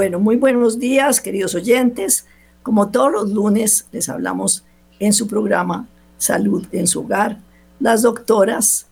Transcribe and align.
Bueno, 0.00 0.18
muy 0.18 0.36
buenos 0.36 0.78
días, 0.78 1.20
queridos 1.20 1.54
oyentes. 1.54 2.24
Como 2.62 2.88
todos 2.88 3.12
los 3.12 3.30
lunes, 3.32 3.86
les 3.92 4.08
hablamos 4.08 4.64
en 4.98 5.12
su 5.12 5.28
programa 5.28 5.88
Salud 6.16 6.66
en 6.72 6.86
su 6.86 7.00
hogar, 7.00 7.36
las 7.80 8.00
doctoras 8.00 8.86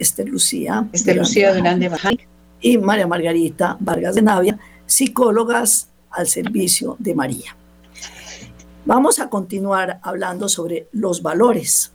Esther 0.00 0.28
Lucía, 0.28 0.88
Esther 0.92 1.18
Lucía 1.18 1.54
Durán 1.54 1.80
y 2.60 2.76
María 2.76 3.06
Margarita 3.06 3.76
Vargas 3.78 4.16
de 4.16 4.22
Navia, 4.22 4.58
psicólogas 4.84 5.88
al 6.10 6.26
servicio 6.26 6.96
de 6.98 7.14
María. 7.14 7.54
Vamos 8.84 9.20
a 9.20 9.30
continuar 9.30 10.00
hablando 10.02 10.48
sobre 10.48 10.88
los 10.90 11.22
valores. 11.22 11.92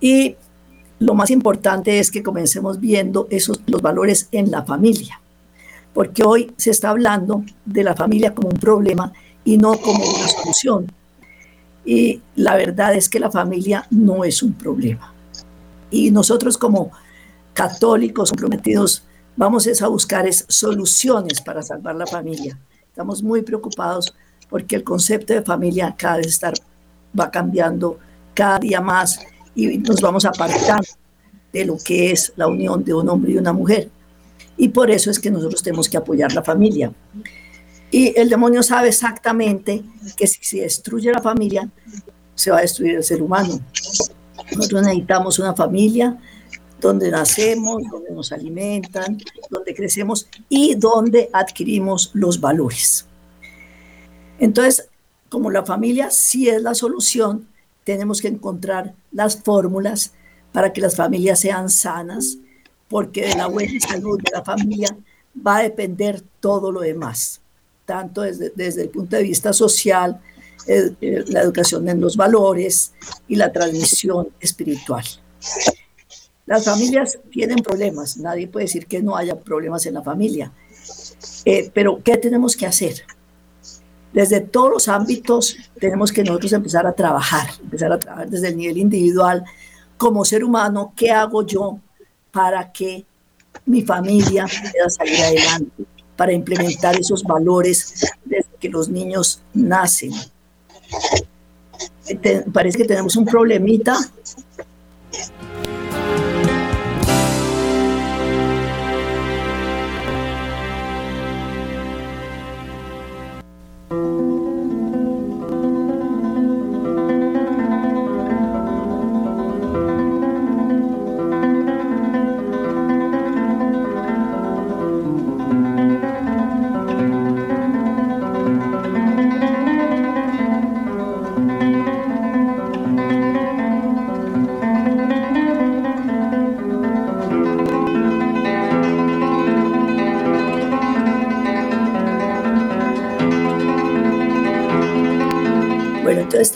Y 0.00 0.34
lo 0.98 1.14
más 1.14 1.30
importante 1.30 2.00
es 2.00 2.10
que 2.10 2.24
comencemos 2.24 2.80
viendo 2.80 3.28
esos 3.30 3.60
los 3.68 3.80
valores 3.80 4.28
en 4.32 4.50
la 4.50 4.64
familia 4.64 5.20
porque 5.96 6.22
hoy 6.24 6.52
se 6.58 6.72
está 6.72 6.90
hablando 6.90 7.42
de 7.64 7.82
la 7.82 7.94
familia 7.94 8.34
como 8.34 8.50
un 8.50 8.58
problema 8.58 9.14
y 9.46 9.56
no 9.56 9.78
como 9.78 10.04
una 10.04 10.28
solución. 10.28 10.92
Y 11.86 12.20
la 12.34 12.54
verdad 12.54 12.94
es 12.94 13.08
que 13.08 13.18
la 13.18 13.30
familia 13.30 13.86
no 13.90 14.22
es 14.22 14.42
un 14.42 14.52
problema. 14.52 15.14
Y 15.90 16.10
nosotros 16.10 16.58
como 16.58 16.90
católicos 17.54 18.28
comprometidos 18.28 19.04
vamos 19.36 19.66
a 19.80 19.88
buscar 19.88 20.30
soluciones 20.30 21.40
para 21.40 21.62
salvar 21.62 21.94
la 21.94 22.06
familia. 22.06 22.58
Estamos 22.90 23.22
muy 23.22 23.40
preocupados 23.40 24.14
porque 24.50 24.76
el 24.76 24.84
concepto 24.84 25.32
de 25.32 25.40
familia 25.40 25.94
cada 25.96 26.18
vez 26.18 26.26
estar, 26.26 26.52
va 27.18 27.30
cambiando 27.30 27.98
cada 28.34 28.58
día 28.58 28.82
más 28.82 29.18
y 29.54 29.78
nos 29.78 30.02
vamos 30.02 30.26
apartando 30.26 30.88
de 31.54 31.64
lo 31.64 31.78
que 31.78 32.10
es 32.10 32.34
la 32.36 32.48
unión 32.48 32.84
de 32.84 32.92
un 32.92 33.08
hombre 33.08 33.32
y 33.32 33.38
una 33.38 33.54
mujer. 33.54 33.88
Y 34.56 34.68
por 34.68 34.90
eso 34.90 35.10
es 35.10 35.18
que 35.18 35.30
nosotros 35.30 35.62
tenemos 35.62 35.88
que 35.88 35.96
apoyar 35.96 36.32
la 36.32 36.42
familia. 36.42 36.92
Y 37.90 38.18
el 38.18 38.28
demonio 38.28 38.62
sabe 38.62 38.88
exactamente 38.88 39.82
que 40.16 40.26
si 40.26 40.42
se 40.42 40.60
destruye 40.60 41.12
la 41.12 41.20
familia, 41.20 41.68
se 42.34 42.50
va 42.50 42.58
a 42.58 42.62
destruir 42.62 42.96
el 42.96 43.04
ser 43.04 43.22
humano. 43.22 43.60
Nosotros 44.54 44.82
necesitamos 44.82 45.38
una 45.38 45.54
familia 45.54 46.18
donde 46.80 47.10
nacemos, 47.10 47.82
donde 47.90 48.10
nos 48.10 48.32
alimentan, 48.32 49.18
donde 49.50 49.74
crecemos 49.74 50.28
y 50.48 50.74
donde 50.74 51.30
adquirimos 51.32 52.10
los 52.14 52.40
valores. 52.40 53.06
Entonces, 54.38 54.88
como 55.28 55.50
la 55.50 55.64
familia 55.64 56.10
sí 56.10 56.48
es 56.48 56.62
la 56.62 56.74
solución, 56.74 57.48
tenemos 57.84 58.20
que 58.20 58.28
encontrar 58.28 58.94
las 59.12 59.42
fórmulas 59.42 60.12
para 60.52 60.72
que 60.72 60.80
las 60.80 60.96
familias 60.96 61.40
sean 61.40 61.70
sanas, 61.70 62.38
porque 62.88 63.28
de 63.28 63.34
la 63.34 63.46
buena 63.46 63.80
salud 63.80 64.18
de 64.22 64.30
la 64.32 64.44
familia 64.44 64.96
va 65.46 65.58
a 65.58 65.62
depender 65.62 66.22
todo 66.40 66.72
lo 66.72 66.80
demás, 66.80 67.40
tanto 67.84 68.22
desde, 68.22 68.52
desde 68.54 68.82
el 68.82 68.88
punto 68.90 69.16
de 69.16 69.22
vista 69.22 69.52
social, 69.52 70.20
eh, 70.66 70.92
eh, 71.00 71.24
la 71.28 71.42
educación 71.42 71.88
en 71.88 72.00
los 72.00 72.16
valores 72.16 72.92
y 73.28 73.36
la 73.36 73.52
transmisión 73.52 74.28
espiritual. 74.40 75.04
Las 76.44 76.64
familias 76.64 77.18
tienen 77.30 77.58
problemas, 77.58 78.16
nadie 78.16 78.48
puede 78.48 78.66
decir 78.66 78.86
que 78.86 79.02
no 79.02 79.16
haya 79.16 79.38
problemas 79.38 79.86
en 79.86 79.94
la 79.94 80.02
familia, 80.02 80.52
eh, 81.44 81.70
pero 81.72 82.00
¿qué 82.02 82.16
tenemos 82.16 82.56
que 82.56 82.66
hacer? 82.66 83.04
Desde 84.12 84.40
todos 84.40 84.70
los 84.70 84.88
ámbitos 84.88 85.56
tenemos 85.78 86.10
que 86.10 86.24
nosotros 86.24 86.52
empezar 86.52 86.86
a 86.86 86.92
trabajar, 86.92 87.50
empezar 87.62 87.92
a 87.92 87.98
trabajar 87.98 88.30
desde 88.30 88.48
el 88.48 88.56
nivel 88.56 88.78
individual, 88.78 89.44
como 89.96 90.24
ser 90.24 90.42
humano, 90.42 90.92
¿qué 90.96 91.10
hago 91.10 91.46
yo 91.46 91.80
para 92.36 92.70
que 92.70 93.02
mi 93.64 93.80
familia 93.80 94.44
pueda 94.44 94.90
salir 94.90 95.18
adelante, 95.22 95.84
para 96.16 96.34
implementar 96.34 96.94
esos 96.94 97.22
valores 97.22 98.06
desde 98.26 98.50
que 98.60 98.68
los 98.68 98.90
niños 98.90 99.40
nacen. 99.54 100.12
parece 102.52 102.76
que 102.76 102.84
tenemos 102.84 103.16
un 103.16 103.24
problemita 103.24 103.96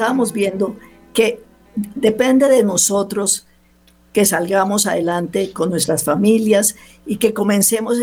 estábamos 0.01 0.33
viendo 0.33 0.79
que 1.13 1.43
depende 1.77 2.49
de 2.49 2.63
nosotros 2.63 3.47
que 4.15 4.25
salgamos 4.25 4.87
adelante 4.87 5.53
con 5.53 5.69
nuestras 5.69 6.05
familias 6.05 6.75
y 7.05 7.17
que 7.17 7.35
comencemos 7.35 7.99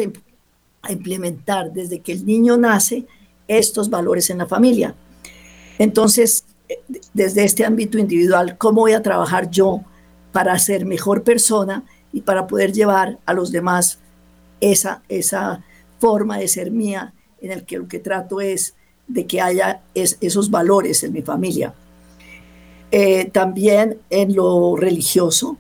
a 0.84 0.92
implementar 0.92 1.74
desde 1.74 2.02
que 2.02 2.12
el 2.12 2.24
niño 2.24 2.56
nace 2.56 3.08
estos 3.48 3.90
valores 3.90 4.30
en 4.30 4.38
la 4.38 4.46
familia. 4.46 4.94
Entonces, 5.80 6.46
desde 7.16 7.44
este 7.44 7.66
ámbito 7.66 7.98
individual, 7.98 8.60
¿cómo 8.60 8.82
voy 8.82 8.94
a 8.94 9.02
trabajar 9.02 9.50
yo 9.50 9.82
para 10.32 10.60
ser 10.60 10.86
mejor 10.86 11.24
persona 11.24 11.84
y 12.14 12.22
para 12.22 12.46
poder 12.46 12.74
llevar 12.74 13.18
a 13.26 13.34
los 13.34 13.52
demás 13.52 13.98
esa, 14.62 15.02
esa 15.10 15.64
forma 15.98 16.38
de 16.38 16.48
ser 16.48 16.70
mía 16.70 17.16
en 17.42 17.52
el 17.52 17.66
que 17.66 17.80
lo 17.80 17.88
que 17.88 17.98
trato 17.98 18.40
es 18.40 18.76
de 19.08 19.26
que 19.26 19.42
haya 19.42 19.82
esos 19.96 20.52
valores 20.52 21.04
en 21.04 21.14
mi 21.14 21.24
familia. 21.24 21.74
Eh, 22.92 23.30
también 23.32 24.00
en 24.10 24.36
lo 24.36 24.76
religioso, 24.78 25.58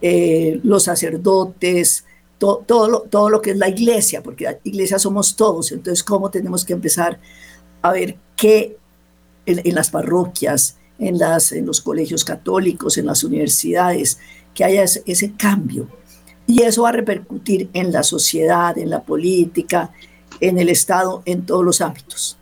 eh, 0.00 0.58
los 0.62 0.84
sacerdotes, 0.84 2.04
todo, 2.38 2.88
lo, 2.88 3.00
todo 3.02 3.30
lo 3.30 3.42
que 3.42 3.50
es 3.50 3.56
la 3.56 3.68
iglesia, 3.68 4.22
porque 4.22 4.44
la 4.44 4.58
iglesia 4.64 4.98
somos 4.98 5.36
todos, 5.36 5.72
entonces 5.72 6.02
cómo 6.04 6.30
tenemos 6.30 6.64
que 6.64 6.74
empezar 6.74 7.18
a 7.82 7.92
ver 7.92 8.16
qué 8.36 8.76
en, 9.46 9.74
las 9.74 9.90
parroquias, 9.90 10.76
en, 10.98 11.18
las, 11.18 11.52
en 11.52 11.66
los 11.66 11.80
colegios 11.80 12.24
católicos, 12.24 12.98
en 12.98 13.06
las 13.06 13.22
universidades, 13.22 14.18
que 14.54 14.64
haya 14.64 14.82
ese, 14.82 15.02
ese 15.06 15.32
cambio. 15.32 15.88
Y 16.46 16.62
eso 16.62 16.82
va 16.82 16.90
a 16.90 16.92
repercutir 16.92 17.68
en 17.72 17.92
la 17.92 18.02
sociedad, 18.02 18.76
en 18.78 18.90
la 18.90 19.02
política, 19.02 19.92
en 20.40 20.58
el 20.58 20.68
Estado, 20.68 21.22
en 21.26 21.44
todos 21.44 21.64
los 21.64 21.80
ámbitos. 21.80 22.36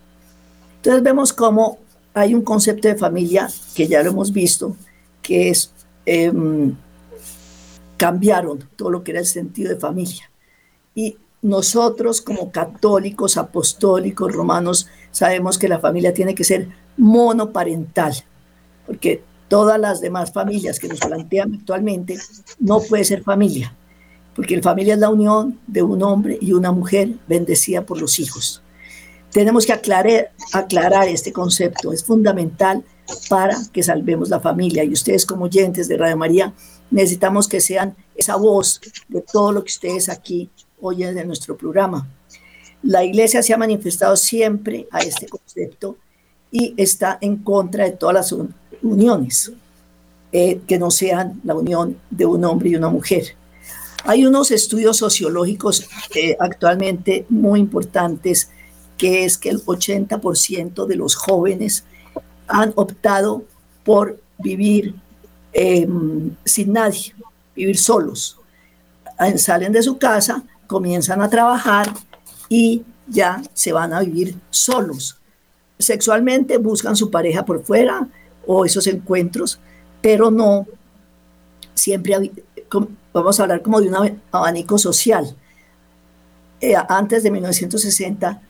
Entonces 0.76 1.02
vemos 1.02 1.32
cómo 1.32 1.78
hay 2.14 2.34
un 2.34 2.42
concepto 2.42 2.88
de 2.88 2.94
familia 2.94 3.48
que 3.74 3.88
ya 3.88 4.02
lo 4.02 4.10
hemos 4.10 4.32
visto, 4.32 4.76
que 5.20 5.50
es, 5.50 5.72
em, 6.06 6.74
cambiaron 7.96 8.68
todo 8.76 8.90
lo 8.90 9.02
que 9.02 9.10
era 9.10 9.20
el 9.20 9.26
sentido 9.26 9.70
de 9.70 9.80
familia. 9.80 10.30
Y 10.94 11.16
nosotros 11.42 12.22
como 12.22 12.50
católicos, 12.52 13.36
apostólicos, 13.36 14.32
romanos, 14.32 14.88
sabemos 15.10 15.58
que 15.58 15.68
la 15.68 15.80
familia 15.80 16.14
tiene 16.14 16.34
que 16.34 16.44
ser 16.44 16.68
monoparental, 16.96 18.14
porque 18.86 19.22
todas 19.48 19.78
las 19.78 20.00
demás 20.00 20.32
familias 20.32 20.78
que 20.78 20.88
nos 20.88 21.00
plantean 21.00 21.54
actualmente 21.54 22.16
no 22.60 22.80
puede 22.80 23.04
ser 23.04 23.22
familia, 23.22 23.74
porque 24.34 24.56
la 24.56 24.62
familia 24.62 24.94
es 24.94 25.00
la 25.00 25.10
unión 25.10 25.58
de 25.66 25.82
un 25.82 26.02
hombre 26.02 26.38
y 26.40 26.52
una 26.52 26.72
mujer 26.72 27.10
bendecida 27.26 27.84
por 27.84 28.00
los 28.00 28.18
hijos. 28.20 28.63
Tenemos 29.34 29.66
que 29.66 29.72
aclarar, 29.72 30.30
aclarar 30.52 31.08
este 31.08 31.32
concepto, 31.32 31.92
es 31.92 32.04
fundamental 32.04 32.84
para 33.28 33.58
que 33.72 33.82
salvemos 33.82 34.28
la 34.28 34.38
familia. 34.38 34.84
Y 34.84 34.92
ustedes 34.92 35.26
como 35.26 35.46
oyentes 35.46 35.88
de 35.88 35.96
Radio 35.96 36.16
María, 36.16 36.54
necesitamos 36.88 37.48
que 37.48 37.60
sean 37.60 37.96
esa 38.14 38.36
voz 38.36 38.80
de 39.08 39.22
todo 39.22 39.50
lo 39.50 39.64
que 39.64 39.72
ustedes 39.72 40.08
aquí 40.08 40.48
oyen 40.80 41.16
de 41.16 41.24
nuestro 41.24 41.56
programa. 41.56 42.08
La 42.84 43.02
iglesia 43.02 43.42
se 43.42 43.52
ha 43.52 43.58
manifestado 43.58 44.16
siempre 44.16 44.86
a 44.92 45.00
este 45.00 45.26
concepto 45.26 45.96
y 46.52 46.72
está 46.76 47.18
en 47.20 47.38
contra 47.38 47.86
de 47.86 47.90
todas 47.90 48.14
las 48.14 48.34
uniones 48.82 49.50
eh, 50.30 50.60
que 50.64 50.78
no 50.78 50.92
sean 50.92 51.40
la 51.42 51.56
unión 51.56 51.98
de 52.08 52.24
un 52.24 52.44
hombre 52.44 52.68
y 52.68 52.76
una 52.76 52.88
mujer. 52.88 53.34
Hay 54.04 54.26
unos 54.26 54.52
estudios 54.52 54.98
sociológicos 54.98 55.88
eh, 56.14 56.36
actualmente 56.38 57.26
muy 57.28 57.58
importantes 57.58 58.50
que 58.96 59.24
es 59.24 59.38
que 59.38 59.50
el 59.50 59.64
80% 59.64 60.86
de 60.86 60.96
los 60.96 61.14
jóvenes 61.14 61.84
han 62.46 62.72
optado 62.76 63.44
por 63.84 64.20
vivir 64.38 64.94
em, 65.52 66.34
sin 66.44 66.72
nadie, 66.72 67.14
vivir 67.54 67.78
solos. 67.78 68.38
Salen 69.36 69.72
de 69.72 69.82
su 69.82 69.98
casa, 69.98 70.42
comienzan 70.66 71.22
a 71.22 71.30
trabajar 71.30 71.92
y 72.48 72.82
ya 73.06 73.42
se 73.52 73.72
van 73.72 73.92
a 73.92 74.00
vivir 74.00 74.34
solos. 74.50 75.18
Sexualmente 75.78 76.58
buscan 76.58 76.96
su 76.96 77.10
pareja 77.10 77.44
por 77.44 77.62
fuera 77.62 78.08
o 78.46 78.64
esos 78.64 78.86
encuentros, 78.86 79.58
pero 80.00 80.30
no 80.30 80.66
siempre, 81.74 82.32
vamos 83.12 83.38
a 83.38 83.42
hablar 83.42 83.62
como 83.62 83.80
de 83.80 83.88
un 83.88 84.20
abanico 84.30 84.78
social. 84.78 85.36
Eh, 86.60 86.74
antes 86.88 87.22
de 87.22 87.30
1960, 87.30 88.40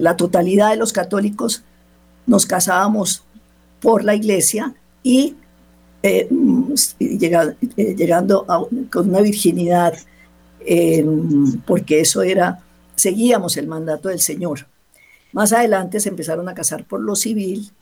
la, 0.00 0.16
totalidad 0.16 0.70
de 0.70 0.76
los 0.76 0.92
católicos 0.92 1.64
nos 2.26 2.46
casábamos 2.46 3.24
por 3.80 4.04
la 4.04 4.14
iglesia 4.14 4.74
y 5.02 5.36
eh, 6.02 6.28
eh, 6.98 7.94
llegando 7.96 8.46
con 8.90 9.08
una 9.08 9.20
virginidad, 9.20 9.94
porque 11.66 12.00
eso 12.00 12.22
era, 12.22 12.60
seguíamos 12.94 13.56
el 13.56 13.66
mandato 13.66 14.08
del 14.08 14.20
Señor. 14.20 14.66
Más 15.32 15.52
adelante 15.52 15.98
se 15.98 16.10
empezaron 16.10 16.48
a 16.48 16.54
casar 16.54 16.84
por 16.84 17.00
lo 17.00 17.16
civil, 17.16 17.72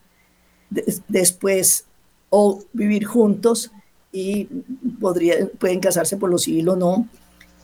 después 1.08 1.84
o 2.30 2.62
vivir 2.72 3.04
juntos 3.04 3.72
y 4.12 4.46
podría, 5.00 5.48
pueden 5.58 5.80
casarse 5.80 6.16
por 6.16 6.30
lo 6.30 6.38
civil 6.38 6.68
o 6.70 6.76
no. 6.76 7.08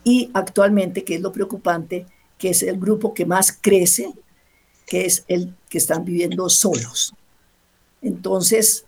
Y 0.04 0.30
actualmente, 0.34 1.04
que 1.04 1.16
es 1.16 1.20
lo 1.20 1.32
preocupante, 1.32 2.06
que 2.38 2.50
es 2.50 2.62
el 2.62 2.78
grupo 2.78 3.14
que 3.14 3.26
más 3.26 3.52
crece, 3.52 4.12
que 4.86 5.06
es 5.06 5.24
el 5.28 5.54
que 5.68 5.78
están 5.78 6.04
viviendo 6.04 6.48
solos. 6.48 7.14
Entonces, 8.02 8.84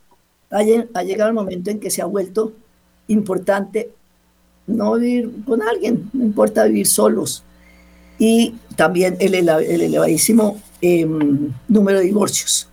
ha, 0.50 0.62
llegado 0.62 1.29
el 1.29 1.35
momento 1.35 1.71
en 1.71 1.81
que 1.81 1.91
se 1.91 2.03
ha 2.03 2.06
vuelto 2.06 2.53
importante 3.09 3.93
no 4.67 4.95
vivir 4.95 5.33
con 5.47 5.62
alguien, 5.62 6.11
no 6.12 6.25
importa 6.25 6.65
vivir 6.65 6.87
solos. 6.87 7.43
Y 8.19 8.55
también 8.77 9.17
el, 9.21 9.35
elevadísimo 9.35 10.61
em, 10.81 11.53
número 11.69 11.99
de 11.99 12.05
divorcios. 12.05 12.69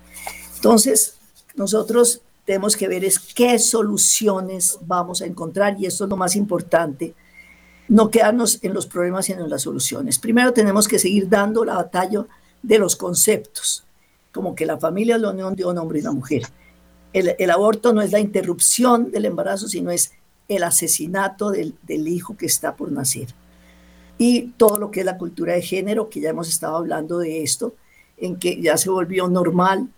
Entonces, 0.55 1.15
nosotros 1.55 2.21
tenemos 2.45 2.75
que 2.75 2.87
ver 2.87 3.03
es 3.03 3.17
qué 3.19 3.57
soluciones 3.59 4.77
vamos 4.81 5.21
a 5.21 5.25
encontrar 5.25 5.77
y 5.79 5.87
esto 5.87 6.03
es 6.03 6.09
lo 6.09 6.17
más 6.17 6.35
importante, 6.35 7.13
no 7.87 8.09
quedarnos 8.09 8.59
en 8.63 8.73
los 8.73 8.87
problemas 8.87 9.25
sino 9.25 9.43
en 9.43 9.49
las 9.49 9.63
soluciones. 9.63 10.19
Primero 10.19 10.53
tenemos 10.53 10.87
que 10.87 10.99
seguir 10.99 11.29
dando 11.29 11.63
la 11.63 11.75
batalla 11.75 12.25
de 12.61 12.79
los 12.79 12.95
conceptos, 12.95 13.83
como 14.31 14.55
que 14.55 14.65
la 14.65 14.77
familia 14.77 15.15
es 15.15 15.21
la 15.21 15.31
unión 15.31 15.55
de 15.55 15.65
un 15.65 15.77
hombre 15.77 15.99
y 15.99 16.01
una 16.01 16.11
mujer. 16.11 16.43
El, 17.13 17.35
el 17.37 17.51
aborto 17.51 17.93
no 17.93 18.01
es 18.01 18.11
la 18.11 18.19
interrupción 18.19 19.11
del 19.11 19.25
embarazo, 19.25 19.67
sino 19.67 19.91
es 19.91 20.11
el 20.47 20.63
asesinato 20.63 21.51
del, 21.51 21.75
del 21.83 22.07
hijo 22.07 22.35
que 22.35 22.45
está 22.45 22.75
por 22.75 22.91
nacer. 22.91 23.27
Y 24.17 24.53
todo 24.57 24.77
lo 24.77 24.91
que 24.91 25.01
es 25.01 25.05
la 25.05 25.17
cultura 25.17 25.53
de 25.53 25.61
género, 25.61 26.09
que 26.09 26.21
ya 26.21 26.29
hemos 26.29 26.49
estado 26.49 26.77
hablando 26.77 27.19
de 27.19 27.43
esto, 27.43 27.75
en 28.17 28.37
que 28.37 28.61
ya 28.61 28.77
se 28.77 28.89
volvió 28.89 29.27
normal 29.27 29.89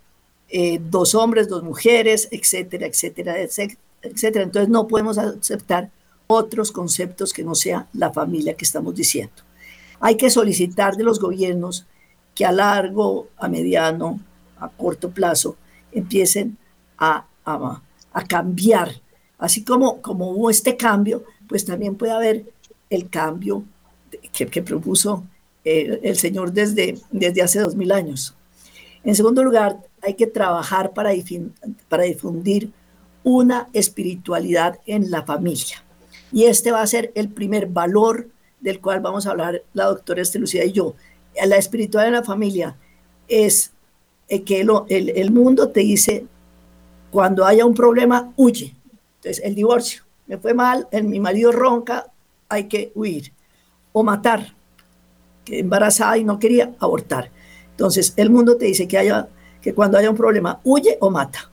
eh, 0.50 0.80
dos 0.82 1.14
hombres, 1.14 1.50
dos 1.50 1.64
mujeres, 1.64 2.28
etcétera, 2.32 2.88
etcétera, 2.88 3.40
etcétera. 3.40 4.44
Entonces 4.44 4.70
no 4.70 4.88
podemos 4.88 5.18
aceptar 5.18 5.92
otros 6.28 6.72
conceptos 6.72 7.34
que 7.34 7.44
no 7.44 7.56
sea 7.56 7.88
la 7.94 8.12
familia 8.12 8.56
que 8.56 8.66
estamos 8.66 8.94
diciendo. 8.94 9.36
Hay 10.00 10.16
que 10.16 10.30
solicitar 10.30 10.96
de 10.96 11.04
los 11.04 11.20
gobiernos 11.20 11.86
que 12.36 12.46
a 12.46 12.52
largo, 12.52 13.30
a 13.38 13.48
mediano, 13.48 14.20
a 14.60 14.70
corto 14.70 15.10
plazo 15.10 15.56
empiecen 15.92 16.58
a, 16.98 17.26
cambiar. 18.28 18.92
Así 19.38 19.64
como, 19.64 20.02
como 20.02 20.32
hubo 20.32 20.50
este 20.50 20.76
cambio, 20.76 21.24
pues 21.48 21.66
también 21.66 21.96
puede 21.96 22.12
haber 22.12 22.46
el 22.90 23.10
cambio 23.10 23.64
que, 24.34 24.62
propuso 24.62 25.24
el, 25.64 26.00
el 26.04 26.18
Señor 26.18 26.52
desde, 26.52 27.00
desde 27.12 27.42
hace 27.42 27.60
dos 27.60 27.76
mil 27.76 27.92
años. 27.92 28.36
En 29.04 29.16
segundo 29.16 29.44
lugar, 29.44 29.78
hay 30.02 30.16
que 30.16 30.28
trabajar 30.28 30.94
para, 30.94 31.12
para 31.88 32.04
difundir 32.04 32.72
una 33.24 33.68
espiritualidad 33.74 34.80
en 34.86 35.10
la 35.12 35.24
familia. 35.24 35.84
Y 36.32 36.46
este 36.46 36.72
va 36.72 36.82
a 36.82 36.88
ser 36.88 37.12
el 37.16 37.30
primer 37.30 37.68
valor 37.68 38.28
del 38.60 38.82
cual 38.82 39.00
vamos 39.00 39.28
a 39.28 39.32
hablar 39.32 39.64
la 39.74 39.86
doctora 39.86 40.22
Estelucida 40.22 40.66
y 40.66 40.72
yo. 40.72 40.96
La 41.46 41.58
espiritualidad 41.58 42.08
en 42.08 42.20
la 42.20 42.24
familia 42.24 42.76
es 43.28 43.72
eh, 44.28 44.44
que 44.44 44.62
el, 44.62 45.10
el, 45.10 45.32
mundo 45.32 45.70
te 45.70 45.82
dice, 45.82 46.26
cuando 47.12 47.46
haya 47.46 47.66
un 47.66 47.76
problema, 47.76 48.34
huye. 48.36 48.76
Entonces, 49.18 49.44
el 49.44 49.56
divorcio, 49.56 50.04
me 50.26 50.38
fue 50.38 50.54
mal, 50.54 50.88
el, 50.92 51.04
mi 51.04 51.20
marido 51.20 51.52
ronca, 51.52 52.08
hay 52.50 52.66
que 52.66 52.92
huir. 52.96 53.32
O 53.94 54.04
matar, 54.04 54.54
que 55.46 55.60
embarazada 55.60 56.18
y 56.18 56.24
no 56.24 56.40
quería 56.40 56.74
abortar. 56.80 57.32
Entonces, 57.72 58.14
el 58.18 58.30
mundo 58.30 58.58
te 58.58 58.66
dice 58.66 58.88
que 58.88 58.98
haya 58.98 59.30
que 59.62 59.74
cuando 59.74 59.98
haya 59.98 60.10
un 60.10 60.16
problema 60.16 60.60
huye 60.64 60.98
o 61.02 61.10
mata. 61.10 61.50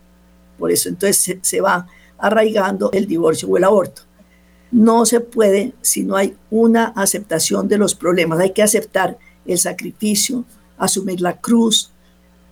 Por 0.59 0.71
eso 0.71 0.89
entonces 0.89 1.39
se, 1.43 1.61
va 1.61 1.87
arraigando 2.17 2.91
el 2.93 3.07
divorcio 3.07 3.49
o 3.49 3.57
el 3.57 3.65
aborto. 3.65 4.03
No 4.71 5.07
se 5.07 5.21
puede 5.21 5.73
si 5.83 6.03
no 6.03 6.17
hay 6.17 6.35
una 6.51 6.87
aceptación 6.97 7.69
de 7.69 7.79
los 7.79 7.95
problemas. 7.95 8.41
Hay 8.41 8.53
que 8.53 8.63
aceptar 8.63 9.19
el 9.47 9.59
sacrificio, 9.59 10.45
asumir 10.79 11.21
la 11.21 11.39
cruz, 11.39 11.91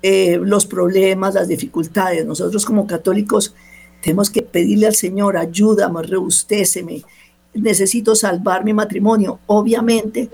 eh, 0.02 0.38
los 0.42 0.66
problemas, 0.66 1.34
las 1.34 1.48
dificultades. 1.48 2.26
Nosotros 2.26 2.64
como 2.64 2.86
católicos 2.86 3.54
tenemos 4.02 4.30
que 4.30 4.42
pedirle 4.42 4.86
al 4.86 4.94
Señor, 4.94 5.36
ayúdame, 5.36 6.02
reustéceme, 6.02 7.02
necesito 7.54 8.14
salvar 8.14 8.64
mi 8.64 8.72
matrimonio. 8.72 9.38
Obviamente, 9.46 10.28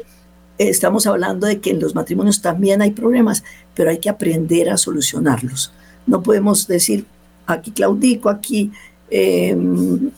estamos 0.56 1.06
hablando 1.06 1.46
de 1.46 1.60
que 1.60 1.70
en 1.70 1.81
los 1.81 1.94
matrimonios 1.94 2.40
también 2.40 2.82
hay 2.82 2.92
problemas, 2.92 3.44
pero 3.74 3.90
hay 3.90 3.98
que 3.98 4.08
aprender 4.08 4.70
a 4.70 4.76
solucionarlos. 4.76 5.72
No 6.06 6.22
podemos 6.22 6.66
decir, 6.66 7.04
aquí 7.46 7.70
claudico, 7.70 8.28
aquí, 8.28 8.72
em, 9.10 10.10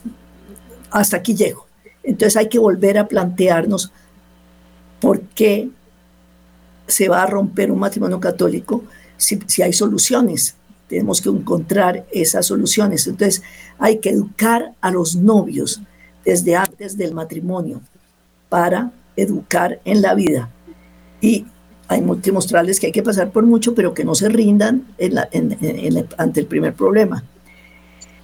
hasta 0.91 1.19
aquí 1.19 1.35
llego. 1.35 1.67
Entonces 2.03 2.37
hay 2.37 2.49
que 2.49 2.59
volver 2.59 2.99
a 2.99 3.09
plantearnos 3.09 3.93
por 5.01 5.21
qué 5.21 5.71
se 6.87 7.09
va 7.09 7.23
a 7.23 7.27
romper 7.27 7.71
un 7.71 7.79
matrimonio 7.79 8.21
católico 8.21 8.85
si, 9.17 9.39
si 9.47 9.63
hay 9.63 9.73
soluciones. 9.73 10.57
Tenemos 10.89 11.21
que 11.21 11.29
encontrar 11.29 12.05
esas 12.11 12.47
soluciones. 12.47 13.07
Entonces 13.07 13.43
hay 13.79 13.99
que 13.99 14.11
educar 14.11 14.73
a 14.81 14.91
los 14.91 15.15
novios 15.15 15.81
desde 16.25 16.57
antes 16.57 16.97
del 16.97 17.15
matrimonio 17.15 17.81
para 18.49 18.91
educar 19.17 19.81
en 19.85 20.03
la 20.03 20.15
vida. 20.15 20.51
Y 21.21 21.47
hay 21.89 22.05
que 22.23 22.33
mostrarles 22.33 22.79
que 22.79 22.87
hay 22.87 22.93
que 22.93 23.03
pasar 23.03 23.31
por 23.31 23.45
mucho, 23.45 23.75
pero 23.75 23.95
que 23.95 24.05
no 24.05 24.15
se 24.15 24.29
rindan 24.29 24.87
ante 26.17 26.41
el 26.41 26.47
primer 26.47 26.75
problema. 26.75 27.25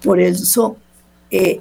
Por 0.03 0.21
eso, 0.21 0.77
eh, 1.31 1.61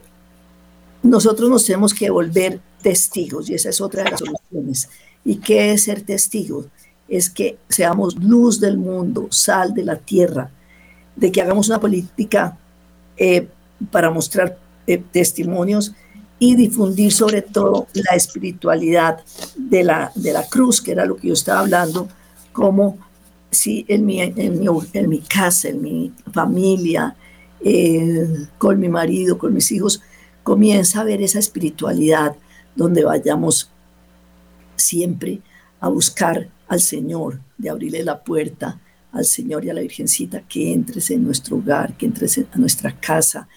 nosotros 1.06 1.50
nos 1.50 1.66
tenemos 1.66 1.94
que 1.94 2.10
volver 2.10 2.60
testigos, 2.82 3.50
y 3.50 3.54
esa 3.54 3.70
es 3.70 3.80
otra 3.80 4.04
de 4.04 4.12
las 4.12 4.20
soluciones. 4.20 4.90
¿Y 5.24 5.38
qué 5.38 5.72
es 5.72 5.84
ser 5.84 6.02
testigo? 6.02 6.66
Es 7.08 7.30
que 7.30 7.58
seamos 7.70 8.16
luz 8.16 8.60
del 8.60 8.78
mundo, 8.78 9.28
sal 9.30 9.74
de 9.74 9.84
la 9.84 9.98
tierra, 9.98 10.50
de 11.16 11.32
que 11.32 11.42
hagamos 11.42 11.68
una 11.68 11.80
política 11.80 12.58
eh, 13.18 13.48
para 13.92 14.10
mostrar 14.10 14.58
eh, 14.88 15.02
testimonios 15.12 15.94
y 16.40 16.56
difundir 16.56 17.14
sobre 17.14 17.42
todo 17.42 17.88
la 17.94 18.16
espiritualidad 18.16 19.24
de 19.56 19.84
la, 19.84 20.12
de 20.16 20.34
la 20.34 20.48
cruz, 20.48 20.82
que 20.82 20.92
era 20.92 21.06
lo 21.06 21.16
que 21.18 21.28
yo 21.28 21.34
estaba 21.34 21.60
hablando, 21.60 22.10
como 22.52 22.98
si 23.52 23.86
en 23.88 24.06
mi, 24.06 24.22
en 24.22 24.60
mi, 24.60 24.68
en 24.94 25.10
mi 25.10 25.20
casa, 25.20 25.70
en 25.70 25.82
mi 25.82 26.12
familia, 26.34 27.16
eh, 27.64 28.48
con 28.58 28.80
mi 28.80 28.90
marido, 28.90 29.38
con 29.38 29.54
mis 29.54 29.72
hijos, 29.72 30.02
comienza 30.46 31.02
a 31.02 31.04
ver 31.04 31.24
esa 31.24 31.40
espiritualidad 31.40 32.36
donde 32.76 33.04
vayamos 33.04 33.72
siempre 34.76 35.42
a 35.80 35.90
buscar 35.90 36.50
al 36.68 36.82
Señor, 36.82 37.40
de 37.58 37.72
abrirle 37.72 38.04
la 38.04 38.24
puerta 38.24 38.80
al 39.12 39.26
Señor 39.26 39.66
y 39.66 39.72
a 39.72 39.74
la 39.74 39.82
Virgencita, 39.82 40.42
que 40.42 40.72
entres 40.72 41.10
en 41.10 41.24
nuestro 41.24 41.58
hogar, 41.58 41.98
que 41.98 42.06
entres 42.06 42.38
a 42.38 42.58
nuestra 42.60 42.96
casa, 42.96 43.48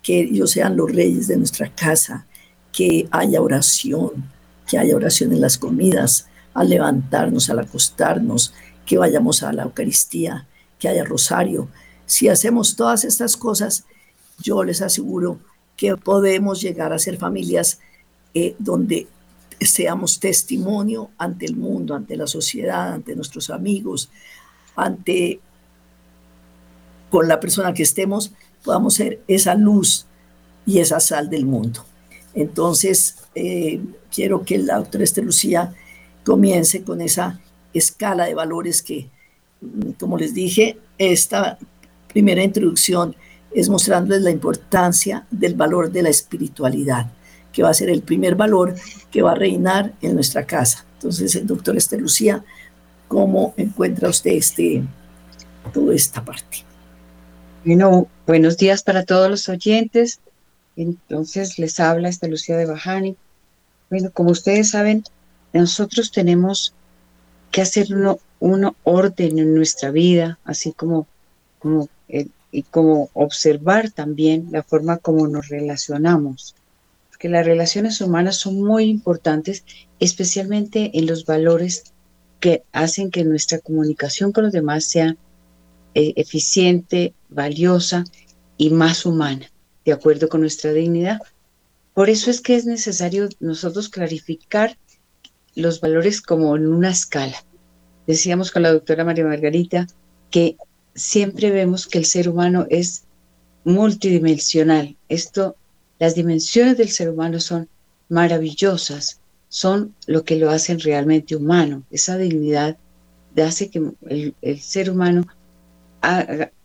que 0.00 0.20
ellos 0.20 0.52
sean 0.52 0.76
los 0.76 0.92
reyes 0.92 1.26
de 1.26 1.38
nuestra 1.38 1.74
casa, 1.74 2.24
que 2.70 3.08
haya 3.10 3.42
oración, 3.42 4.30
que 4.64 4.78
haya 4.78 4.94
oración 4.94 5.32
en 5.32 5.40
las 5.40 5.58
comidas, 5.58 6.28
al 6.54 6.68
levantarnos, 6.68 7.50
al 7.50 7.58
acostarnos, 7.58 8.54
que 8.86 8.96
vayamos 8.96 9.42
a 9.42 9.52
la 9.52 9.64
Eucaristía, 9.64 10.46
que 10.78 10.88
haya 10.88 11.04
rosario. 11.04 11.68
Si 12.06 12.28
hacemos 12.28 12.76
todas 12.76 13.04
estas 13.04 13.36
cosas, 13.36 13.86
yo 14.40 14.62
les 14.62 14.82
aseguro 14.82 15.40
que 15.78 15.96
podemos 15.96 16.60
llegar 16.60 16.92
a 16.92 16.98
ser 16.98 17.16
familias 17.16 17.78
eh, 18.34 18.56
donde 18.58 19.06
seamos 19.60 20.18
testimonio 20.18 21.10
ante 21.16 21.46
el 21.46 21.56
mundo, 21.56 21.94
ante 21.94 22.16
la 22.16 22.26
sociedad, 22.26 22.92
ante 22.92 23.14
nuestros 23.14 23.48
amigos, 23.48 24.10
ante 24.74 25.40
con 27.10 27.28
la 27.28 27.38
persona 27.38 27.72
que 27.72 27.84
estemos, 27.84 28.32
podamos 28.64 28.94
ser 28.94 29.22
esa 29.28 29.54
luz 29.54 30.04
y 30.66 30.80
esa 30.80 30.98
sal 30.98 31.30
del 31.30 31.46
mundo. 31.46 31.84
Entonces, 32.34 33.16
eh, 33.36 33.80
quiero 34.12 34.44
que 34.44 34.58
la 34.58 34.78
doctora 34.78 35.04
Estelucía 35.04 35.74
comience 36.24 36.82
con 36.82 37.00
esa 37.00 37.40
escala 37.72 38.26
de 38.26 38.34
valores 38.34 38.82
que, 38.82 39.08
mm, 39.60 39.92
como 39.92 40.18
les 40.18 40.34
dije, 40.34 40.76
esta 40.98 41.56
primera 42.08 42.42
introducción 42.42 43.14
es 43.52 43.68
mostrándoles 43.68 44.22
la 44.22 44.30
importancia 44.30 45.26
del 45.30 45.54
valor 45.54 45.90
de 45.90 46.02
la 46.02 46.10
espiritualidad, 46.10 47.10
que 47.52 47.62
va 47.62 47.70
a 47.70 47.74
ser 47.74 47.90
el 47.90 48.02
primer 48.02 48.34
valor 48.34 48.74
que 49.10 49.22
va 49.22 49.32
a 49.32 49.36
reinar 49.36 49.92
en 50.02 50.14
nuestra 50.14 50.46
casa. 50.46 50.84
Entonces, 50.94 51.34
el 51.36 51.46
doctor 51.46 51.76
Esther 51.76 52.00
Lucía, 52.00 52.44
¿cómo 53.06 53.54
encuentra 53.56 54.08
usted 54.08 54.32
este, 54.32 54.82
toda 55.72 55.94
esta 55.94 56.24
parte? 56.24 56.58
Bueno, 57.64 58.08
buenos 58.26 58.56
días 58.56 58.82
para 58.82 59.04
todos 59.04 59.30
los 59.30 59.48
oyentes. 59.48 60.20
Entonces, 60.76 61.58
les 61.58 61.80
habla 61.80 62.08
Esther 62.08 62.30
Lucía 62.30 62.56
de 62.56 62.66
Bajani. 62.66 63.16
Bueno, 63.90 64.10
como 64.12 64.30
ustedes 64.30 64.70
saben, 64.70 65.04
nosotros 65.52 66.12
tenemos 66.12 66.74
que 67.50 67.62
hacer 67.62 67.88
un 68.40 68.76
orden 68.84 69.38
en 69.38 69.54
nuestra 69.54 69.90
vida, 69.90 70.38
así 70.44 70.72
como, 70.72 71.06
como 71.58 71.88
y 72.50 72.62
como 72.62 73.10
observar 73.12 73.90
también 73.90 74.48
la 74.50 74.62
forma 74.62 74.98
como 74.98 75.26
nos 75.28 75.48
relacionamos. 75.48 76.54
Porque 77.10 77.28
las 77.28 77.44
relaciones 77.44 78.00
humanas 78.00 78.36
son 78.36 78.62
muy 78.62 78.84
importantes, 78.84 79.64
especialmente 79.98 80.90
en 80.94 81.06
los 81.06 81.26
valores 81.26 81.92
que 82.40 82.62
hacen 82.72 83.10
que 83.10 83.24
nuestra 83.24 83.58
comunicación 83.58 84.32
con 84.32 84.44
los 84.44 84.52
demás 84.52 84.84
sea 84.84 85.16
eh, 85.94 86.12
eficiente, 86.16 87.14
valiosa 87.28 88.04
y 88.56 88.70
más 88.70 89.04
humana, 89.04 89.50
de 89.84 89.92
acuerdo 89.92 90.28
con 90.28 90.40
nuestra 90.40 90.72
dignidad. 90.72 91.18
Por 91.94 92.10
eso 92.10 92.30
es 92.30 92.40
que 92.40 92.54
es 92.54 92.64
necesario 92.64 93.28
nosotros 93.40 93.88
clarificar 93.88 94.78
los 95.54 95.80
valores 95.80 96.22
como 96.22 96.56
en 96.56 96.68
una 96.68 96.90
escala. 96.90 97.44
Decíamos 98.06 98.52
con 98.52 98.62
la 98.62 98.72
doctora 98.72 99.04
María 99.04 99.24
Margarita 99.24 99.86
que 100.30 100.56
siempre 100.98 101.50
vemos 101.50 101.86
que 101.86 101.98
el 101.98 102.04
ser 102.04 102.28
humano 102.28 102.66
es 102.70 103.04
multidimensional. 103.64 104.96
Esto, 105.08 105.56
las 105.98 106.14
dimensiones 106.14 106.76
del 106.76 106.90
ser 106.90 107.10
humano 107.10 107.40
son 107.40 107.68
maravillosas, 108.08 109.20
son 109.48 109.94
lo 110.06 110.24
que 110.24 110.36
lo 110.36 110.50
hacen 110.50 110.80
realmente 110.80 111.36
humano. 111.36 111.84
Esa 111.90 112.16
dignidad 112.18 112.76
hace 113.42 113.70
que 113.70 113.92
el, 114.08 114.60
ser 114.60 114.90
humano 114.90 115.26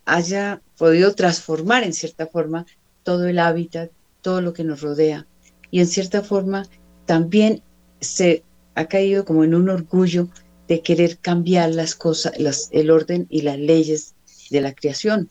haya 0.05 0.61
podido 0.77 1.13
transformar 1.13 1.83
en 1.83 1.93
cierta 1.93 2.27
forma 2.27 2.65
todo 3.03 3.27
el 3.27 3.39
hábitat, 3.39 3.91
todo 4.21 4.41
lo 4.41 4.53
que 4.53 4.63
nos 4.63 4.81
rodea. 4.81 5.27
Y 5.71 5.79
en 5.79 5.87
cierta 5.87 6.21
forma 6.21 6.65
también 7.05 7.61
se 7.99 8.43
ha 8.75 8.85
caído 8.85 9.25
como 9.25 9.43
en 9.43 9.55
un 9.55 9.69
orgullo 9.69 10.29
de 10.67 10.81
querer 10.81 11.17
cambiar 11.17 11.71
las 11.71 11.95
cosas, 11.95 12.33
el 12.71 12.89
orden 12.89 13.27
y 13.29 13.41
las 13.41 13.59
leyes 13.59 14.12
de 14.53 14.61
la 14.61 14.73
creación. 14.73 15.29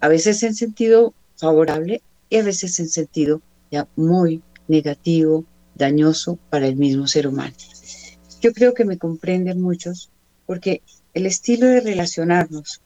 A 0.00 0.08
veces 0.08 0.42
en 0.42 0.54
sentido 0.54 1.14
favorable 1.36 2.02
y 2.28 2.36
a 2.36 2.42
veces 2.42 2.78
en 2.80 2.88
sentido 2.88 3.40
ya 3.70 3.88
muy 3.96 4.42
negativo, 4.68 5.44
dañoso 5.76 6.38
para 6.50 6.66
el 6.66 6.76
mismo 6.76 7.06
ser 7.06 7.26
humano. 7.26 7.54
Yo 8.42 8.52
creo 8.52 8.74
que 8.74 8.84
me 8.84 8.98
comprenden 8.98 9.60
muchos 9.60 10.10
porque 10.44 10.82
el 11.14 11.26
estilo 11.26 11.66
de 11.66 11.80
relacionarnos 11.80 12.80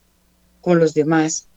con 0.60 0.78
los 0.78 0.94
demás 0.94 1.48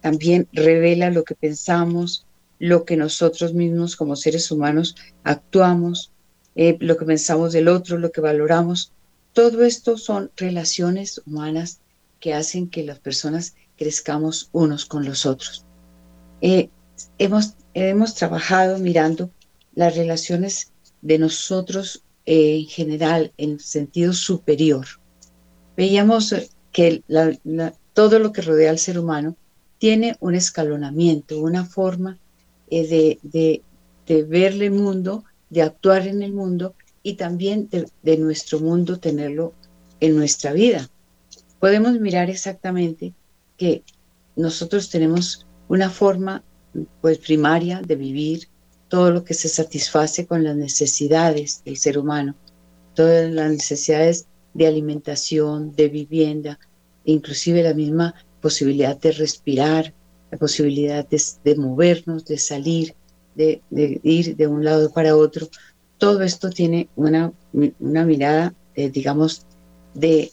también 0.00 0.48
revela 0.52 1.10
lo 1.10 1.24
que 1.24 1.34
pensamos, 1.34 2.26
lo 2.58 2.84
que 2.84 2.96
nosotros 2.96 3.52
mismos 3.52 3.96
como 3.96 4.14
seres 4.14 4.50
humanos 4.50 4.94
actuamos, 5.24 6.12
eh, 6.54 6.76
lo 6.80 6.96
que 6.96 7.04
pensamos 7.04 7.52
del 7.52 7.68
otro, 7.68 7.98
lo 7.98 8.12
que 8.12 8.20
valoramos. 8.20 8.92
Todo 9.32 9.64
esto 9.64 9.98
son 9.98 10.30
relaciones 10.36 11.20
humanas 11.26 11.80
que 12.20 12.34
hacen 12.34 12.68
que 12.68 12.84
las 12.84 12.98
personas 12.98 13.54
crezcamos 13.76 14.48
unos 14.52 14.84
con 14.86 15.04
los 15.04 15.26
otros. 15.26 15.64
Eh, 16.40 16.70
hemos, 17.18 17.54
hemos 17.74 18.14
trabajado 18.14 18.78
mirando 18.78 19.30
las 19.74 19.96
relaciones 19.96 20.72
de 21.02 21.18
nosotros 21.18 22.02
eh, 22.24 22.56
en 22.60 22.66
general 22.66 23.32
en 23.36 23.60
sentido 23.60 24.12
superior. 24.12 24.86
Veíamos 25.76 26.34
que 26.72 27.02
todo 27.92 28.18
lo 28.18 28.32
que 28.32 28.42
rodea 28.42 28.70
al 28.70 28.78
ser 28.78 28.98
humano 28.98 29.36
tiene 29.78 30.16
un 30.20 30.34
escalonamiento, 30.34 31.40
una 31.40 31.64
forma 31.66 32.18
de, 32.70 33.18
de, 33.22 33.62
de 34.06 34.22
ver 34.24 34.54
el 34.54 34.70
mundo 34.70 35.24
de 35.50 35.62
actuar 35.62 36.06
en 36.06 36.22
el 36.22 36.32
mundo 36.32 36.74
y 37.02 37.14
también 37.14 37.68
de, 37.70 38.16
nuestro 38.18 38.60
mundo 38.60 38.98
tenerlo 38.98 39.52
en 40.00 40.16
nuestra 40.16 40.52
vida. 40.52 40.88
Podemos 41.60 41.98
mirar 42.00 42.30
exactamente 42.30 43.14
que 43.56 43.82
nosotros 44.36 44.90
tenemos 44.90 45.46
una 45.68 45.90
forma 45.90 46.44
pues 47.00 47.18
primaria 47.18 47.80
de 47.80 47.96
vivir 47.96 48.48
todo 48.88 49.10
lo 49.10 49.24
que 49.24 49.34
se 49.34 49.48
satisface 49.48 50.26
con 50.26 50.44
las 50.44 50.56
necesidades 50.56 51.62
del 51.64 51.76
ser 51.76 51.98
humano, 51.98 52.34
todas 52.94 53.30
las 53.32 53.50
necesidades 53.50 54.26
de 54.54 54.66
alimentación, 54.66 55.74
de 55.74 55.88
vivienda, 55.88 56.58
inclusive 57.04 57.62
la 57.62 57.74
misma 57.74 58.14
posibilidad 58.40 58.96
de 58.96 59.12
respirar, 59.12 59.92
la 60.30 60.38
posibilidad 60.38 61.06
de 61.06 61.56
movernos, 61.56 62.24
de 62.24 62.38
salir, 62.38 62.94
de, 63.34 63.62
ir 64.02 64.36
de 64.36 64.46
un 64.46 64.64
lado 64.64 64.90
para 64.92 65.16
otro, 65.16 65.48
todo 65.98 66.22
esto 66.22 66.50
tiene 66.50 66.88
una, 66.96 67.32
una 67.80 68.04
mirada, 68.04 68.54
eh, 68.74 68.90
digamos, 68.90 69.46
de 69.94 70.30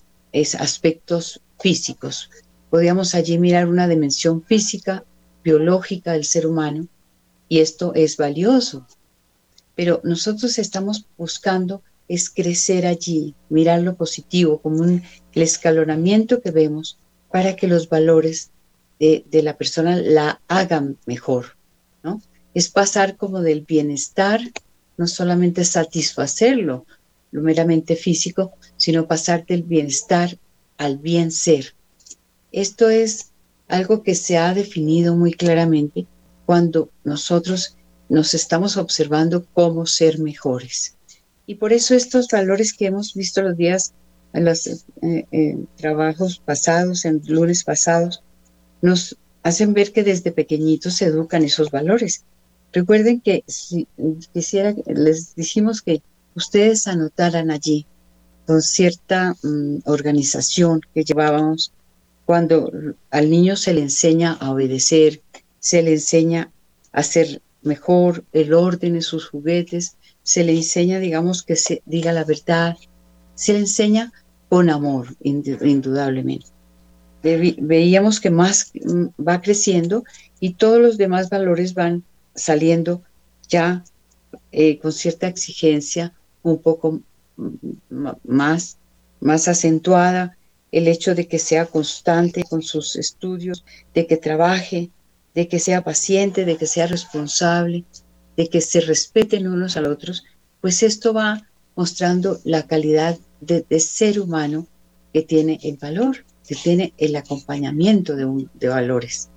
aspectos 0.56 1.42
físicos. 1.60 2.30
Podríamos 2.70 3.16
allí 3.16 3.38
mirar 3.38 3.68
una 3.68 3.88
dimensión 3.88 4.44
física, 4.44 5.06
biológica 5.44 6.13
del 6.13 6.25
ser 6.25 6.48
humano, 6.48 6.88
y 7.48 7.60
esto 7.60 7.94
es 7.94 8.18
valioso. 8.18 8.88
Pero 9.75 10.02
nosotros 10.04 10.58
estamos 10.58 11.06
buscando 11.18 11.82
es 12.08 12.30
crecer 12.30 12.86
allí, 12.86 13.34
mirar 13.50 13.82
lo 13.82 13.96
positivo 13.96 14.60
como 14.60 14.78
un, 14.78 15.04
escalonamiento 15.34 16.42
que 16.42 16.52
vemos 16.52 16.98
para 17.32 17.56
que 17.56 17.68
los 17.68 17.90
valores 17.90 18.52
de, 19.00 19.25
de 19.30 19.42
la 19.42 19.58
persona 19.58 19.96
la 19.96 20.42
hagan 20.48 20.98
mejor, 21.06 21.58
¿no? 22.04 22.22
es 22.54 22.70
pasar 22.70 23.18
como 23.18 23.42
del 23.42 23.62
bienestar, 23.62 24.40
no 24.98 25.08
solamente 25.08 25.66
satisfacerlo, 25.66 26.86
lo 27.34 27.42
meramente 27.42 27.96
físico, 27.96 28.54
sino 28.78 29.08
pasar 29.08 29.46
del 29.46 29.63
bienestar 29.63 30.38
al 30.78 31.00
bien 31.00 31.32
ser. 31.32 31.74
Esto 32.52 32.90
es 32.90 33.32
algo 33.68 34.04
que 34.04 34.13
se 34.13 34.38
ha 34.38 34.54
definido 34.54 35.16
muy 35.16 35.34
claramente 35.34 36.06
cuando 36.46 36.92
nosotros 37.04 37.75
nos 38.08 38.36
estamos 38.36 38.78
observando 38.78 39.46
cómo 39.54 39.88
ser 39.88 40.20
mejores. 40.20 40.96
Y 41.48 41.56
por 41.56 41.74
eso 41.74 41.96
estos 41.96 42.28
valores 42.28 42.72
que 42.74 42.86
hemos 42.86 43.16
visto 43.16 43.42
los 43.42 43.58
días, 43.58 43.94
en 44.34 44.46
los 44.46 44.68
eh, 44.68 45.25
eh, 45.32 45.58
trabajos 45.75 46.40
pasados, 46.40 47.06
en 47.06 47.22
lunes 47.25 47.63
pasados, 47.63 48.24
nos 48.82 49.18
hacen 49.42 49.74
ver 49.74 49.92
que 49.92 50.04
desde 50.04 50.32
pequeñitos 50.32 50.96
se 50.96 51.06
educan 51.06 51.44
esos 51.44 51.72
valores. 51.72 52.25
Recuerden 52.72 53.22
que 53.22 53.44
si 53.48 53.88
quisiera, 54.34 54.75
les 54.86 55.36
dijimos 55.36 55.82
que 55.82 56.04
ustedes 56.36 56.88
anotaran 56.88 57.52
allí 57.52 57.86
con 58.46 58.62
cierta 58.62 59.36
mm, 59.44 59.80
organización 59.86 60.82
que 60.94 61.04
llevábamos 61.04 61.72
cuando 62.25 62.72
al 63.12 63.30
niño 63.30 63.56
se 63.56 63.74
le 63.74 63.82
enseña 63.82 64.34
a 64.34 64.52
obedecer, 64.52 65.22
se 65.60 65.82
le 65.82 65.94
enseña 65.94 66.52
a 66.92 67.04
ser 67.04 67.42
mejor 67.62 68.24
el 68.32 68.54
orden 68.54 68.96
en 68.96 69.02
sus 69.02 69.28
juguetes, 69.28 69.98
se 70.24 70.44
le 70.44 70.56
enseña, 70.56 71.00
digamos, 71.00 71.44
que 71.44 71.56
se 71.56 71.82
diga 71.86 72.13
la 72.13 72.24
verdad, 72.24 72.78
se 73.36 73.54
le 73.54 73.60
enseña 73.60 74.13
con 74.50 74.70
amor, 74.70 75.16
indudablemente. 75.22 76.48
Veíamos 77.24 78.20
que 78.20 78.30
más 78.30 78.72
mm, 78.74 79.08
va 79.25 79.42
creciendo 79.42 80.04
y 80.40 80.56
todos 80.56 80.82
los 80.82 80.98
demás 80.98 81.30
valores 81.30 81.74
van 81.74 82.04
saliendo 82.36 83.02
ya 83.48 83.84
eh, 84.52 84.80
con 84.80 84.92
cierta 84.92 85.28
exigencia 85.28 86.13
un 86.44 86.60
poco 86.60 87.02
más, 88.24 88.78
más 89.20 89.48
acentuada, 89.48 90.38
el 90.72 90.88
hecho 90.88 91.16
de 91.16 91.28
que 91.28 91.40
sea 91.40 91.66
constante 91.66 92.44
con 92.44 92.62
sus 92.62 92.96
estudios, 92.96 93.64
de 93.94 94.08
que 94.08 94.18
trabaje, 94.18 94.90
de 95.34 95.48
que 95.48 95.60
sea 95.60 95.84
paciente, 95.84 96.46
de 96.46 96.58
que 96.58 96.68
sea 96.68 96.88
responsable, 96.88 97.86
de 98.38 98.48
que 98.50 98.62
se 98.62 98.82
respeten 98.82 99.48
unos 99.48 99.78
a 99.78 99.82
otros, 99.82 100.24
pues 100.62 100.84
esto 100.84 101.14
va 101.14 101.48
mostrando 101.76 102.40
la 102.44 102.68
calidad 102.68 103.18
de, 103.42 103.80
ser 103.80 104.20
humano 104.20 104.68
que 105.14 105.22
tiene 105.22 105.60
el 105.64 105.78
valor, 105.78 106.26
que 106.48 106.56
tiene 106.56 106.94
el 106.98 107.16
acompañamiento 107.16 108.16
de, 108.16 108.48
de 108.54 108.68
valores 108.68 109.30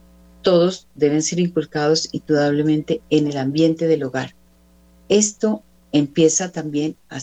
todos 0.46 0.86
deben 0.94 1.22
ser 1.22 1.40
inculcados 1.40 2.08
indudablemente 2.12 3.02
en 3.10 3.26
el 3.26 3.36
ambiente 3.36 3.88
del 3.88 4.04
hogar. 4.04 4.36
Esto 5.08 5.64
empieza 5.92 6.52
también 6.52 6.96
a, 7.10 7.20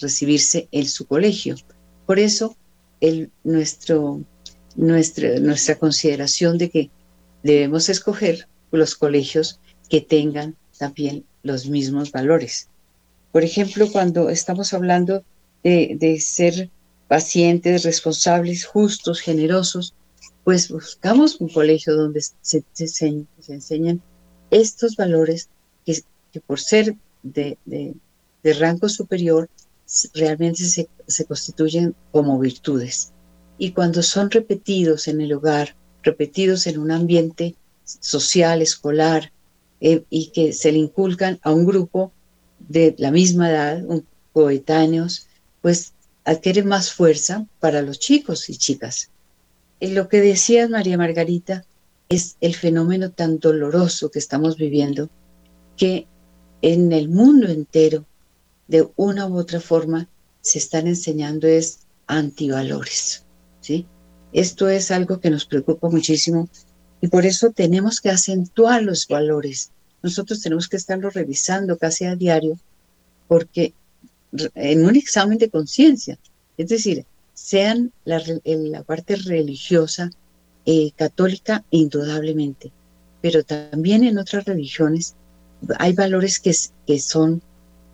recibirse 0.00 0.68
en 0.72 0.86
su 0.86 1.06
colegio. 1.06 1.56
Por 2.04 2.18
eso, 2.18 2.54
nuestra, 3.44 3.96
consideración 5.78 6.58
de 6.58 6.68
que 6.68 6.90
debemos 7.42 7.88
escoger 7.88 8.46
los 8.70 8.94
colegios 8.94 9.58
que 9.88 10.02
tengan 10.02 10.54
también 10.78 11.24
los 11.42 11.66
mismos 11.66 12.12
valores. 12.12 12.68
Por 13.32 13.42
ejemplo, 13.42 13.90
cuando 13.90 14.28
estamos 14.28 14.74
hablando 14.74 15.24
de, 15.62 16.18
ser 16.20 16.68
pacientes, 17.08 17.84
responsables, 17.84 18.66
justos, 18.66 19.20
generosos, 19.20 19.94
pues 20.44 20.68
buscamos 20.68 21.40
un 21.40 21.48
colegio 21.48 21.94
donde 21.94 22.20
se, 22.20 22.64
se, 22.74 23.26
enseñan 23.48 24.02
estos 24.50 24.96
valores 24.96 25.48
que 25.84 26.40
por 26.40 26.60
ser 26.60 26.94
de, 27.22 27.58
rango 28.44 28.88
superior 28.88 29.48
realmente 30.14 30.64
se, 30.64 31.24
constituyen 31.26 31.94
como 32.12 32.38
virtudes. 32.38 33.12
Y 33.58 33.72
cuando 33.72 34.02
son 34.02 34.30
repetidos 34.30 35.08
en 35.08 35.20
el 35.20 35.32
hogar, 35.32 35.76
repetidos 36.02 36.66
en 36.66 36.78
un 36.78 36.90
ambiente 36.90 37.54
social, 37.84 38.62
escolar, 38.62 39.32
eh, 39.80 40.04
y 40.10 40.30
que 40.30 40.52
se 40.52 40.72
le 40.72 40.78
inculcan 40.78 41.38
a 41.42 41.52
un 41.52 41.64
grupo 41.66 42.12
de 42.58 42.94
la 42.98 43.10
misma 43.10 43.50
edad, 43.50 43.82
coetáneos, 44.32 45.26
pues 45.62 45.92
adquiere 46.24 46.62
más 46.62 46.92
fuerza 46.92 47.46
para 47.60 47.82
los 47.82 47.98
chicos 47.98 48.50
y 48.50 48.56
chicas. 48.56 49.10
En 49.80 49.94
lo 49.94 50.08
que 50.08 50.20
decías, 50.20 50.68
María 50.68 50.98
Margarita, 50.98 51.64
es 52.08 52.36
el 52.40 52.54
fenómeno 52.54 53.10
tan 53.10 53.38
doloroso 53.38 54.10
que 54.10 54.18
estamos 54.18 54.56
viviendo, 54.56 55.10
que 55.76 56.06
en 56.62 56.92
el 56.92 57.08
mundo 57.08 57.48
entero, 57.48 58.04
de 58.66 58.88
una 58.96 59.26
u 59.26 59.38
otra 59.38 59.60
forma, 59.60 60.08
se 60.40 60.58
están 60.58 60.86
enseñando 60.86 61.46
es 61.46 61.80
antivalores. 62.06 63.24
¿sí? 63.60 63.86
Esto 64.32 64.68
es 64.68 64.90
algo 64.90 65.20
que 65.20 65.30
nos 65.30 65.46
preocupa 65.46 65.88
muchísimo 65.88 66.48
y 67.00 67.08
por 67.08 67.24
eso 67.24 67.50
tenemos 67.50 68.00
que 68.00 68.10
acentuar 68.10 68.82
los 68.82 69.06
valores. 69.06 69.70
Nosotros 70.02 70.40
tenemos 70.40 70.68
que 70.68 70.76
estarlo 70.76 71.10
revisando 71.10 71.76
casi 71.78 72.04
a 72.04 72.16
diario, 72.16 72.58
porque 73.26 73.74
en 74.54 74.84
un 74.84 74.96
examen 74.96 75.38
de 75.38 75.50
conciencia. 75.50 76.18
Es 76.56 76.68
decir, 76.68 77.04
sean 77.34 77.92
la, 78.04 78.22
la 78.44 78.82
parte 78.82 79.16
religiosa, 79.16 80.10
eh, 80.66 80.90
católica, 80.96 81.64
indudablemente, 81.70 82.72
pero 83.22 83.42
también 83.42 84.04
en 84.04 84.18
otras 84.18 84.44
religiones 84.44 85.14
hay 85.78 85.92
valores 85.92 86.40
que, 86.40 86.98
son 86.98 87.42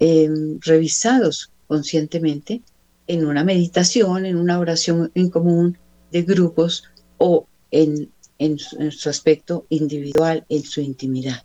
eh, 0.01 0.29
revisados 0.61 1.51
conscientemente 1.67 2.63
en 3.07 3.27
una 3.27 3.45
meditación, 3.45 4.27
en 4.27 4.37
una 4.37 4.59
oración 4.59 5.11
en 5.15 5.31
común 5.31 5.79
de 6.11 6.23
grupos 6.23 6.85
o 7.19 7.47
en, 7.71 8.11
su, 8.59 9.09
aspecto 9.09 9.67
individual, 9.69 10.45
en 10.49 10.63
su 10.63 10.81
intimidad. 10.81 11.43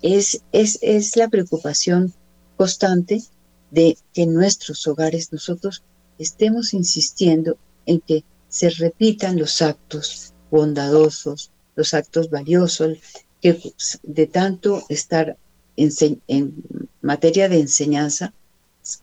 Es, 0.00 0.42
es, 0.52 0.78
es 0.82 1.16
la 1.16 1.28
preocupación 1.28 2.12
constante 2.56 3.22
de 3.70 3.96
que 4.12 4.22
en 4.22 4.34
nuestros 4.34 4.86
hogares 4.86 5.32
nosotros 5.32 5.82
estemos 6.18 6.74
insistiendo 6.74 7.56
en 7.86 8.00
que 8.00 8.24
se 8.48 8.70
repitan 8.70 9.38
los 9.38 9.62
actos 9.62 10.34
bondadosos, 10.50 11.50
los 11.74 11.94
actos 11.94 12.30
valiosos, 12.30 12.98
que 13.42 13.60
de 14.04 14.26
tanto 14.26 14.84
estar 14.88 15.36
en, 15.76 16.54
materia 17.02 17.48
de 17.48 17.58
enseñanza 17.60 18.32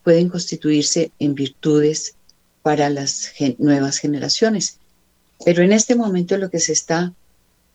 pueden 0.03 0.29
constituirse 0.29 1.11
en 1.19 1.35
virtudes 1.35 2.15
para 2.63 2.89
las 2.89 3.31
nuevas 3.57 3.97
generaciones. 3.97 4.79
Pero 5.43 5.63
en 5.63 5.73
este 5.73 5.95
momento 5.95 6.37
lo 6.37 6.49
que 6.49 6.59
se 6.59 6.73
está 6.73 7.13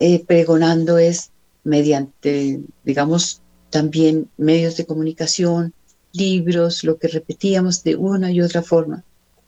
eh, 0.00 0.24
pregonando 0.24 0.98
es 0.98 1.31
mediante, 1.64 2.61
digamos, 2.85 3.42
también 3.70 4.29
medios 4.37 4.77
de 4.77 4.87
comunicación, 4.87 5.74
libros, 6.12 6.85
lo 6.85 6.98
que 6.98 7.09
repetíamos 7.09 7.83
de 7.83 7.96
una 7.96 8.31
y 8.31 8.40
otra 8.40 8.62
forma, 8.62 9.05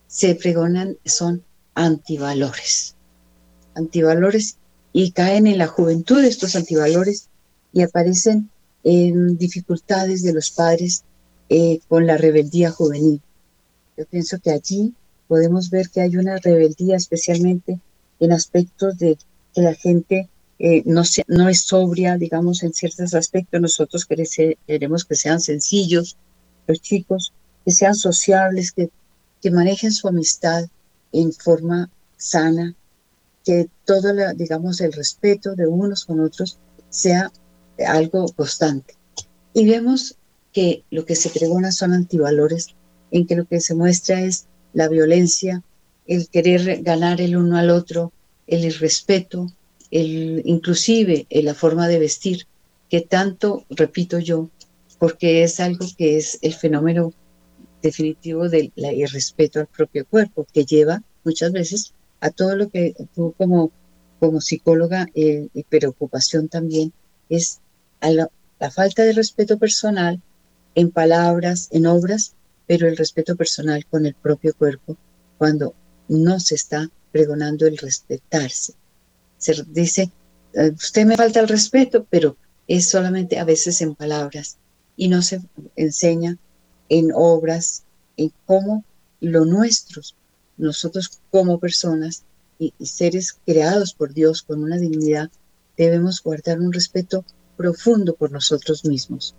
se 0.06 0.34
pregonan, 0.34 0.96
son 1.04 1.42
antivalores. 1.74 2.94
Antivalores 3.74 4.56
y 4.98 5.10
caen 5.10 5.46
en 5.46 5.58
la 5.58 5.66
juventud 5.66 6.24
estos 6.24 6.56
antivalores 6.56 7.28
y 7.70 7.82
aparecen 7.82 8.48
en 8.82 9.36
dificultades 9.36 10.22
de 10.22 10.32
los 10.32 10.50
padres 10.50 11.04
eh, 11.50 11.80
con 11.86 12.06
la 12.06 12.16
rebeldía 12.16 12.70
juvenil. 12.70 13.20
Yo 13.98 14.06
pienso 14.06 14.38
que 14.38 14.52
allí 14.52 14.94
podemos 15.28 15.68
ver 15.68 15.90
que 15.90 16.00
hay 16.00 16.16
una 16.16 16.38
rebeldía 16.38 16.96
especialmente 16.96 17.78
en 18.20 18.32
aspectos 18.32 18.96
de 18.96 19.18
que 19.54 19.60
la 19.60 19.74
gente 19.74 20.30
eh, 20.58 20.82
no, 20.86 21.04
se, 21.04 21.24
no 21.28 21.50
es 21.50 21.60
sobria, 21.60 22.16
digamos, 22.16 22.62
en 22.62 22.72
ciertos 22.72 23.12
aspectos. 23.12 23.60
Nosotros 23.60 24.06
queremos 24.06 25.04
que 25.04 25.14
sean 25.14 25.42
sencillos, 25.42 26.16
los 26.66 26.80
chicos, 26.80 27.34
que 27.66 27.72
sean 27.72 27.96
sociables, 27.96 28.72
que, 28.72 28.88
que 29.42 29.50
manejen 29.50 29.92
su 29.92 30.08
amistad 30.08 30.64
en 31.12 31.34
forma 31.34 31.90
sana, 32.16 32.74
que 33.46 33.68
todo, 33.84 34.12
la, 34.12 34.34
digamos, 34.34 34.80
el 34.80 34.92
respeto 34.92 35.54
de 35.54 35.68
unos 35.68 36.04
con 36.04 36.18
otros 36.18 36.58
sea 36.90 37.30
algo 37.86 38.26
constante. 38.32 38.96
Y 39.54 39.66
vemos 39.66 40.16
que 40.52 40.82
lo 40.90 41.06
que 41.06 41.14
se 41.14 41.30
pregona 41.30 41.70
son 41.70 41.92
antivalores, 41.92 42.74
en 43.12 43.24
que 43.24 43.36
lo 43.36 43.44
que 43.44 43.60
se 43.60 43.76
muestra 43.76 44.20
es 44.20 44.46
la 44.72 44.88
violencia, 44.88 45.62
el 46.08 46.28
querer 46.28 46.82
ganar 46.82 47.20
el 47.20 47.36
uno 47.36 47.56
al 47.56 47.70
otro, 47.70 48.12
el 48.48 48.64
irrespeto, 48.64 49.46
el, 49.92 50.42
inclusive 50.44 51.26
la 51.30 51.54
forma 51.54 51.86
de 51.86 52.00
vestir, 52.00 52.48
que 52.90 53.00
tanto, 53.00 53.64
repito 53.70 54.18
yo, 54.18 54.50
porque 54.98 55.44
es 55.44 55.60
algo 55.60 55.86
que 55.96 56.16
es 56.16 56.40
el 56.42 56.52
fenómeno 56.52 57.12
definitivo 57.80 58.48
del 58.48 58.72
irrespeto 58.76 59.60
al 59.60 59.68
propio 59.68 60.04
cuerpo, 60.04 60.46
que 60.52 60.64
lleva 60.64 61.02
muchas 61.22 61.52
veces 61.52 61.92
a 62.26 62.30
todo 62.30 62.56
lo 62.56 62.68
que 62.68 62.94
tú 63.14 63.34
como, 63.38 63.70
como 64.18 64.40
psicóloga 64.40 65.06
eh, 65.14 65.48
y 65.54 65.62
preocupación 65.62 66.48
también 66.48 66.92
es 67.28 67.60
la, 68.00 68.28
falta 68.70 69.04
de 69.04 69.12
respeto 69.12 69.58
personal 69.58 70.20
en 70.74 70.90
palabras, 70.90 71.68
en 71.70 71.86
obras, 71.86 72.34
pero 72.66 72.88
el 72.88 72.96
respeto 72.96 73.36
personal 73.36 73.86
con 73.86 74.06
el 74.06 74.14
propio 74.14 74.54
cuerpo 74.54 74.96
cuando 75.38 75.74
no 76.08 76.40
se 76.40 76.56
está 76.56 76.90
pregonando 77.12 77.66
el 77.66 77.78
respetarse. 77.78 78.74
Se 79.38 79.54
dice, 79.68 80.10
eh, 80.54 80.72
usted 80.74 81.06
me 81.06 81.16
falta 81.16 81.38
el 81.38 81.48
respeto, 81.48 82.06
pero 82.10 82.36
es 82.66 82.88
solamente 82.88 83.38
a 83.38 83.44
veces 83.44 83.80
en 83.82 83.94
palabras 83.94 84.56
y 84.96 85.06
no 85.06 85.22
se 85.22 85.40
enseña 85.76 86.38
en 86.88 87.12
obras, 87.14 87.84
en 88.16 88.32
cómo 88.46 88.84
lo 89.20 89.44
nuestros, 89.44 90.16
nosotros 90.56 91.20
como 91.30 91.58
personas 91.58 92.24
y, 92.58 92.72
seres 92.84 93.38
creados 93.44 93.94
por 93.94 94.14
Dios 94.14 94.42
con 94.42 94.62
una 94.62 94.78
dignidad, 94.78 95.30
debemos 95.76 96.22
guardar 96.22 96.60
un 96.60 96.72
respeto 96.72 97.24
profundo 97.56 98.14
por 98.14 98.32
nosotros 98.32 98.84
mismos, 98.84 99.34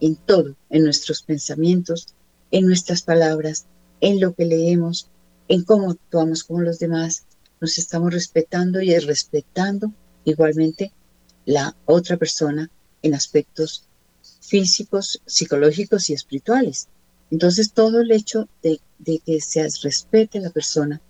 en 0.00 0.16
todo, 0.16 0.56
en 0.70 0.84
nuestros 0.84 1.22
pensamientos, 1.22 2.14
en 2.50 2.66
nuestras 2.66 3.02
palabras, 3.02 3.66
en 4.00 4.20
lo 4.20 4.34
que 4.34 4.46
leemos, 4.46 5.08
en 5.48 5.64
cómo 5.64 5.90
actuamos 5.90 6.44
con 6.44 6.64
los 6.64 6.78
demás, 6.78 7.24
nos 7.60 7.78
estamos 7.78 8.12
respetando 8.12 8.80
y 8.80 8.96
respetando 8.98 9.92
igualmente 10.24 10.92
la 11.44 11.76
otra 11.86 12.16
persona 12.16 12.70
en 13.02 13.14
aspectos 13.14 13.86
físicos, 14.40 15.22
psicológicos 15.26 16.10
y 16.10 16.14
espirituales. 16.14 16.88
Entonces, 17.32 17.72
todo 17.72 18.02
el 18.02 18.12
hecho 18.12 18.46
de, 18.62 18.78
que 19.24 19.40
se 19.40 19.66
respete 19.82 20.36
a 20.36 20.42
la 20.42 20.50
persona, 20.50 21.00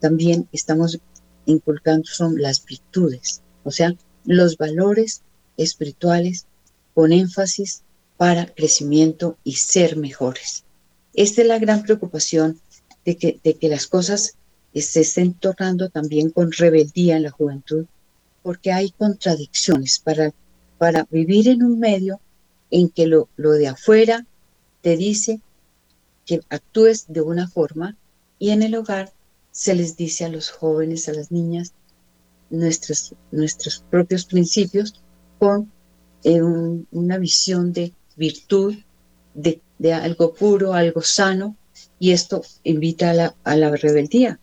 también 0.00 0.48
estamos 0.50 0.98
inculcando 1.44 2.06
son 2.06 2.40
las 2.40 2.64
virtudes, 2.64 3.42
o 3.62 3.70
sea, 3.70 3.94
los 4.24 4.56
valores 4.56 5.20
espirituales 5.58 6.46
con 6.94 7.12
énfasis 7.12 7.82
para 8.16 8.46
crecimiento 8.46 9.36
y 9.44 9.56
ser 9.56 9.98
mejores. 9.98 10.64
Esta 11.12 11.42
es 11.42 11.46
la 11.46 11.58
gran 11.58 11.82
preocupación 11.82 12.58
de 13.04 13.18
que, 13.18 13.38
de 13.44 13.58
que 13.58 13.68
las 13.68 13.86
cosas 13.86 14.38
se 14.74 15.00
estén 15.02 15.34
tornando 15.34 15.90
también 15.90 16.30
con 16.30 16.52
rebeldía 16.52 17.18
en 17.18 17.24
la 17.24 17.30
juventud, 17.30 17.84
porque 18.42 18.72
hay 18.72 18.92
contradicciones 18.92 19.98
para, 19.98 20.32
para 20.78 21.06
vivir 21.10 21.48
en 21.48 21.62
un 21.62 21.78
medio 21.78 22.18
en 22.70 22.88
que 22.88 23.06
lo, 23.06 23.28
lo 23.36 23.52
de 23.52 23.68
afuera 23.68 24.24
te 24.80 24.96
dice 24.96 25.42
que 26.26 26.40
actúes 26.50 27.06
de 27.08 27.22
una 27.22 27.48
forma 27.48 27.96
y 28.38 28.50
en 28.50 28.62
el 28.62 28.74
hogar 28.74 29.12
se 29.52 29.74
les 29.74 29.96
dice 29.96 30.26
a 30.26 30.28
los 30.28 30.50
jóvenes, 30.50 31.08
a 31.08 31.14
las 31.14 31.30
niñas, 31.30 31.72
nuestros, 32.50 33.14
nuestros 33.30 33.82
propios 33.90 34.26
principios 34.26 35.00
con 35.38 35.72
eh, 36.24 36.42
un, 36.42 36.86
una 36.90 37.16
visión 37.16 37.72
de 37.72 37.94
virtud, 38.16 38.74
de 39.34 39.92
algo 39.92 40.34
puro, 40.34 40.74
algo 40.74 41.02
sano, 41.02 41.56
y 41.98 42.12
esto 42.12 42.42
invita 42.64 43.10
a 43.10 43.14
la, 43.14 43.34
a 43.44 43.56
la 43.56 43.74
rebeldía. 43.76 44.38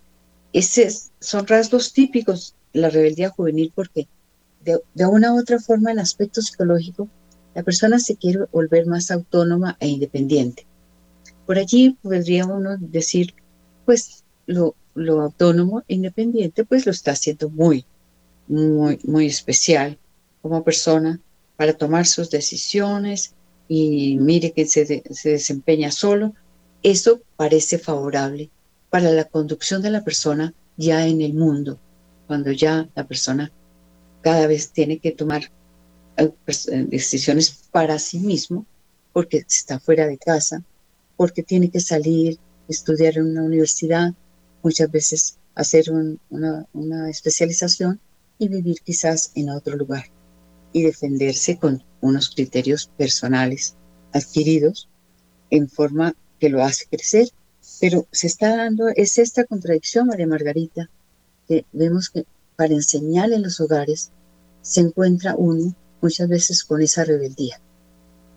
Esos 0.51 1.11
son 1.19 1.45
rasgos 1.47 1.93
típicos 1.93 2.55
la 2.73 2.89
rebeldía 2.89 3.29
juvenil 3.29 3.71
porque 3.73 4.07
de, 4.63 4.79
de 4.93 5.05
una 5.05 5.33
u 5.33 5.39
otra 5.39 5.59
forma 5.59 5.91
en 5.91 5.99
aspecto 5.99 6.41
psicológico, 6.41 7.07
la 7.53 7.63
persona 7.63 7.99
se 7.99 8.15
quiere 8.15 8.45
volver 8.51 8.87
más 8.87 9.11
autónoma 9.11 9.77
e 9.79 9.87
independiente. 9.87 10.65
Por 11.45 11.58
allí 11.58 11.97
podría 12.01 12.45
uno 12.45 12.77
decir, 12.79 13.34
pues 13.86 14.23
lo, 14.45 14.75
lo 14.95 15.21
autónomo 15.21 15.84
e 15.88 15.95
independiente, 15.95 16.65
pues 16.65 16.86
lo 16.86 16.91
está 16.91 17.12
haciendo 17.12 17.49
muy, 17.49 17.86
muy, 18.47 18.99
muy 19.03 19.27
especial 19.27 19.97
como 20.41 20.63
persona 20.63 21.19
para 21.58 21.73
tomar 21.73 22.06
sus 22.06 22.29
decisiones 22.29 23.34
y 23.67 24.17
mire 24.17 24.51
que 24.51 24.65
se, 24.65 25.03
se 25.10 25.29
desempeña 25.29 25.91
solo. 25.91 26.34
Eso 26.82 27.21
parece 27.38 27.77
favorable 27.77 28.49
para 28.89 29.12
la 29.12 29.25
conducción 29.25 29.82
de 29.82 29.89
la 29.89 30.03
persona 30.03 30.53
ya 30.77 31.08
en 31.08 31.21
el 31.21 31.34
mundo, 31.34 31.79
cuando 32.27 32.51
ya 32.51 32.89
la 32.95 33.08
persona 33.08 33.51
cada 34.21 34.47
vez 34.47 34.71
tiene 34.71 34.99
que 34.99 35.12
tomar 35.12 35.51
eh, 36.17 36.32
pues, 36.45 36.67
eh, 36.67 36.86
decisiones 36.88 37.67
para 37.71 37.99
sí 37.99 38.19
mismo, 38.19 38.65
porque 39.12 39.38
está 39.47 39.79
fuera 39.79 40.08
de 40.08 40.17
casa, 40.17 40.63
porque 41.23 41.41
tiene 41.41 41.71
que 41.71 41.79
salir, 41.79 42.38
estudiar 42.67 43.17
en 43.17 43.27
una 43.27 43.43
universidad, 43.43 44.13
muchas 44.62 44.91
veces 44.91 45.38
hacer 45.55 45.86
una, 45.89 46.67
una 46.73 47.09
especialización 47.09 48.01
y 48.38 48.49
vivir 48.49 48.81
quizás 48.83 49.31
en 49.33 49.49
otro 49.49 49.77
lugar 49.77 50.03
y 50.73 50.81
defenderse 50.81 51.57
con 51.57 51.81
unos 52.01 52.29
criterios 52.29 52.91
personales 52.97 53.75
adquiridos 54.12 54.89
en 55.49 55.69
forma 55.69 56.13
que 56.41 56.49
lo 56.49 56.62
hace 56.62 56.88
crecer. 56.88 57.29
Pero 57.79 58.05
se 58.12 58.27
está 58.27 58.57
dando, 58.57 58.89
es 58.89 59.17
esta 59.17 59.45
contradicción, 59.45 60.07
María 60.07 60.27
Margarita, 60.27 60.89
que 61.47 61.65
vemos 61.71 62.09
que 62.09 62.25
para 62.57 62.73
enseñar 62.73 63.31
en 63.31 63.43
los 63.43 63.62
hogares 63.62 64.12
se 64.62 64.81
encuentra 64.81 65.38
uno 65.38 65.73
muchas 66.01 66.27
veces 66.27 66.65
con 66.65 66.81
esa 66.81 67.05
rebeldía. 67.05 67.62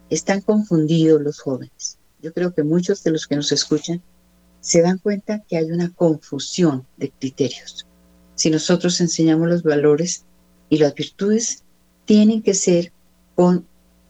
Están 0.09 0.41
confundidos 0.41 1.21
los 1.21 1.41
jóvenes. 1.41 1.99
Yo 2.27 2.33
creo 2.33 2.53
que 2.53 2.65
muchos 2.65 3.05
de 3.05 3.13
los 3.13 3.29
que 3.29 3.37
nos 3.37 3.53
escuchan 3.53 4.03
se 4.61 4.83
dan 4.83 4.99
cuenta 4.99 5.45
que 5.49 5.59
hay 5.59 5.71
una 5.71 5.93
confusión 5.95 6.85
de 6.97 7.13
criterios. 7.13 7.87
Si 8.35 8.51
nosotros 8.51 9.01
enseñamos 9.01 9.47
los 9.47 9.63
valores 9.63 10.25
y 10.69 10.79
las 10.79 10.93
virtudes, 10.93 11.63
tienen 12.05 12.43
que 12.43 12.55
ser 12.55 12.91
con 13.37 13.65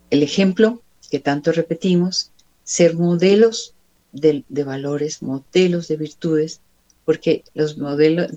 el 0.08 0.22
ejemplo 0.22 0.80
que 1.10 1.20
tanto 1.20 1.52
repetimos, 1.52 2.32
ser 2.64 2.96
modelos 2.96 3.74
de, 4.12 4.44
valores, 4.64 5.22
modelos 5.22 5.86
de 5.88 5.98
virtudes, 5.98 6.62
porque 7.04 7.44
los 7.52 7.76
modelos, 7.76 8.28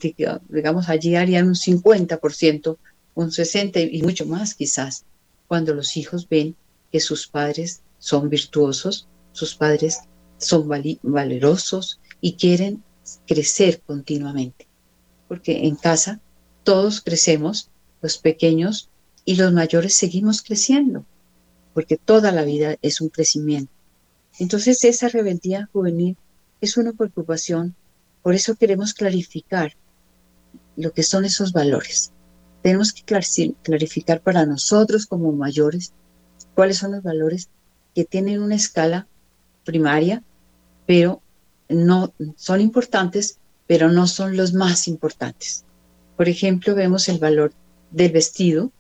digamos, 0.49 0.89
allí 0.89 1.15
harían 1.15 1.47
un 1.47 1.55
50%, 1.55 2.77
un 3.15 3.29
60% 3.29 3.89
y 3.89 4.01
mucho 4.01 4.25
más 4.25 4.55
quizás, 4.55 5.05
cuando 5.47 5.73
los 5.73 5.95
hijos 5.95 6.27
ven 6.27 6.57
que 6.91 6.99
sus 6.99 7.27
padres 7.27 7.79
son 7.97 8.29
virtuosos, 8.29 9.07
sus 9.39 9.55
padres 9.55 9.99
son 10.37 10.67
valerosos 11.01 11.99
y 12.19 12.33
quieren 12.33 12.83
crecer 13.25 13.81
continuamente. 13.81 14.67
Porque 15.27 15.65
en 15.65 15.75
casa 15.75 16.19
todos 16.63 17.01
crecemos, 17.01 17.69
los 18.01 18.17
pequeños 18.17 18.89
y 19.25 19.35
los 19.35 19.53
mayores 19.53 19.95
seguimos 19.95 20.41
creciendo, 20.41 21.05
porque 21.73 21.97
toda 21.97 22.31
la 22.31 22.43
vida 22.43 22.77
es 22.81 22.99
un 22.99 23.09
crecimiento. 23.09 23.71
Entonces 24.39 24.83
esa 24.83 25.07
rebeldía 25.07 25.69
juvenil 25.71 26.17
es 26.61 26.77
una 26.77 26.93
preocupación, 26.93 27.75
por 28.21 28.35
eso 28.35 28.55
queremos 28.55 28.93
clarificar 28.93 29.73
lo 30.75 30.91
que 30.91 31.03
son 31.03 31.25
esos 31.25 31.53
valores. 31.53 32.11
Tenemos 32.61 32.91
que 32.91 33.03
clarificar 33.63 34.21
para 34.21 34.45
nosotros 34.45 35.05
como 35.05 35.31
mayores 35.31 35.93
cuáles 36.55 36.77
son 36.77 36.91
los 36.91 37.03
valores 37.03 37.49
que 37.95 38.03
tienen 38.03 38.41
una 38.41 38.55
escala 38.55 39.07
primaria, 39.69 40.23
pero 40.87 41.21
no 41.69 42.11
son 42.35 42.59
importantes, 42.61 43.37
pero 43.67 43.91
no 43.91 44.07
son 44.07 44.35
los 44.35 44.53
más 44.53 44.87
importantes. 44.87 45.63
Por 46.17 46.27
ejemplo, 46.27 46.73
vemos 46.73 47.07
el 47.07 47.19
valor 47.19 47.53
del 47.91 48.11
vestido, 48.11 48.71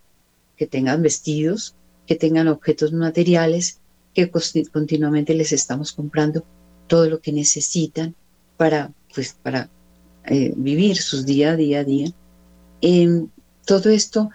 que 0.57 0.65
tengan 0.65 1.03
vestidos, 1.03 1.75
que 2.07 2.15
tengan 2.15 2.47
objetos 2.47 2.91
materiales, 2.91 3.79
que 4.15 4.31
continuamente 4.71 5.35
les 5.35 5.51
estamos 5.51 5.93
comprando 5.93 6.43
todo 6.87 7.07
lo 7.07 7.21
que 7.21 7.31
necesitan 7.31 8.15
para, 8.57 8.91
pues, 9.13 9.37
para 9.43 9.69
eh, 10.25 10.51
vivir 10.57 10.97
sus 10.97 11.25
día 11.25 11.51
a 11.51 11.55
día 11.55 11.79
a 11.81 11.83
día. 11.83 12.09
Em, 12.81 13.29
todo 13.65 13.89
esto, 13.91 14.31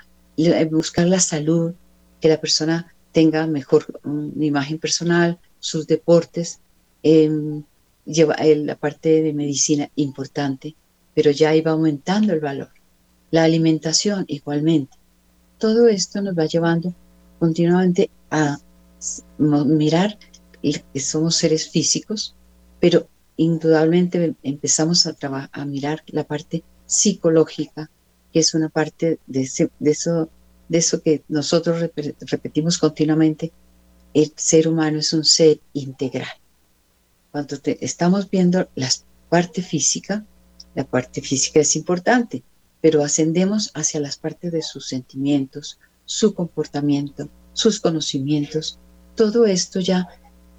buscar 0.71 1.07
la 1.09 1.21
salud, 1.21 1.75
que 2.21 2.29
la 2.29 2.41
persona 2.41 2.95
tenga 3.11 3.47
mejor 3.47 4.01
una 4.05 4.45
imagen 4.45 4.79
personal, 4.79 5.39
sus 5.65 5.87
deportes, 5.87 6.61
em, 7.03 7.65
lleva 8.05 8.37
la 8.37 8.77
parte 8.77 9.23
de 9.23 9.33
medicina 9.33 9.91
importante, 9.97 10.77
pero 11.15 11.31
ya 11.31 11.55
iba 11.57 11.71
aumentando 11.71 12.35
el 12.35 12.41
valor. 12.41 12.69
La 13.31 13.45
alimentación 13.45 14.27
igualmente. 14.29 14.95
Todo 15.59 15.89
esto 15.89 16.21
nos 16.21 16.37
va 16.37 16.45
llevando 16.45 16.95
continuamente 17.39 18.11
a 18.31 18.59
mirar 19.39 20.19
que 20.93 21.01
somos 21.01 21.37
seres 21.37 21.71
físicos, 21.71 22.35
pero 22.79 23.09
indudablemente 23.39 24.35
empezamos 24.43 25.07
a, 25.07 25.17
a 25.51 25.65
mirar 25.65 26.03
la 26.09 26.25
parte 26.25 26.63
psicológica, 26.85 27.91
que 28.33 28.41
es 28.41 28.53
una 28.53 28.69
parte 28.69 29.19
de 29.27 29.41
eso 30.79 31.03
que 31.03 31.23
nosotros 31.29 31.91
repetimos 32.21 32.77
continuamente, 32.77 33.51
el 34.15 34.33
ser 34.37 34.69
humano 34.69 35.01
es 35.01 35.13
un 35.13 35.25
ser 35.25 35.61
integral. 35.73 36.29
Cuando 37.33 37.59
estamos 37.65 38.31
viendo 38.31 38.69
la 38.77 38.89
parte 39.29 39.61
física, 39.61 40.25
la 40.75 40.85
parte 40.85 41.21
física 41.21 41.61
es 41.61 41.77
importante, 41.77 42.43
pero 42.81 43.03
ascendemos 43.03 43.71
hacia 43.75 44.01
las 44.01 44.17
partes 44.17 44.53
de 44.53 44.63
sus 44.63 44.87
sentimientos, 44.87 45.79
su 46.05 46.35
comportamiento, 46.35 47.29
sus 47.53 47.81
conocimientos. 47.81 48.79
Todo 49.17 49.47
esto 49.47 49.81
ya 49.81 50.07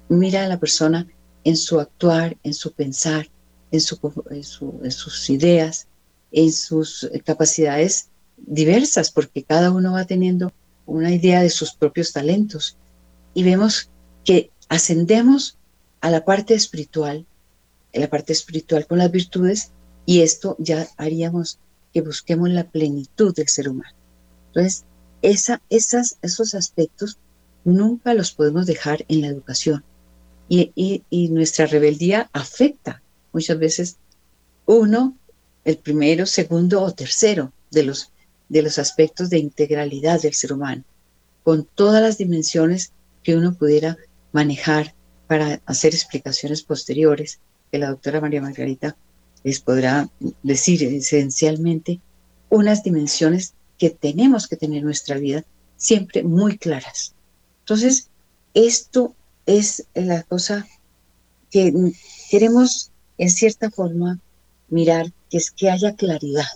mira 0.08 0.44
a 0.44 0.48
la 0.48 0.60
persona 0.60 1.06
en 1.44 1.56
su 1.56 1.80
actuar, 1.80 2.36
en 2.42 2.52
su 2.52 2.72
pensar, 2.72 3.28
en, 3.70 3.80
sus 3.80 5.30
ideas, 5.30 5.86
en 6.32 6.52
sus 6.52 7.08
capacidades 7.24 8.08
diversas, 8.36 9.10
porque 9.10 9.44
cada 9.44 9.70
uno 9.70 9.92
va 9.92 10.04
teniendo 10.04 10.52
una 10.84 11.12
idea 11.12 11.42
de 11.42 11.50
sus 11.50 11.72
propios 11.72 12.12
talentos. 12.12 12.76
Y 13.36 13.42
vemos 13.42 13.90
que 14.24 14.50
ascendemos 14.70 15.58
a 16.00 16.10
la 16.10 16.24
parte 16.24 16.54
espiritual, 16.54 17.26
en 17.92 18.00
la 18.00 18.08
parte 18.08 18.32
espiritual 18.32 18.86
con 18.86 18.96
las 18.96 19.10
virtudes, 19.10 19.72
y 20.06 20.22
esto 20.22 20.56
ya 20.58 20.88
haríamos 20.96 21.58
que 21.92 22.00
busquemos 22.00 22.48
la 22.48 22.70
plenitud 22.70 23.34
del 23.34 23.48
ser 23.48 23.68
humano. 23.68 23.94
Entonces, 24.46 24.86
esa, 25.20 25.60
esas, 25.68 26.16
esos 26.22 26.54
aspectos 26.54 27.18
nunca 27.62 28.14
los 28.14 28.32
podemos 28.32 28.64
dejar 28.64 29.04
en 29.08 29.20
la 29.20 29.26
educación. 29.26 29.84
Y, 30.48 31.02
y 31.10 31.28
nuestra 31.28 31.66
rebeldía 31.66 32.30
afecta 32.32 33.02
muchas 33.34 33.58
veces 33.58 33.96
uno, 34.64 35.14
el 35.66 35.76
primero, 35.76 36.24
segundo 36.24 36.80
o 36.80 36.90
tercero 36.92 37.52
de 37.70 37.82
los 37.82 38.12
de 38.48 38.62
los 38.62 38.78
aspectos 38.78 39.28
de 39.28 39.38
integralidad 39.38 40.22
del 40.22 40.32
ser 40.32 40.52
humano, 40.52 40.84
con 41.42 41.64
todas 41.64 42.00
las 42.00 42.16
dimensiones 42.16 42.92
que 43.26 43.34
uno 43.34 43.54
pudiera 43.54 43.96
manejar 44.30 44.94
para 45.26 45.60
hacer 45.66 45.92
explicaciones 45.92 46.62
posteriores, 46.62 47.40
que 47.72 47.78
la 47.78 47.90
doctora 47.90 48.20
María 48.20 48.40
Margarita 48.40 48.96
les 49.42 49.58
podrá 49.58 50.08
decir 50.44 50.84
esencialmente 50.84 51.98
unas 52.50 52.84
dimensiones 52.84 53.54
que 53.78 53.90
tenemos 53.90 54.46
que 54.46 54.56
tener 54.56 54.78
en 54.78 54.84
nuestra 54.84 55.16
vida 55.18 55.44
siempre 55.76 56.22
muy 56.22 56.56
claras. 56.56 57.16
Entonces, 57.64 58.10
esto 58.54 59.16
es 59.44 59.88
la 59.94 60.22
cosa 60.22 60.64
que 61.50 61.74
queremos 62.30 62.92
en 63.18 63.30
cierta 63.30 63.72
forma 63.72 64.20
mirar, 64.68 65.12
que 65.30 65.38
es 65.38 65.50
que 65.50 65.68
haya 65.68 65.96
claridad 65.96 66.46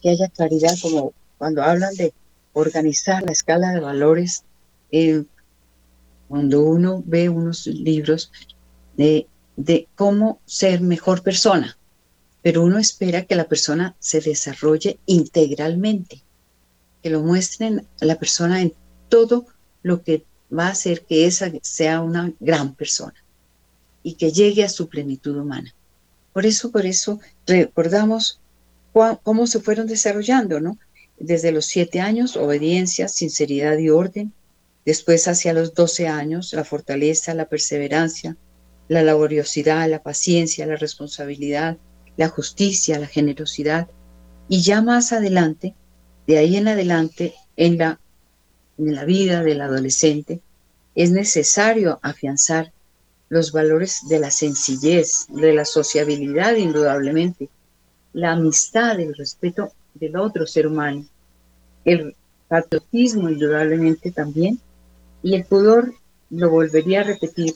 que 0.00 0.08
haya 0.08 0.28
claridad, 0.28 0.78
como 0.80 1.12
cuando 1.36 1.62
hablan 1.62 1.94
de 1.96 2.14
organizar 2.54 3.22
la 3.22 3.32
escala 3.32 3.72
de 3.72 3.80
valores, 3.80 4.44
eh, 4.92 5.24
cuando 6.30 6.62
uno 6.62 7.02
ve 7.04 7.28
unos 7.28 7.66
libros 7.66 8.30
de, 8.96 9.26
de 9.56 9.88
cómo 9.96 10.40
ser 10.46 10.80
mejor 10.80 11.24
persona, 11.24 11.76
pero 12.40 12.62
uno 12.62 12.78
espera 12.78 13.24
que 13.24 13.34
la 13.34 13.48
persona 13.48 13.96
se 13.98 14.20
desarrolle 14.20 15.00
integralmente, 15.06 16.22
que 17.02 17.10
lo 17.10 17.20
muestren 17.20 17.84
a 18.00 18.04
la 18.04 18.16
persona 18.16 18.62
en 18.62 18.74
todo 19.08 19.44
lo 19.82 20.04
que 20.04 20.24
va 20.56 20.68
a 20.68 20.70
hacer 20.70 21.04
que 21.04 21.26
esa 21.26 21.50
sea 21.62 22.00
una 22.00 22.32
gran 22.38 22.76
persona. 22.76 23.16
y 24.02 24.14
que 24.14 24.32
llegue 24.32 24.64
a 24.64 24.68
su 24.70 24.88
plenitud 24.88 25.36
humana. 25.36 25.74
Por 26.32 26.46
eso, 26.46 26.70
por 26.70 26.86
eso 26.86 27.20
recordamos 27.46 28.40
cómo 29.22 29.46
se 29.46 29.60
fueron 29.60 29.86
desarrollando, 29.88 30.60
¿no? 30.60 30.78
Desde 31.18 31.52
los 31.52 31.66
siete 31.66 32.00
años, 32.00 32.36
obediencia, 32.36 33.08
sinceridad 33.08 33.76
y 33.78 33.90
orden. 33.90 34.32
Después, 34.84 35.28
hacia 35.28 35.52
los 35.52 35.74
doce 35.74 36.08
años, 36.08 36.52
la 36.52 36.64
fortaleza, 36.64 37.34
la 37.34 37.48
perseverancia, 37.48 38.36
la 38.88 39.02
laboriosidad, 39.02 39.88
la 39.88 40.02
paciencia, 40.02 40.66
la 40.66 40.76
responsabilidad, 40.76 41.76
la 42.16 42.28
justicia, 42.28 42.98
la 42.98 43.06
generosidad. 43.06 43.88
Y 44.48 44.62
ya 44.62 44.82
más 44.82 45.12
adelante, 45.12 45.74
de 46.26 46.38
ahí 46.38 46.56
en 46.56 46.68
adelante, 46.68 47.34
en 47.56 47.78
la, 47.78 48.00
en 48.78 48.94
la 48.94 49.04
vida 49.04 49.42
del 49.42 49.60
adolescente, 49.60 50.40
es 50.94 51.12
necesario 51.12 51.98
afianzar 52.02 52.72
los 53.28 53.52
valores 53.52 54.00
de 54.08 54.18
la 54.18 54.30
sencillez, 54.30 55.26
de 55.28 55.52
la 55.54 55.64
sociabilidad, 55.64 56.56
indudablemente, 56.56 57.48
la 58.12 58.32
amistad, 58.32 58.98
el 58.98 59.14
respeto 59.14 59.72
del 59.94 60.16
otro 60.16 60.46
ser 60.46 60.66
humano, 60.66 61.06
el 61.84 62.16
patriotismo, 62.48 63.30
indudablemente 63.30 64.10
también, 64.10 64.58
y 65.22 65.34
el 65.34 65.44
pudor 65.44 65.94
lo 66.30 66.50
volvería 66.50 67.00
a 67.00 67.04
repetir 67.04 67.54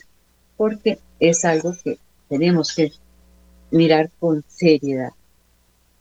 porque 0.57 0.99
es 1.19 1.45
algo 1.45 1.73
que 1.83 1.97
tenemos 2.29 2.73
que 2.73 2.91
mirar 3.71 4.09
con 4.19 4.43
seriedad. 4.47 5.11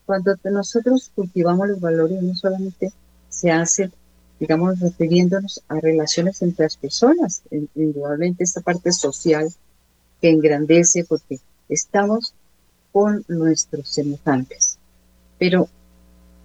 Cuando 0.07 0.37
nosotros 0.44 1.11
cultivamos 1.14 1.68
los 1.68 1.81
valores, 1.81 2.22
no 2.22 2.35
solamente 2.35 2.92
se 3.29 3.50
hace, 3.50 3.90
digamos, 4.38 4.79
refiriéndonos 4.81 5.62
a 5.68 5.81
relaciones 5.81 6.42
entre 6.42 6.66
las 6.66 6.77
personas, 6.77 7.42
indudablemente 7.74 8.44
esta 8.44 8.61
parte 8.61 8.92
social 8.92 9.48
que 10.20 10.31
engrandece 10.31 11.05
porque 11.05 11.40
estamos 11.68 12.35
con 12.92 13.24
nuestros 13.29 13.88
semejantes. 13.88 14.79
Pero 15.38 15.68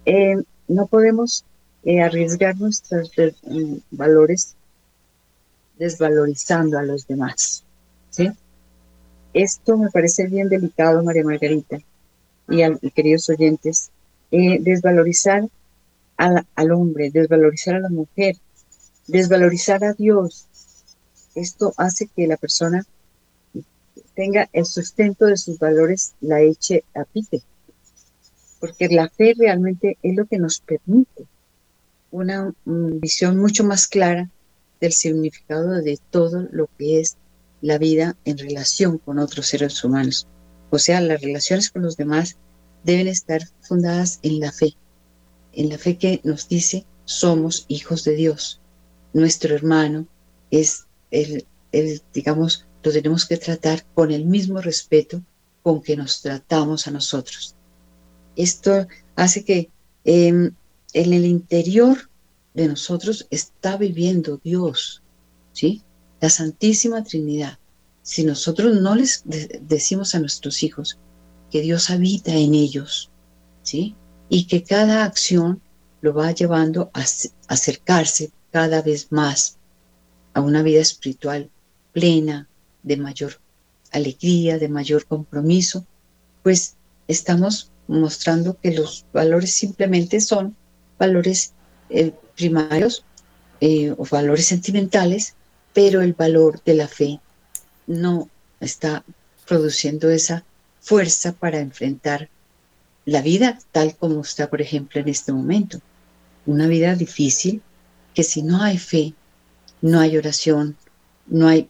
eh, 0.06 0.36
no 0.68 0.86
podemos 0.86 1.44
eh, 1.84 2.00
arriesgar 2.00 2.58
nuestros 2.58 3.12
mm, 3.42 3.76
valores 3.90 4.56
desvalorizando 5.80 6.78
a 6.78 6.82
los 6.82 7.06
demás. 7.06 7.64
¿sí? 8.10 8.30
Esto 9.32 9.78
me 9.78 9.88
parece 9.90 10.26
bien 10.26 10.50
delicado, 10.50 11.02
María 11.02 11.24
Margarita 11.24 11.78
y, 12.48 12.90
queridos 12.90 13.28
oyentes, 13.30 13.90
eh, 14.30 14.58
desvalorizar 14.60 15.48
al 16.16 16.70
hombre, 16.72 17.10
desvalorizar 17.10 17.76
a 17.76 17.80
la 17.80 17.88
mujer, 17.88 18.36
desvalorizar 19.06 19.82
a 19.82 19.94
Dios. 19.94 20.46
Esto 21.34 21.72
hace 21.78 22.08
que 22.08 22.26
la 22.26 22.36
persona 22.36 22.84
tenga 24.14 24.50
el 24.52 24.66
sustento 24.66 25.24
de 25.26 25.38
sus 25.38 25.58
valores, 25.58 26.12
la 26.20 26.42
eche 26.42 26.84
a 26.94 27.04
pique. 27.04 27.40
Porque 28.58 28.88
la 28.88 29.08
fe 29.08 29.32
realmente 29.38 29.96
es 30.02 30.14
lo 30.14 30.26
que 30.26 30.38
nos 30.38 30.60
permite 30.60 31.24
una 32.10 32.52
visión 32.66 33.38
mucho 33.38 33.64
más 33.64 33.86
clara 33.86 34.28
del 34.80 34.92
significado 34.92 35.82
de 35.82 35.98
todo 36.10 36.46
lo 36.50 36.68
que 36.78 37.00
es 37.00 37.16
la 37.60 37.78
vida 37.78 38.16
en 38.24 38.38
relación 38.38 38.98
con 38.98 39.18
otros 39.18 39.46
seres 39.46 39.82
humanos. 39.84 40.26
O 40.70 40.78
sea, 40.78 41.00
las 41.00 41.20
relaciones 41.20 41.70
con 41.70 41.82
los 41.82 41.96
demás 41.96 42.36
deben 42.84 43.08
estar 43.08 43.42
fundadas 43.60 44.18
en 44.22 44.40
la 44.40 44.52
fe, 44.52 44.74
en 45.52 45.68
la 45.68 45.78
fe 45.78 45.98
que 45.98 46.20
nos 46.24 46.48
dice 46.48 46.86
somos 47.04 47.64
hijos 47.68 48.04
de 48.04 48.14
Dios. 48.14 48.60
Nuestro 49.12 49.54
hermano 49.54 50.06
es 50.50 50.86
el, 51.10 51.46
el 51.72 52.00
digamos, 52.14 52.66
lo 52.82 52.92
tenemos 52.92 53.26
que 53.26 53.36
tratar 53.36 53.84
con 53.94 54.10
el 54.10 54.24
mismo 54.24 54.60
respeto 54.60 55.22
con 55.62 55.82
que 55.82 55.96
nos 55.96 56.22
tratamos 56.22 56.86
a 56.86 56.90
nosotros. 56.90 57.54
Esto 58.36 58.86
hace 59.16 59.44
que 59.44 59.70
em, 60.04 60.52
en 60.92 61.12
el 61.12 61.26
interior 61.26 62.09
de 62.60 62.68
nosotros 62.68 63.26
está 63.30 63.78
viviendo 63.78 64.38
Dios, 64.44 65.02
¿sí? 65.54 65.82
La 66.20 66.28
Santísima 66.28 67.02
Trinidad. 67.02 67.58
Si 68.02 68.22
nosotros 68.22 68.78
no 68.82 68.94
les 68.94 69.22
decimos 69.62 70.14
a 70.14 70.18
nuestros 70.18 70.62
hijos 70.62 70.98
que 71.50 71.62
Dios 71.62 71.88
habita 71.88 72.34
en 72.34 72.54
ellos, 72.54 73.10
¿sí? 73.62 73.96
Y 74.28 74.46
que 74.46 74.62
cada 74.62 75.04
acción 75.04 75.62
lo 76.02 76.12
va 76.12 76.32
llevando 76.32 76.90
a 76.92 77.02
acercarse 77.48 78.30
cada 78.50 78.82
vez 78.82 79.10
más 79.10 79.56
a 80.34 80.42
una 80.42 80.62
vida 80.62 80.82
espiritual 80.82 81.48
plena, 81.92 82.46
de 82.82 82.98
mayor 82.98 83.40
alegría, 83.90 84.58
de 84.58 84.68
mayor 84.68 85.06
compromiso, 85.06 85.86
pues 86.42 86.76
estamos 87.08 87.72
mostrando 87.88 88.58
que 88.60 88.72
los 88.72 89.06
valores 89.14 89.54
simplemente 89.54 90.20
son 90.20 90.54
valores 90.98 91.54
eh, 91.90 92.12
primarios 92.36 93.04
eh, 93.60 93.94
o 93.96 94.04
valores 94.04 94.46
sentimentales, 94.46 95.34
pero 95.72 96.02
el 96.02 96.14
valor 96.14 96.62
de 96.64 96.74
la 96.74 96.88
fe 96.88 97.20
no 97.86 98.28
está 98.60 99.04
produciendo 99.46 100.10
esa 100.10 100.44
fuerza 100.80 101.32
para 101.32 101.60
enfrentar 101.60 102.28
la 103.04 103.22
vida 103.22 103.58
tal 103.72 103.96
como 103.96 104.20
está, 104.20 104.48
por 104.48 104.60
ejemplo, 104.60 105.00
en 105.00 105.08
este 105.08 105.32
momento. 105.32 105.80
Una 106.46 106.66
vida 106.66 106.94
difícil 106.94 107.62
que 108.14 108.22
si 108.22 108.42
no 108.42 108.62
hay 108.62 108.78
fe, 108.78 109.14
no 109.82 110.00
hay 110.00 110.16
oración, 110.16 110.76
no 111.26 111.48
hay 111.48 111.68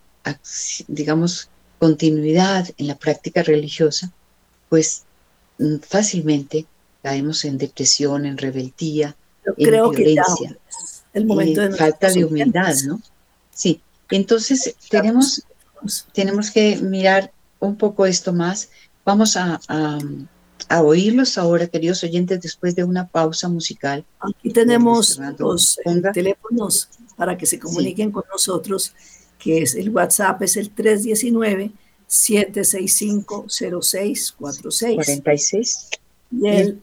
digamos, 0.89 1.49
continuidad 1.79 2.69
en 2.77 2.87
la 2.87 2.99
práctica 2.99 3.43
religiosa, 3.43 4.13
pues 4.69 5.05
mm, 5.59 5.77
fácilmente 5.77 6.67
caemos 7.03 7.45
en 7.45 7.59
depresión, 7.59 8.27
en 8.27 8.37
rebeldía, 8.37 9.17
en 9.45 9.91
violencia, 9.91 10.57
el 11.13 11.27
momento 11.27 11.61
de 11.61 11.77
falta 11.77 12.11
de 12.11 12.25
humildad, 12.25 12.75
¿no? 12.87 13.01
Sí, 13.53 13.81
entonces 14.11 14.75
tenemos, 14.89 15.45
tenemos 16.13 16.51
que 16.51 16.77
mirar 16.77 17.33
un 17.59 17.77
poco 17.77 18.07
esto 18.07 18.33
más. 18.33 18.71
Vamos 19.05 19.37
a, 19.37 19.61
a, 19.69 20.83
oírlos 20.83 21.37
ahora, 21.37 21.67
queridos 21.67 22.05
oyentes, 22.05 22.41
después 22.41 22.75
de 22.77 22.85
una 22.85 23.09
pausa 23.09 23.49
musical. 23.49 24.05
Aquí 24.21 24.51
tenemos 24.51 25.19
los 25.39 25.79
eh, 25.85 26.03
teléfonos 26.13 26.89
para 27.17 27.37
que 27.37 27.47
se 27.47 27.59
comuniquen 27.59 28.13
con 28.13 28.25
nosotros 28.33 28.95
que 29.41 29.63
es 29.63 29.75
el 29.75 29.91
WhatsApp 29.91 30.43
es 30.43 30.57
el 30.57 30.71
319 30.71 31.73
765 32.07 33.47
0646 33.49 34.35
46 34.39 35.89
y 36.33 36.49
el, 36.49 36.83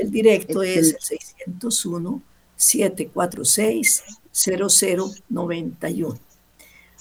el 0.00 0.10
directo 0.10 0.62
es 0.62 0.94
el 0.94 1.00
601 1.00 2.22
746 2.56 4.04
0091. 4.32 6.18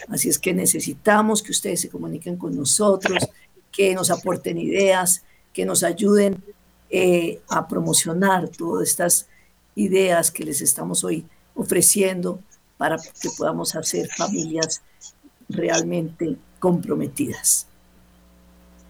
Así 0.09 0.29
es 0.29 0.39
que 0.39 0.53
necesitamos 0.53 1.41
que 1.41 1.51
ustedes 1.51 1.81
se 1.81 1.89
comuniquen 1.89 2.37
con 2.37 2.55
nosotros, 2.55 3.27
que 3.71 3.93
nos 3.95 4.11
aporten 4.11 4.57
ideas, 4.57 5.23
que 5.53 5.65
nos 5.65 5.83
ayuden 5.83 6.43
eh, 6.89 7.41
a 7.49 7.67
promocionar 7.67 8.49
todas 8.49 8.89
estas 8.89 9.27
ideas 9.75 10.31
que 10.31 10.43
les 10.43 10.61
estamos 10.61 11.03
hoy 11.03 11.25
ofreciendo 11.55 12.39
para 12.77 12.97
que 12.97 13.29
podamos 13.37 13.75
hacer 13.75 14.07
familias 14.15 14.81
realmente 15.49 16.37
comprometidas. 16.59 17.67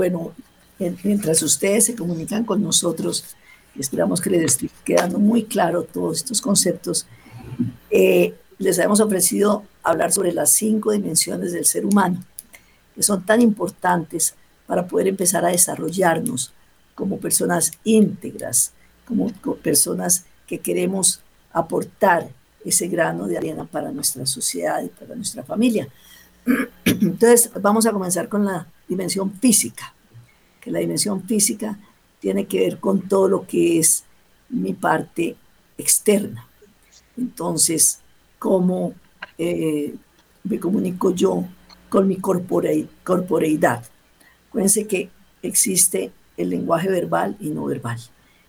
bueno, 0.00 0.32
mientras 1.04 1.42
ustedes 1.42 1.84
se 1.84 1.94
comunican 1.94 2.46
con 2.46 2.62
nosotros, 2.62 3.36
esperamos 3.78 4.18
que 4.22 4.30
les 4.30 4.44
esté 4.44 4.70
quedando 4.82 5.18
muy 5.18 5.44
claro 5.44 5.82
todos 5.82 6.16
estos 6.16 6.40
conceptos, 6.40 7.06
eh, 7.90 8.34
les 8.56 8.78
hemos 8.78 9.00
ofrecido 9.00 9.64
hablar 9.82 10.10
sobre 10.10 10.32
las 10.32 10.52
cinco 10.52 10.92
dimensiones 10.92 11.52
del 11.52 11.66
ser 11.66 11.84
humano, 11.84 12.24
que 12.94 13.02
son 13.02 13.26
tan 13.26 13.42
importantes 13.42 14.36
para 14.66 14.88
poder 14.88 15.06
empezar 15.06 15.44
a 15.44 15.48
desarrollarnos 15.48 16.50
como 16.94 17.18
personas 17.18 17.72
íntegras, 17.84 18.72
como 19.04 19.30
personas 19.62 20.24
que 20.46 20.60
queremos 20.60 21.20
aportar 21.52 22.30
ese 22.64 22.88
grano 22.88 23.26
de 23.26 23.36
arena 23.36 23.66
para 23.66 23.92
nuestra 23.92 24.24
sociedad 24.24 24.82
y 24.82 24.88
para 24.88 25.14
nuestra 25.14 25.42
familia. 25.42 25.88
Entonces, 26.86 27.50
vamos 27.60 27.84
a 27.84 27.92
comenzar 27.92 28.30
con 28.30 28.46
la 28.46 28.66
dimensión 28.90 29.32
física, 29.32 29.94
que 30.60 30.70
la 30.70 30.80
dimensión 30.80 31.22
física 31.22 31.78
tiene 32.18 32.46
que 32.46 32.58
ver 32.58 32.80
con 32.80 33.08
todo 33.08 33.28
lo 33.28 33.46
que 33.46 33.78
es 33.78 34.04
mi 34.50 34.74
parte 34.74 35.36
externa. 35.78 36.46
Entonces, 37.16 38.00
cómo 38.38 38.94
eh, 39.38 39.94
me 40.42 40.58
comunico 40.58 41.14
yo 41.14 41.44
con 41.88 42.08
mi 42.08 42.16
corporeidad. 42.16 43.84
Acuérdense 44.48 44.86
que 44.86 45.08
existe 45.40 46.10
el 46.36 46.50
lenguaje 46.50 46.88
verbal 46.88 47.36
y 47.38 47.50
no 47.50 47.64
verbal. 47.66 48.00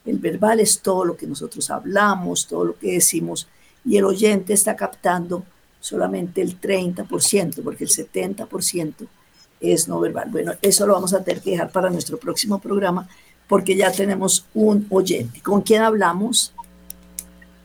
El 0.06 0.18
verbal 0.18 0.60
es 0.60 0.82
todo 0.82 1.06
lo 1.06 1.16
que 1.16 1.28
nosotros 1.28 1.70
hablamos, 1.70 2.48
todo 2.48 2.66
lo 2.66 2.80
que 2.80 2.94
decimos, 2.94 3.48
y 3.86 3.98
el 3.98 4.06
oyente 4.06 4.54
está 4.54 4.76
captando 4.76 5.44
solamente 5.80 6.42
el 6.42 6.60
30%, 6.60 7.64
porque 7.64 7.84
el 7.84 7.90
70% 7.92 9.08
es 9.62 9.88
no 9.88 10.00
verbal. 10.00 10.30
Bueno, 10.32 10.54
eso 10.62 10.86
lo 10.88 10.94
vamos 10.94 11.14
a 11.14 11.24
tener 11.24 11.42
que 11.42 11.52
dejar 11.52 11.72
para 11.72 11.90
nuestro 11.90 12.18
próximo 12.18 12.60
programa, 12.60 13.08
porque 13.48 13.76
ya 13.76 13.92
tenemos 13.92 14.46
un 14.54 14.88
oyente. 14.90 15.42
¿Con 15.42 15.62
quién 15.62 15.84
hablamos? 15.84 16.54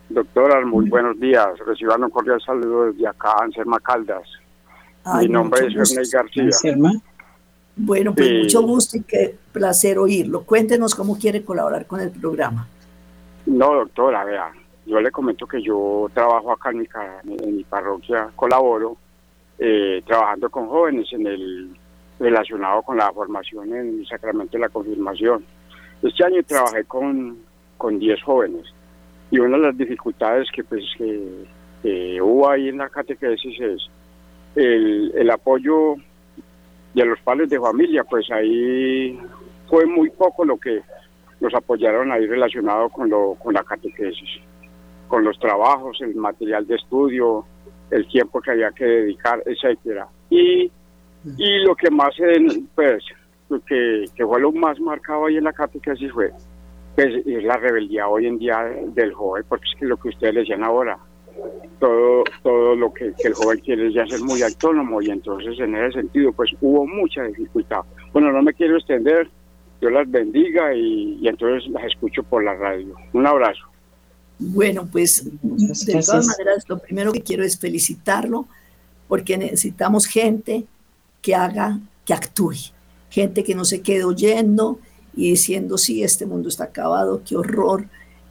Doctora, 0.09 0.64
muy 0.64 0.88
buenos 0.88 1.18
días. 1.18 1.59
Reciban 1.66 2.04
un 2.04 2.11
cordial 2.11 2.40
saludo 2.40 2.92
desde 2.92 3.09
acá, 3.09 3.35
Anselma 3.40 3.80
Caldas. 3.80 4.28
Mi 5.20 5.28
nombre 5.28 5.66
es 5.66 5.74
Ernest 5.74 6.12
García. 6.12 6.50
Bueno, 7.76 8.14
pues 8.14 8.42
mucho 8.42 8.62
gusto 8.62 8.96
y 8.96 9.02
qué 9.02 9.37
placer 9.52 9.98
oírlo. 9.98 10.44
Cuéntenos 10.44 10.94
cómo 10.94 11.18
quiere 11.18 11.44
colaborar 11.44 11.87
con 11.87 12.00
el 12.00 12.11
programa. 12.11 12.66
No, 13.44 13.74
doctora, 13.74 14.24
vea, 14.24 14.50
yo 14.87 15.00
le 15.00 15.11
comento 15.11 15.46
que 15.46 15.62
yo 15.62 16.09
trabajo 16.14 16.52
acá 16.52 16.70
en 16.70 16.78
mi, 16.78 16.88
en 17.38 17.56
mi 17.56 17.64
parroquia, 17.64 18.30
colaboro, 18.35 18.96
eh, 19.59 20.02
trabajando 20.06 20.50
con 20.50 20.68
jóvenes 20.68 21.12
en 21.12 21.26
el 21.26 21.76
relacionado 22.18 22.83
con 22.83 22.96
la 22.96 23.12
formación 23.12 23.74
en 23.74 24.00
el 24.00 24.07
sacramento 24.07 24.57
de 24.57 24.61
la 24.61 24.68
confirmación. 24.68 25.44
Este 26.02 26.24
año 26.24 26.42
trabajé 26.42 26.85
con, 26.85 27.38
con 27.76 27.98
10 27.98 28.22
jóvenes 28.22 28.64
y 29.31 29.38
una 29.38 29.57
de 29.57 29.64
las 29.64 29.76
dificultades 29.76 30.48
que 30.52 30.64
pues 30.64 30.85
que, 30.96 31.46
hubo 32.20 32.48
ahí 32.48 32.68
en 32.68 32.79
la 32.79 32.88
catequesis 32.88 33.61
es 33.61 33.90
el, 34.57 35.12
el 35.14 35.31
apoyo 35.31 35.94
de 36.94 37.05
los 37.05 37.20
padres 37.20 37.48
de 37.48 37.61
familia, 37.61 38.02
pues 38.05 38.29
ahí 38.31 39.16
fue 39.68 39.87
muy 39.87 40.11
poco 40.11 40.44
lo 40.44 40.57
que 40.57 40.83
nos 41.40 41.55
apoyaron 41.55 42.11
ahí 42.11 42.26
relacionado 42.26 42.88
con, 42.88 43.11
lo, 43.11 43.35
con 43.35 43.55
la 43.55 43.62
catequesis, 43.62 44.40
con 45.09 45.24
los 45.24 45.38
trabajos, 45.38 45.98
el 46.00 46.14
material 46.14 46.66
de 46.66 46.76
estudio, 46.76 47.44
el 47.90 48.07
tiempo 48.09 48.40
que 48.40 48.52
había 48.52 48.70
que 48.70 48.85
dedicar, 48.85 49.42
etcétera. 49.44 50.09
Y, 50.31 50.70
y 51.36 51.58
lo 51.64 51.74
que 51.74 51.90
más, 51.90 52.14
pues, 52.74 53.04
que, 53.66 54.04
que 54.14 54.26
fue 54.26 54.40
lo 54.40 54.52
más 54.52 54.78
marcado 54.80 55.26
ahí 55.26 55.36
en 55.36 55.44
la 55.44 55.52
catequesis 55.52 56.12
fue 56.12 56.32
pues 56.96 57.14
es 57.26 57.44
la 57.44 57.58
rebeldía 57.58 58.08
hoy 58.08 58.26
en 58.26 58.38
día 58.38 58.56
del 58.94 59.12
joven, 59.12 59.44
porque 59.48 59.66
es 59.70 59.78
que 59.78 59.84
lo 59.84 59.98
que 59.98 60.08
ustedes 60.08 60.34
decían 60.34 60.64
ahora, 60.64 60.98
todo 61.78 62.24
todo 62.42 62.74
lo 62.74 62.92
que, 62.92 63.12
el 63.22 63.34
joven 63.34 63.60
quiere 63.60 63.88
es 63.88 63.94
ya 63.94 64.06
ser 64.06 64.22
muy 64.22 64.40
autónomo 64.40 65.02
y 65.02 65.10
entonces 65.10 65.60
en 65.60 65.76
ese 65.76 66.00
sentido 66.00 66.32
pues 66.32 66.50
hubo 66.62 66.86
mucha 66.86 67.22
dificultad. 67.24 67.80
Bueno, 68.14 68.32
no 68.32 68.42
me 68.42 68.54
quiero 68.54 68.78
extender, 68.78 69.28
Dios 69.78 69.92
las 69.92 70.10
bendiga 70.10 70.74
y, 70.74 71.28
entonces 71.28 71.70
las 71.70 71.84
escucho 71.84 72.22
por 72.22 72.42
la 72.42 72.54
radio. 72.54 72.96
Un 73.12 73.26
abrazo. 73.26 73.66
Bueno, 74.38 74.88
pues 74.90 75.26
de 75.42 76.02
todas 76.02 76.26
maneras 76.28 76.64
lo 76.66 76.78
primero 76.78 77.12
que 77.12 77.20
quiero 77.20 77.44
es 77.44 77.58
felicitarlo 77.58 78.46
porque 79.06 79.36
necesitamos 79.36 80.06
gente 80.06 80.64
que 81.22 81.35
haga, 81.35 81.81
que 82.05 82.14
actúe, 82.14 82.72
gente 83.11 83.44
que 83.44 83.55
no 83.55 83.64
se 83.64 83.83
quede 83.83 84.05
oyendo, 84.05 84.79
y 85.16 85.31
diciendo, 85.31 85.79
sí, 85.79 86.02
este 86.02 86.26
mundo 86.26 86.48
está 86.48 86.64
acabado, 86.64 87.22
qué 87.26 87.37
horror, 87.37 87.88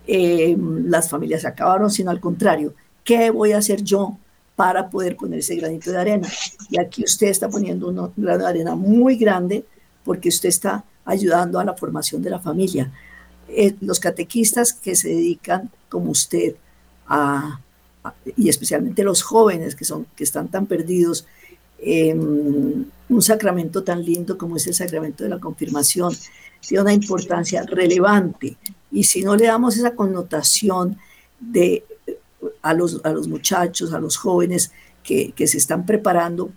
eh, 0.07 0.55
las 0.85 1.09
familias 1.09 1.41
se 1.41 1.47
acabaron, 1.47 1.89
sino 1.89 2.11
al 2.11 2.19
contrario, 2.19 2.75
¿qué 3.03 3.31
voy 3.31 3.53
a 3.53 3.57
hacer 3.57 3.81
yo 3.81 4.17
para 4.55 4.89
poder 4.89 5.17
poner 5.17 5.39
ese 5.39 5.55
granito 5.55 5.91
de 5.91 5.97
arena? 5.97 6.29
Y 6.69 6.79
aquí 6.79 7.03
usted 7.03 7.27
está 7.27 7.49
poniendo 7.49 7.87
un 7.87 8.11
grano 8.15 8.43
de 8.43 8.49
arena 8.49 8.75
muy 8.75 9.15
grande 9.17 9.65
porque 10.03 10.29
usted 10.29 10.49
está 10.49 10.85
ayudando 11.03 11.59
a 11.59 11.65
la 11.65 11.73
formación 11.73 12.21
de 12.21 12.29
la 12.29 12.39
familia. 12.39 12.91
Eh, 13.47 13.75
los 13.81 13.99
catequistas 13.99 14.71
que 14.71 14.95
se 14.95 15.09
dedican, 15.09 15.71
como 15.89 16.11
usted, 16.11 16.55
y 18.37 18.49
especialmente 18.49 19.03
los 19.03 19.23
jóvenes 19.23 19.75
que, 19.75 19.85
son, 19.85 20.05
que 20.15 20.23
están 20.23 20.49
tan 20.49 20.67
perdidos, 20.67 21.25
en 21.79 22.91
un 23.09 23.21
sacramento 23.21 23.83
tan 23.83 24.03
lindo 24.03 24.37
como 24.37 24.57
es 24.57 24.67
el 24.67 24.73
sacramento 24.73 25.23
de 25.23 25.29
la 25.29 25.39
confirmación, 25.39 26.13
tiene 26.61 26.81
una 26.81 26.93
importancia 26.93 27.63
relevante. 27.63 28.57
Y 28.91 29.03
si 29.03 29.21
no 29.23 29.35
le 29.35 29.45
damos 29.45 29.77
esa 29.77 29.95
connotación 29.95 30.97
de, 31.39 31.83
a, 32.61 32.73
los, 32.73 33.01
a 33.03 33.09
los 33.11 33.27
muchachos, 33.27 33.93
a 33.93 33.99
los 33.99 34.17
jóvenes 34.17 34.71
que, 35.03 35.31
que 35.33 35.47
se 35.47 35.57
están 35.57 35.85
preparando, 35.85 36.51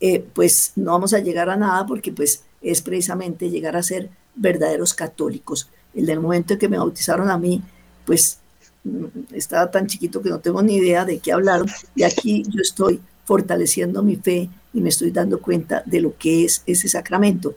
eh, 0.00 0.24
pues 0.32 0.72
no 0.76 0.92
vamos 0.92 1.12
a 1.12 1.18
llegar 1.18 1.50
a 1.50 1.56
nada 1.56 1.84
porque 1.86 2.12
pues 2.12 2.44
es 2.62 2.82
precisamente 2.82 3.50
llegar 3.50 3.76
a 3.76 3.82
ser 3.82 4.10
verdaderos 4.34 4.94
católicos. 4.94 5.68
En 5.94 6.08
el 6.08 6.20
momento 6.20 6.52
en 6.52 6.58
que 6.58 6.68
me 6.68 6.78
bautizaron 6.78 7.30
a 7.30 7.38
mí, 7.38 7.62
pues 8.04 8.38
mm, 8.84 9.34
estaba 9.34 9.70
tan 9.70 9.86
chiquito 9.86 10.22
que 10.22 10.30
no 10.30 10.38
tengo 10.38 10.62
ni 10.62 10.76
idea 10.76 11.04
de 11.04 11.18
qué 11.18 11.32
hablaron 11.32 11.68
y 11.94 12.02
aquí 12.04 12.44
yo 12.48 12.60
estoy 12.60 13.00
fortaleciendo 13.28 14.02
mi 14.02 14.16
fe 14.16 14.48
y 14.72 14.80
me 14.80 14.88
estoy 14.88 15.10
dando 15.10 15.38
cuenta 15.42 15.82
de 15.84 16.00
lo 16.00 16.16
que 16.16 16.46
es 16.46 16.62
ese 16.64 16.88
sacramento. 16.88 17.54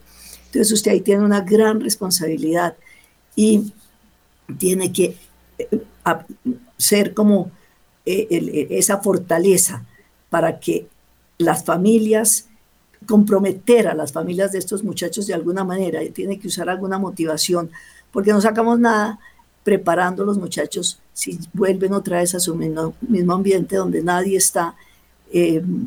Entonces 0.47 0.73
usted 0.73 0.91
ahí 0.91 0.99
tiene 0.99 1.23
una 1.23 1.39
gran 1.39 1.79
responsabilidad 1.79 2.75
y 3.37 3.71
tiene 4.57 4.91
que 4.91 5.15
eh, 5.57 5.81
ser 6.75 7.13
como 7.13 7.51
eh, 8.05 8.27
eh, 8.29 8.67
esa 8.71 8.97
fortaleza 8.97 9.85
para 10.29 10.59
que 10.59 10.87
las 11.37 11.63
familias, 11.63 12.47
comprometer 13.05 13.87
a 13.87 13.93
las 13.93 14.11
familias 14.11 14.51
de 14.51 14.59
estos 14.59 14.83
muchachos 14.83 15.25
de 15.25 15.35
alguna 15.35 15.63
manera, 15.63 16.01
tiene 16.13 16.37
que 16.37 16.49
usar 16.49 16.69
alguna 16.69 16.99
motivación, 16.99 17.71
porque 18.11 18.33
no 18.33 18.41
sacamos 18.41 18.77
nada 18.77 19.19
preparando 19.63 20.23
a 20.23 20.25
los 20.25 20.37
muchachos 20.37 20.99
si 21.13 21.39
vuelven 21.53 21.93
otra 21.93 22.17
vez 22.17 22.35
a 22.35 22.41
su 22.41 22.55
mismo, 22.55 22.93
ambiente 23.33 23.77
donde 23.77 24.03
nadie 24.03 24.35
está 24.35 24.75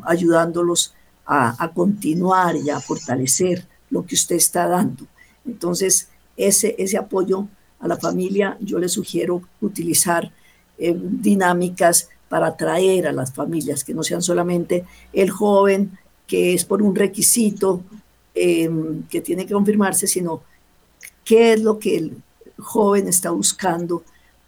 ayudándolos 0.05 0.93
a, 1.25 1.63
a, 1.63 1.71
continuar 1.71 2.55
y 2.55 2.69
a 2.69 2.79
fortalecer 2.79 3.65
lo 3.89 4.05
que 4.05 4.15
usted 4.15 4.35
está 4.35 4.67
dando. 4.67 5.05
Entonces, 5.45 6.09
ese, 6.37 6.75
ese 6.77 6.97
apoyo 6.97 7.47
a 7.79 7.87
la 7.87 7.97
familia, 7.97 8.57
yo 8.59 8.79
le 8.79 8.89
sugiero 8.89 9.41
utilizar 9.61 10.31
eh, 10.77 10.95
dinámicas 10.97 12.09
para 12.27 12.47
atraer 12.47 13.07
a 13.07 13.11
las 13.11 13.33
familias, 13.33 13.83
que 13.83 13.93
no 13.93 14.03
sean 14.03 14.21
solamente 14.21 14.85
el 15.13 15.29
joven 15.29 15.97
que 16.27 16.53
es 16.53 16.65
por 16.65 16.81
un 16.81 16.95
requisito 16.95 17.83
eh, 18.33 18.69
que 19.09 19.21
tiene 19.21 19.45
que 19.45 19.53
confirmarse, 19.53 20.07
sino 20.07 20.41
qué 21.23 21.53
es 21.53 21.61
lo 21.61 21.79
que 21.79 21.97
el 21.97 22.17
joven 22.57 23.07
está 23.07 23.29
buscando 23.29 24.03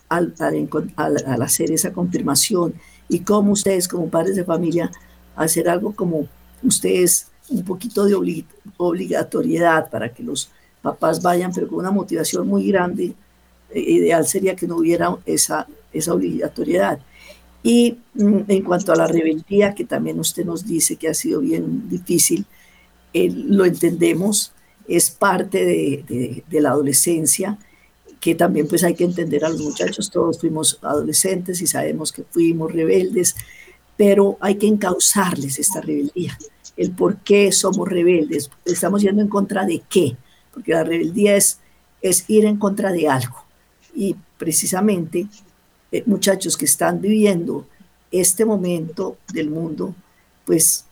al, 0.09 0.33
al, 0.95 1.41
hacer 1.41 1.71
esa 1.71 1.93
confirmación 1.93 2.73
y 3.09 3.19
cómo 3.19 3.53
ustedes 3.53 3.87
como 3.87 4.09
padres 4.09 4.35
de 4.35 4.43
familia 4.43 4.91
hacer 5.35 5.69
algo 5.69 5.95
como 5.95 6.27
ustedes 6.63 7.27
un 7.49 7.63
poquito 7.63 8.05
de 8.05 8.43
obligatoriedad 8.77 9.89
para 9.89 10.13
que 10.13 10.23
los 10.23 10.49
papás 10.81 11.21
vayan, 11.21 11.51
pero 11.53 11.67
con 11.67 11.79
una 11.79 11.91
motivación 11.91 12.47
muy 12.47 12.67
grande. 12.67 13.13
Eh, 13.69 13.79
ideal 13.79 14.25
sería 14.25 14.55
que 14.55 14.67
no 14.67 14.77
hubiera 14.77 15.15
esa, 15.25 15.67
esa 15.93 16.13
obligatoriedad. 16.13 16.99
Y 17.63 17.97
mm, 18.13 18.39
en 18.47 18.63
cuanto 18.63 18.91
a 18.91 18.95
la 18.95 19.07
rebeldía, 19.07 19.73
que 19.73 19.85
también 19.85 20.19
usted 20.19 20.45
nos 20.45 20.65
dice 20.65 20.95
que 20.95 21.09
ha 21.09 21.13
sido 21.13 21.41
bien 21.41 21.89
difícil, 21.89 22.45
eh, 23.13 23.29
lo 23.29 23.65
entendemos, 23.65 24.53
es 24.87 25.09
parte 25.09 25.65
de, 25.65 26.43
de, 26.47 26.61
la 26.61 26.69
adolescencia, 26.69 27.57
que 28.19 28.35
también 28.35 28.67
pues 28.67 28.83
hay 28.83 28.95
que 28.95 29.03
entender 29.03 29.45
a 29.45 29.49
los 29.49 29.61
muchachos, 29.61 30.09
todos 30.09 30.39
fuimos 30.39 30.79
adolescentes 30.81 31.61
y 31.61 31.67
sabemos 31.67 32.11
que 32.11 32.23
fuimos 32.23 32.71
rebeldes, 32.71 33.35
pero 33.95 34.37
hay 34.41 34.55
que 34.55 34.67
encauzarles 34.67 35.59
esta 35.59 35.81
rebeldía 35.81 36.37
el 36.77 36.91
por 36.91 37.17
qué 37.17 37.51
somos 37.51 37.89
rebeldes. 37.89 38.49
Estamos 38.63 39.01
yendo 39.01 39.21
en 39.21 39.27
contra 39.27 39.65
de 39.65 39.81
qué. 39.89 40.15
porque 40.53 40.71
la 40.71 40.83
rebeldía 40.83 41.35
es, 41.35 41.59
es 42.01 42.25
ir 42.29 42.45
en 42.45 42.57
contra 42.57 42.91
de 42.91 43.07
algo. 43.09 43.43
Y 43.93 44.15
precisamente 44.37 45.27
eh, 45.91 46.03
muchachos 46.05 46.55
que 46.55 46.65
están 46.65 47.01
viviendo 47.01 47.67
este 48.11 48.45
momento 48.45 49.17
del 49.33 49.49
mundo, 49.49 49.93
pues 50.45 50.85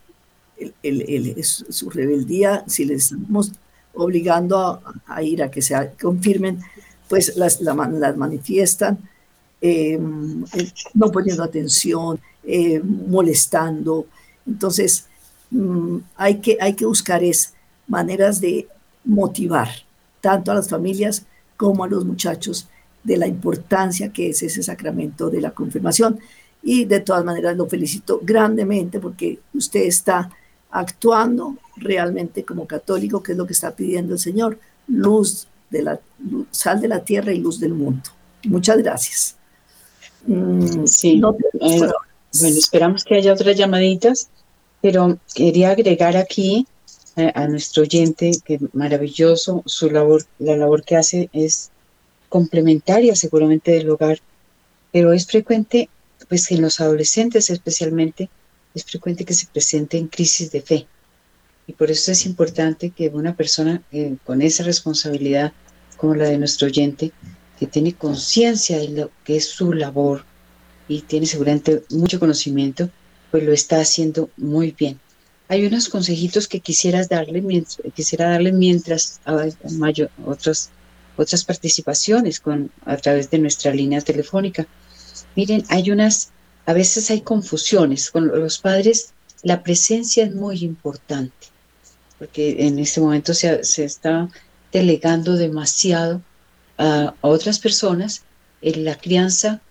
el, 0.84 1.44
su 1.44 1.90
rebeldía, 1.90 2.64
si 2.68 2.86
les 2.86 3.12
estamos 3.12 3.54
obligando 3.94 4.82
a, 5.08 5.24
ir 5.24 5.42
a 5.42 5.50
que 5.50 5.62
se 5.62 5.92
confirmen, 6.00 6.60
pues 7.08 7.36
las, 7.36 7.62
las 7.62 8.18
manifiestan 8.18 8.98
eh, 9.62 9.98
no 10.94 11.12
poniendo 11.12 11.44
atención, 11.44 12.20
eh, 12.44 12.80
molestando. 12.84 14.06
Entonces, 14.46 15.08
mm, 15.50 15.98
hay, 16.18 16.36
que, 16.40 16.58
hay 16.62 16.74
que 16.74 16.86
buscar 16.86 17.24
es 17.24 17.54
maneras 17.88 18.40
de 18.42 18.68
motivar 19.04 19.70
tanto 20.22 20.52
a 20.52 20.56
las 20.56 20.70
familias 20.70 21.26
como 21.58 21.84
a 21.84 21.88
los 21.88 22.06
muchachos 22.06 22.68
de 23.04 23.18
la 23.18 23.28
importancia 23.28 24.12
que 24.12 24.30
es 24.30 24.44
ese 24.44 24.62
sacramento 24.62 25.30
de 25.30 25.42
la 25.42 25.52
confirmación. 25.52 26.20
Y 26.62 26.86
de 26.86 27.00
todas 27.00 27.24
maneras 27.24 27.56
lo 27.56 27.68
felicito 27.68 28.20
grandemente 28.24 29.00
porque 29.00 29.40
usted 29.54 29.82
está 29.82 30.30
actuando 30.72 31.56
realmente 31.78 32.44
como 32.44 32.68
católico, 32.68 33.24
que 33.24 33.32
es 33.32 33.38
lo 33.38 33.48
que 33.48 33.54
está 33.54 33.76
pidiendo 33.76 34.14
el 34.14 34.20
Señor, 34.20 34.60
luz 34.88 35.48
de 35.76 35.84
la 35.84 36.00
sal 36.52 36.80
de 36.82 36.88
la 36.88 37.04
tierra 37.04 37.34
y 37.34 37.40
luz 37.40 37.60
del 37.60 37.74
mundo. 37.74 38.10
Muchas 38.44 38.78
gracias. 38.78 39.36
Mm, 40.26 40.86
sí. 40.86 41.22
Eh, 41.62 41.80
bueno, 41.80 42.58
esperamos 42.58 43.04
que 43.04 43.16
haya 43.16 43.34
otras 43.34 43.58
llamaditas, 43.58 44.30
pero 44.82 45.18
quería 45.34 45.72
agregar 45.72 46.18
aquí 46.18 46.68
eh, 47.16 47.32
a 47.34 47.48
nuestro 47.48 47.84
oyente 47.84 48.32
que 48.44 48.60
maravilloso 48.74 49.64
su 49.66 49.90
labor, 49.90 50.24
la 50.40 50.58
labor 50.58 50.84
que 50.84 50.96
hace 50.96 51.30
es 51.34 51.72
complementaria 52.30 53.16
seguramente 53.16 53.72
del 53.72 53.90
hogar, 53.90 54.20
pero 54.92 55.14
es 55.14 55.26
frecuente, 55.26 55.90
pues 56.28 56.52
en 56.52 56.62
los 56.62 56.82
adolescentes 56.82 57.50
especialmente, 57.50 58.30
es 58.74 58.84
frecuente 58.84 59.24
que 59.24 59.34
se 59.34 59.48
presenten 59.48 60.08
crisis 60.08 60.52
de 60.52 60.62
fe. 60.62 60.88
Y 61.68 61.74
por 61.74 61.90
eso 61.90 62.12
es 62.12 62.26
importante 62.26 62.92
que 62.92 63.10
una 63.10 63.36
persona 63.36 63.82
eh, 63.92 64.18
con 64.26 64.42
esa 64.42 64.64
responsabilidad, 64.64 65.54
como 65.96 66.16
la 66.16 66.30
de 66.30 66.38
nuestro 66.38 66.68
oyente, 66.68 67.12
que 67.60 67.68
tiene 67.68 67.94
conciencia 67.94 68.78
de 68.78 68.90
lo 68.90 69.12
que 69.24 69.38
es 69.38 69.48
su 69.48 69.74
labor 69.74 70.26
y 70.88 71.02
tiene 71.02 71.26
seguramente 71.26 71.84
mucho 71.90 72.20
conocimiento, 72.20 72.90
pues 73.32 73.44
lo 73.44 73.54
está 73.54 73.80
haciendo 73.80 74.30
muy 74.38 74.72
bien. 74.72 75.00
Hay 75.48 75.66
unos 75.66 75.90
consejitos 75.90 76.48
que 76.48 76.60
quisieras 76.60 77.08
darle, 77.08 77.44
quisiera 77.94 78.30
darle 78.30 78.52
mientras 78.52 79.20
hay 79.26 79.54
otras, 80.26 80.70
otras 81.18 81.44
participaciones 81.44 82.40
con, 82.40 82.72
a 82.86 82.98
través 82.98 83.30
de 83.30 83.40
nuestra 83.40 83.74
línea 83.74 84.02
telefónica. 84.02 84.66
Miren, 85.36 85.64
hay 85.70 85.92
unas 85.92 86.32
a 86.66 86.74
veces 86.74 87.12
hay 87.12 87.22
confusiones. 87.22 88.10
Con 88.12 88.28
los 88.28 88.58
padres 88.58 89.14
la 89.44 89.62
presencia 89.64 90.26
es 90.26 90.34
muy 90.34 90.64
importante, 90.64 91.48
porque 92.18 92.66
en 92.66 92.80
este 92.80 93.02
momento 93.02 93.34
se, 93.34 93.62
está 93.84 94.30
delegando 94.76 95.38
demasiado 95.38 96.22
a, 96.78 97.14
otras 97.22 97.60
personas 97.60 98.24
en 98.62 98.84
la 98.84 98.98
crianza 98.98 99.62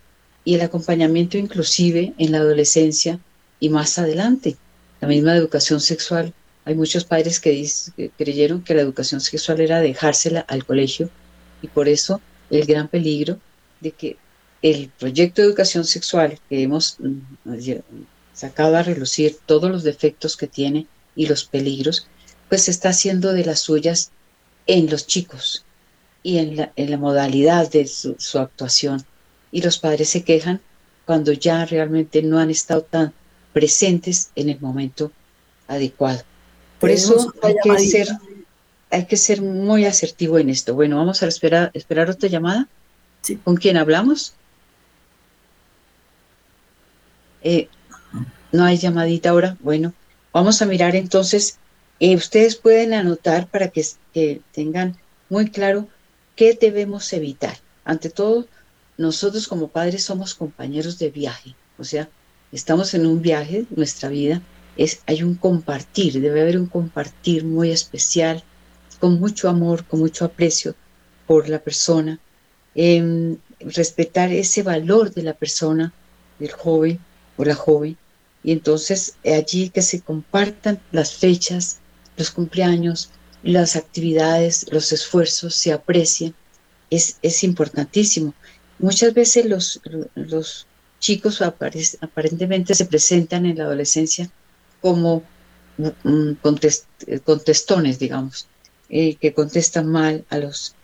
y 0.46 0.54
el 0.54 0.62
acompañamiento 0.62 1.36
inclusive 1.36 2.14
en 2.16 2.32
la 2.32 2.38
adolescencia 2.38 3.20
y 3.60 3.68
más 3.68 3.98
adelante. 3.98 4.56
La 5.02 5.08
misma 5.08 5.36
educación 5.36 5.80
sexual. 5.82 6.32
Hay 6.64 6.74
muchos 6.74 7.04
padres 7.04 7.38
que, 7.38 7.68
creyeron 8.16 8.62
que 8.62 8.74
la 8.74 8.80
educación 8.80 9.20
sexual 9.20 9.60
era 9.60 9.80
dejársela 9.80 10.40
al 10.40 10.64
colegio 10.64 11.10
y 11.60 11.68
por 11.68 11.86
eso 11.86 12.22
el 12.48 12.64
gran 12.64 12.88
peligro 12.88 13.38
de 13.82 13.90
que 13.90 14.16
el 14.62 14.90
proyecto 14.98 15.42
de 15.42 15.48
educación 15.48 15.84
sexual 15.84 16.38
que 16.48 16.62
hemos 16.62 16.96
mm, 16.98 17.50
sacado 18.32 18.74
a 18.78 18.82
relucir 18.82 19.36
todos 19.44 19.70
los 19.70 19.82
defectos 19.82 20.38
que 20.38 20.46
tiene 20.46 20.86
y 21.14 21.26
los 21.26 21.44
peligros, 21.44 22.08
pues 22.48 22.70
está 22.70 22.88
haciendo 22.88 23.34
de 23.34 23.44
las 23.44 23.60
suyas 23.60 24.10
en 24.66 24.90
los 24.90 25.06
chicos 25.06 25.64
y 26.22 26.38
en 26.38 26.56
la, 26.56 26.72
en 26.76 26.90
la 26.90 26.96
modalidad 26.96 27.70
de 27.70 27.86
su, 27.86 28.38
actuación. 28.38 29.04
Y 29.52 29.62
los 29.62 29.78
padres 29.78 30.08
se 30.08 30.24
quejan 30.24 30.60
cuando 31.04 31.32
ya 31.32 31.64
realmente 31.66 32.22
no 32.22 32.38
han 32.38 32.50
estado 32.50 32.82
tan 32.82 33.12
presentes 33.52 34.30
en 34.34 34.48
el 34.48 34.60
momento 34.60 35.12
adecuado. 35.68 36.22
Por 36.80 36.90
eso 36.90 37.32
hay 37.42 37.54
que, 37.62 37.78
ser, 37.78 38.08
hay 38.90 39.06
que 39.06 39.16
ser 39.16 39.42
muy 39.42 39.84
asertivo 39.84 40.38
en 40.38 40.50
esto. 40.50 40.74
Bueno, 40.74 40.96
vamos 40.96 41.22
a 41.22 41.28
esperar, 41.28 41.70
esperar 41.74 42.10
otra 42.10 42.28
llamada. 42.28 42.68
¿Con 43.44 43.56
quién 43.56 43.76
hablamos? 43.76 44.34
Eh, 47.42 47.68
no 48.52 48.64
hay 48.64 48.78
llamadita 48.78 49.30
ahora. 49.30 49.56
Bueno, 49.60 49.92
vamos 50.32 50.60
a 50.62 50.66
mirar 50.66 50.96
entonces. 50.96 51.58
Eh, 52.06 52.16
ustedes 52.16 52.56
pueden 52.56 52.92
anotar 52.92 53.48
para 53.48 53.68
que, 53.68 54.42
tengan 54.52 54.94
muy 55.30 55.50
claro 55.50 55.88
qué 56.36 56.52
debemos 56.52 57.10
evitar. 57.14 57.56
Ante 57.82 58.10
todo, 58.10 58.46
nosotros 58.98 59.48
como 59.48 59.68
padres 59.68 60.04
somos 60.04 60.34
compañeros 60.34 60.98
de 60.98 61.08
viaje. 61.08 61.54
O 61.78 61.84
sea, 61.84 62.10
estamos 62.52 62.92
en 62.92 63.06
un 63.06 63.22
viaje, 63.22 63.64
nuestra 63.74 64.10
vida 64.10 64.42
es, 64.76 65.00
hay 65.06 65.22
un 65.22 65.34
compartir, 65.34 66.20
debe 66.20 66.42
haber 66.42 66.58
un 66.58 66.66
compartir 66.66 67.42
muy 67.42 67.70
especial, 67.70 68.44
con 69.00 69.18
mucho 69.18 69.48
amor, 69.48 69.86
con 69.86 70.00
mucho 70.00 70.26
aprecio 70.26 70.74
por 71.26 71.48
la 71.48 71.60
persona, 71.60 72.20
em, 72.74 73.38
respetar 73.60 74.30
ese 74.30 74.62
valor 74.62 75.10
de 75.10 75.22
la 75.22 75.32
persona, 75.32 75.94
del 76.38 76.52
joven, 76.52 76.98
o 77.38 77.46
la 77.46 77.54
joven, 77.54 77.96
y 78.42 78.52
entonces 78.52 79.14
allí 79.24 79.70
que 79.70 79.80
se 79.80 80.02
compartan 80.02 80.78
las 80.92 81.14
fechas, 81.14 81.80
los 82.16 82.30
cumpleaños, 82.30 83.10
las 83.42 83.76
actividades, 83.76 84.66
los 84.70 84.92
esfuerzos, 84.92 85.54
se 85.54 85.72
aprecien, 85.72 86.34
es, 86.90 87.18
es 87.22 87.44
importantísimo. 87.44 88.34
Muchas 88.78 89.14
veces 89.14 89.46
los, 89.46 89.80
los 90.14 90.66
chicos 90.98 91.42
aparentemente 91.42 92.74
se 92.74 92.86
presentan 92.86 93.46
en 93.46 93.58
la 93.58 93.64
adolescencia 93.64 94.30
como 94.80 95.22
mm, 95.76 96.32
contestones, 97.24 97.98
digamos, 97.98 98.46
eh, 98.88 99.16
que 99.16 99.34
contestan 99.34 99.86
mal 99.86 100.24
a 100.30 100.38
los, 100.38 100.74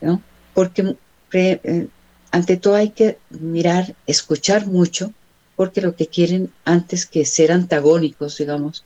¿no? 0.00 0.22
Porque 0.54 0.96
eh, 1.32 1.88
ante 2.30 2.56
todo 2.56 2.74
hay 2.74 2.90
que 2.90 3.18
mirar, 3.30 3.94
escuchar 4.06 4.66
mucho 4.66 5.12
porque 5.54 5.80
lo 5.80 5.94
que 5.94 6.08
quieren 6.08 6.52
antes 6.64 7.06
que 7.06 7.24
ser 7.24 7.52
antagónicos, 7.52 8.38
digamos, 8.38 8.84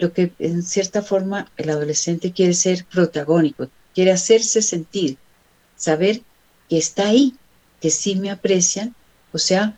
lo 0.00 0.12
que 0.12 0.32
en 0.38 0.62
cierta 0.62 1.02
forma 1.02 1.50
el 1.56 1.70
adolescente 1.70 2.32
quiere 2.32 2.54
ser 2.54 2.84
protagónico, 2.86 3.68
quiere 3.94 4.12
hacerse 4.12 4.62
sentir, 4.62 5.18
saber 5.76 6.22
que 6.68 6.78
está 6.78 7.08
ahí, 7.08 7.34
que 7.80 7.90
sí 7.90 8.16
me 8.16 8.30
aprecian, 8.30 8.94
o 9.32 9.38
sea, 9.38 9.76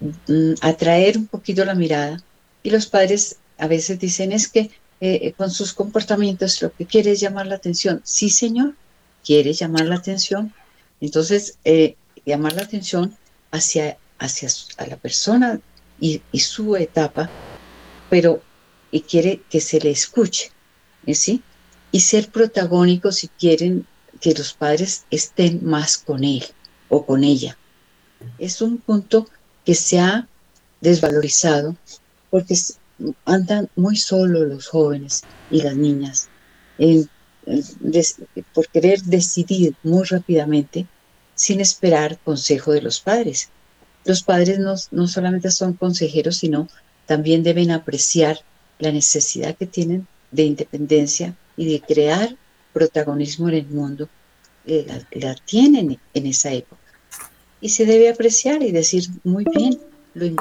mm, 0.00 0.54
atraer 0.60 1.16
un 1.18 1.26
poquito 1.26 1.64
la 1.64 1.74
mirada. 1.74 2.22
Y 2.62 2.70
los 2.70 2.86
padres 2.86 3.36
a 3.58 3.66
veces 3.66 3.98
dicen 3.98 4.32
es 4.32 4.48
que 4.48 4.70
eh, 5.00 5.32
con 5.36 5.50
sus 5.50 5.72
comportamientos 5.72 6.62
lo 6.62 6.72
que 6.72 6.86
quiere 6.86 7.12
es 7.12 7.20
llamar 7.20 7.46
la 7.46 7.56
atención. 7.56 8.00
Sí, 8.04 8.30
señor, 8.30 8.74
quiere 9.24 9.52
llamar 9.52 9.86
la 9.86 9.96
atención. 9.96 10.54
Entonces, 11.00 11.58
eh, 11.64 11.96
llamar 12.24 12.54
la 12.54 12.62
atención 12.62 13.16
hacia, 13.50 13.98
hacia 14.18 14.48
a 14.76 14.86
la 14.86 14.96
persona 14.96 15.60
y, 16.00 16.20
su 16.38 16.76
etapa, 16.76 17.30
pero 18.10 18.42
y 18.92 19.00
quiere 19.00 19.42
que 19.50 19.60
se 19.60 19.80
le 19.80 19.90
escuche, 19.90 20.52
¿eh? 21.06 21.14
¿sí? 21.14 21.42
Y 21.90 22.00
ser 22.00 22.30
protagónico 22.30 23.10
si 23.10 23.26
quieren 23.26 23.84
que 24.20 24.32
los 24.34 24.54
padres 24.54 25.04
estén 25.10 25.64
más 25.64 25.98
con 25.98 26.22
él 26.22 26.44
o 26.88 27.04
con 27.04 27.24
ella. 27.24 27.58
Es 28.38 28.62
un 28.62 28.78
punto 28.78 29.28
que 29.64 29.74
se 29.74 29.98
ha 29.98 30.28
desvalorizado 30.80 31.76
porque 32.30 32.54
andan 33.24 33.68
muy 33.74 33.96
solos 33.96 34.46
los 34.46 34.68
jóvenes 34.68 35.24
y 35.50 35.62
las 35.62 35.74
niñas 35.74 36.28
por 38.54 38.68
querer 38.68 39.02
decidir 39.02 39.74
muy 39.82 40.04
rápidamente 40.04 40.86
sin 41.34 41.60
esperar 41.60 42.18
consejo 42.24 42.70
de 42.70 42.82
los 42.82 43.00
padres 43.00 43.50
los 44.04 44.22
padres 44.22 44.58
no, 44.58 45.06
solamente 45.06 45.50
son 45.50 45.74
consejeros, 45.74 46.36
sino 46.36 46.68
también 47.06 47.42
deben 47.42 47.70
apreciar 47.70 48.40
la 48.78 48.92
necesidad 48.92 49.56
que 49.56 49.66
tienen 49.66 50.06
de 50.30 50.44
independencia 50.44 51.36
y 51.56 51.72
de 51.72 51.80
crear 51.80 52.36
protagonismo 52.72 53.48
en 53.48 53.54
el 53.54 53.66
mundo. 53.68 54.08
Eh, 54.66 54.86
la, 55.12 55.34
tienen 55.34 55.98
en 56.14 56.26
esa 56.26 56.52
época. 56.52 56.80
Y 57.60 57.68
se 57.68 57.84
debe 57.84 58.08
apreciar 58.08 58.62
y 58.62 58.72
decir, 58.72 59.04
muy 59.24 59.44
bien, 59.44 59.78
lo, 60.14 60.34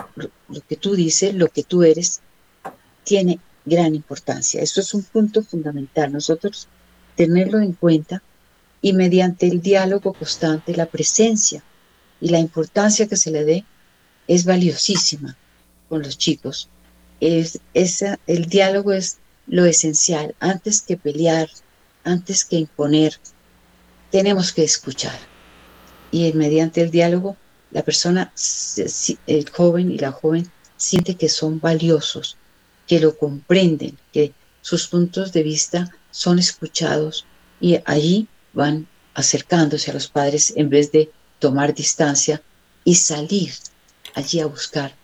que 0.67 0.75
tú 0.75 0.95
dices, 0.95 1.33
lo 1.35 1.47
que 1.47 1.63
tú 1.63 1.83
eres, 1.83 2.21
tiene 3.03 3.39
gran 3.65 3.95
importancia. 3.95 4.61
Esto 4.61 4.81
es 4.81 4.93
un 4.93 5.03
punto 5.03 5.43
fundamental. 5.43 6.11
Nosotros 6.11 6.67
tenerlo 7.15 7.59
en 7.59 7.73
cuenta 7.73 8.23
y 8.81 8.93
mediante 8.93 9.47
el 9.47 9.61
diálogo 9.61 10.13
constante, 10.13 10.75
la 10.75 10.87
presencia 10.87 11.63
y 12.19 12.29
la 12.29 12.39
importancia 12.39 13.07
que 13.07 13.17
se 13.17 13.31
le 13.31 13.43
dé 13.43 13.65
es 14.27 14.45
valiosísima 14.45 15.37
con 15.89 16.01
los 16.01 16.17
chicos. 16.17 16.69
Es, 17.21 17.59
el 18.27 18.45
diálogo 18.45 18.91
es 18.91 19.19
lo 19.47 19.65
esencial. 19.65 20.35
Antes 20.39 20.81
que 20.81 20.97
pelear, 20.97 21.49
antes 22.03 22.43
que 22.43 22.57
imponer, 22.57 23.17
tenemos 24.11 24.51
que 24.51 24.63
escuchar. 24.63 25.17
Y 26.11 26.33
mediante 26.33 26.81
el 26.81 26.91
diálogo, 26.91 27.37
la 27.71 27.83
persona, 27.83 28.33
el 29.27 29.49
joven 29.49 29.91
y 29.91 29.97
la 29.97 30.11
joven, 30.11 30.51
siente 30.75 31.15
que 31.15 31.29
son 31.29 31.59
valiosos, 31.59 32.37
que 32.87 32.99
lo 32.99 33.17
comprenden, 33.17 33.97
que 34.11 34.33
sus 34.61 34.87
puntos 34.87 35.31
de 35.31 35.43
vista 35.43 35.89
son 36.09 36.39
escuchados 36.39 37.25
y 37.59 37.79
allí 37.85 38.27
van 38.53 38.87
acercándose 39.13 39.91
a 39.91 39.93
los 39.93 40.07
padres 40.07 40.53
en 40.55 40.69
vez 40.69 40.91
de 40.91 41.11
tomar 41.39 41.73
distancia 41.73 42.41
y 42.83 42.95
salir 42.95 43.53
allí 44.15 44.39
a 44.39 44.47
buscar 44.47 44.95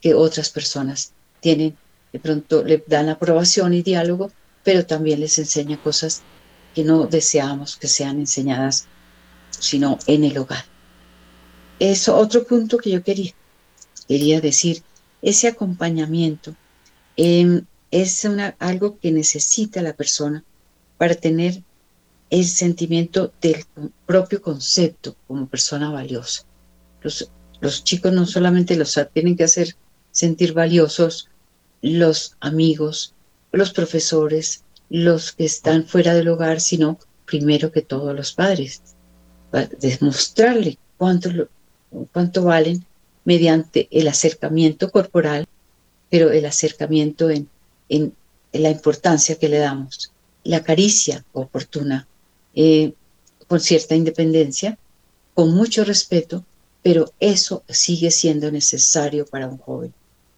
que 0.00 0.14
otras 0.14 0.50
personas 0.50 1.12
tienen, 1.40 1.76
de 2.12 2.18
pronto 2.18 2.62
le 2.62 2.82
dan 2.86 3.08
aprobación 3.08 3.74
y 3.74 3.82
diálogo, 3.82 4.30
pero 4.64 4.86
también 4.86 5.20
les 5.20 5.38
enseña 5.38 5.80
cosas 5.82 6.22
que 6.74 6.84
no 6.84 7.06
deseamos 7.06 7.76
que 7.76 7.88
sean 7.88 8.18
enseñadas, 8.18 8.86
sino 9.50 9.98
en 10.06 10.24
el 10.24 10.36
hogar. 10.38 10.64
Eso, 11.78 12.16
otro 12.16 12.44
punto 12.44 12.78
que 12.78 12.90
yo 12.90 13.02
quería, 13.02 13.32
quería 14.08 14.40
decir, 14.40 14.82
ese 15.22 15.48
acompañamiento 15.48 16.54
em, 17.16 17.64
es 17.90 18.26
algo 18.58 18.98
que 18.98 19.12
necesita 19.12 19.82
la 19.82 19.94
persona 19.94 20.44
para 20.98 21.14
tener 21.14 21.62
el 22.30 22.44
sentimiento 22.44 23.32
del 23.40 23.64
propio 24.04 24.42
concepto 24.42 25.16
como 25.26 25.46
persona 25.48 25.90
valiosa. 25.90 26.44
Los, 27.02 27.30
los 27.60 27.84
chicos 27.84 28.12
no 28.12 28.26
solamente 28.26 28.76
los 28.76 28.98
tienen 29.12 29.36
que 29.36 29.44
hacer 29.44 29.76
sentir 30.16 30.54
valiosos, 30.54 31.28
los 31.82 32.36
amigos, 32.40 33.12
los 33.52 33.70
profesores, 33.72 34.64
los 34.88 35.32
que 35.32 35.44
están 35.44 35.86
fuera 35.86 36.14
del 36.14 36.28
hogar, 36.28 36.60
sino 36.60 36.98
primero 37.26 37.70
que 37.70 37.82
todos 37.82 38.14
los 38.16 38.32
padres. 38.32 38.80
Demostrarle 39.78 40.78
cuánto, 40.96 41.28
cuánto 42.12 42.44
valen 42.44 42.84
mediante 43.24 43.88
el 43.90 44.08
acercamiento 44.08 44.90
corporal, 44.90 45.46
pero 46.08 46.30
el 46.30 46.46
acercamiento 46.46 47.28
en, 47.28 47.48
en 47.90 48.14
la 48.52 48.70
importancia 48.70 49.36
que 49.38 49.50
le 49.50 49.58
damos, 49.58 50.12
la 50.44 50.62
caricia 50.62 51.24
oportuna, 51.32 52.08
eh, 52.54 52.94
con 53.48 53.60
cierta 53.60 53.94
independencia, 53.94 54.78
con 55.34 55.54
mucho 55.54 55.84
respeto, 55.84 56.42
pero 56.82 57.12
eso 57.18 57.64
sigue 57.68 58.10
siendo 58.10 58.50
necesario 58.50 59.26
para 59.26 59.48
un 59.48 59.58
joven, 59.58 59.92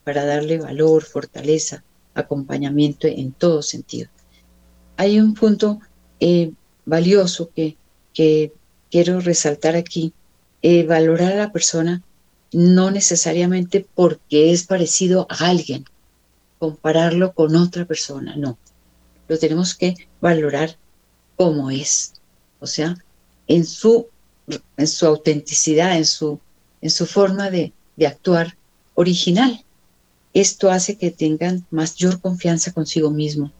para 0.09 0.25
darle 0.25 0.57
valor, 0.57 1.05
fortaleza, 1.05 1.85
acompañamiento 2.15 3.07
en 3.07 3.31
todo 3.33 3.61
sentido. 3.61 4.09
Hay 4.97 5.21
un 5.21 5.35
punto 5.35 5.81
eh, 6.19 6.53
valioso 6.87 7.51
que, 7.55 7.77
quiero 8.91 9.21
resaltar 9.21 9.77
aquí, 9.77 10.15
eh, 10.63 10.87
valorar 10.87 11.35
a 11.35 11.37
la 11.37 11.53
persona 11.53 12.03
no 12.53 12.91
necesariamente 12.91 13.87
porque 13.95 14.51
es 14.51 14.65
parecido 14.65 15.27
a 15.29 15.51
alguien, 15.51 15.85
compararlo 16.59 17.35
con 17.35 17.55
otra 17.55 17.85
persona, 17.85 18.35
no. 18.35 18.57
Lo 19.29 19.39
tenemos 19.39 19.75
que 19.75 20.09
valorar 20.23 20.79
como 21.37 21.71
es, 21.71 22.15
o 22.61 22.67
sea, 22.67 22.97
en 23.47 23.67
su, 23.67 24.07
en 24.79 24.87
su 24.87 25.05
autenticidad, 25.05 25.99
en 25.99 26.07
su, 26.07 26.41
en 26.81 26.89
su 26.89 27.05
forma 27.05 27.51
de, 27.51 27.75
de 27.97 28.07
actuar 28.07 28.57
original. 28.95 29.67
Esto 30.39 30.71
hace 30.71 30.97
que 30.97 31.11
tengan 31.11 31.67
mayor 31.69 32.21
confianza 32.21 32.71
consigo 32.71 33.11
mismo. 33.11 33.51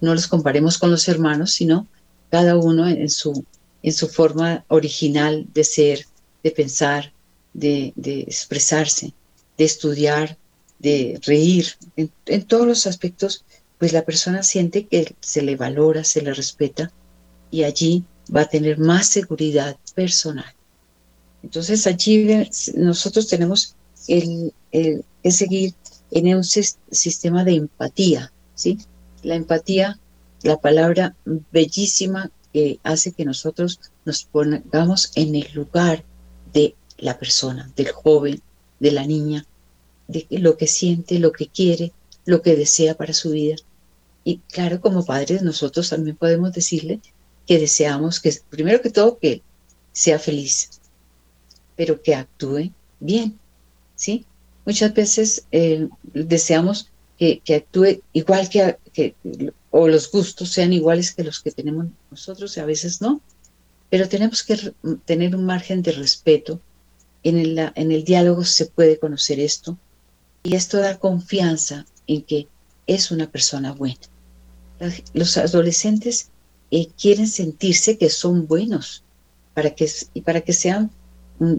No 0.00 0.14
los 0.14 0.28
comparemos 0.28 0.78
con 0.78 0.90
los 0.90 1.06
hermanos, 1.06 1.52
sino 1.52 1.86
cada 2.30 2.56
uno 2.56 2.88
en 2.88 3.10
su, 3.10 3.44
en 3.82 3.92
su 3.92 4.08
forma 4.08 4.64
original 4.68 5.46
de 5.52 5.62
ser, 5.62 6.06
de 6.42 6.50
pensar, 6.50 7.12
de, 7.52 7.92
de 7.96 8.20
expresarse, 8.20 9.12
de 9.58 9.64
estudiar, 9.66 10.38
de 10.78 11.20
reír. 11.26 11.66
En, 11.96 12.42
todos 12.46 12.66
los 12.66 12.86
aspectos, 12.86 13.44
pues 13.76 13.92
la 13.92 14.06
persona 14.06 14.42
siente 14.42 14.86
que 14.86 15.14
se 15.20 15.42
le 15.42 15.56
valora, 15.56 16.02
se 16.02 16.22
le 16.22 16.32
respeta 16.32 16.90
y 17.50 17.64
allí 17.64 18.04
va 18.34 18.40
a 18.40 18.48
tener 18.48 18.78
más 18.78 19.06
seguridad 19.06 19.76
personal. 19.94 20.54
Entonces 21.42 21.86
allí 21.86 22.26
nosotros 22.74 23.28
tenemos 23.28 23.76
el, 24.08 24.54
que 24.70 25.30
seguir 25.30 25.74
en 26.12 26.36
un 26.36 26.44
sistema 26.44 27.42
de 27.42 27.54
empatía, 27.54 28.32
¿sí? 28.54 28.78
La 29.22 29.34
empatía, 29.34 29.98
la 30.42 30.58
palabra 30.58 31.16
bellísima 31.50 32.30
que 32.52 32.78
hace 32.82 33.12
que 33.12 33.24
nosotros 33.24 33.80
nos 34.04 34.24
pongamos 34.24 35.10
en 35.14 35.34
el 35.34 35.48
lugar 35.54 36.04
de 36.52 36.76
la 36.98 37.18
persona, 37.18 37.72
del 37.76 37.90
joven, 37.92 38.42
de 38.78 38.92
la 38.92 39.06
niña, 39.06 39.46
de 40.06 40.26
lo 40.30 40.56
que 40.58 40.66
siente, 40.66 41.18
lo 41.18 41.32
que 41.32 41.46
quiere, 41.46 41.92
lo 42.26 42.42
que 42.42 42.56
desea 42.56 42.94
para 42.94 43.14
su 43.14 43.30
vida. 43.30 43.56
Y 44.22 44.38
claro, 44.52 44.80
como 44.80 45.04
padres 45.06 45.42
nosotros 45.42 45.88
también 45.88 46.16
podemos 46.16 46.52
decirle 46.52 47.00
que 47.46 47.58
deseamos 47.58 48.20
que, 48.20 48.36
primero 48.50 48.82
que 48.82 48.90
todo, 48.90 49.18
que 49.18 49.42
sea 49.92 50.18
feliz, 50.18 50.80
pero 51.74 52.02
que 52.02 52.14
actúe 52.14 52.70
bien, 53.00 53.38
¿sí? 53.96 54.26
Muchas 54.64 54.94
veces 54.94 55.46
eh, 55.52 55.88
deseamos 56.14 56.90
que, 57.18 57.42
actúe 57.54 58.02
igual 58.12 58.48
que, 58.48 59.14
o 59.70 59.88
los 59.88 60.10
gustos 60.10 60.50
sean 60.50 60.72
iguales 60.72 61.12
que 61.12 61.24
los 61.24 61.40
que 61.40 61.50
tenemos 61.50 61.86
nosotros, 62.10 62.58
a 62.58 62.64
veces 62.64 63.00
no, 63.00 63.20
pero 63.90 64.08
tenemos 64.08 64.42
que 64.42 64.72
tener 65.04 65.36
un 65.36 65.44
margen 65.44 65.82
de 65.82 65.92
respeto. 65.92 66.60
En 67.24 67.38
el, 67.38 67.58
en 67.76 67.92
el 67.92 68.02
diálogo 68.02 68.42
se 68.44 68.66
puede 68.66 68.98
conocer 68.98 69.38
esto, 69.38 69.78
y 70.42 70.56
esto 70.56 70.78
da 70.78 70.98
confianza 70.98 71.86
en 72.08 72.22
que 72.22 72.48
es 72.86 73.10
una 73.10 73.30
persona 73.30 73.72
buena. 73.72 74.00
Los 75.14 75.36
adolescentes 75.36 76.30
eh, 76.70 76.88
quieren 77.00 77.28
sentirse 77.28 77.98
que 77.98 78.10
son 78.10 78.46
buenos. 78.46 79.04
Para 79.54 79.70
que, 79.70 79.88
y 80.14 80.22
para 80.22 80.40
que 80.40 80.52
sean, 80.52 80.90
mm, 81.38 81.56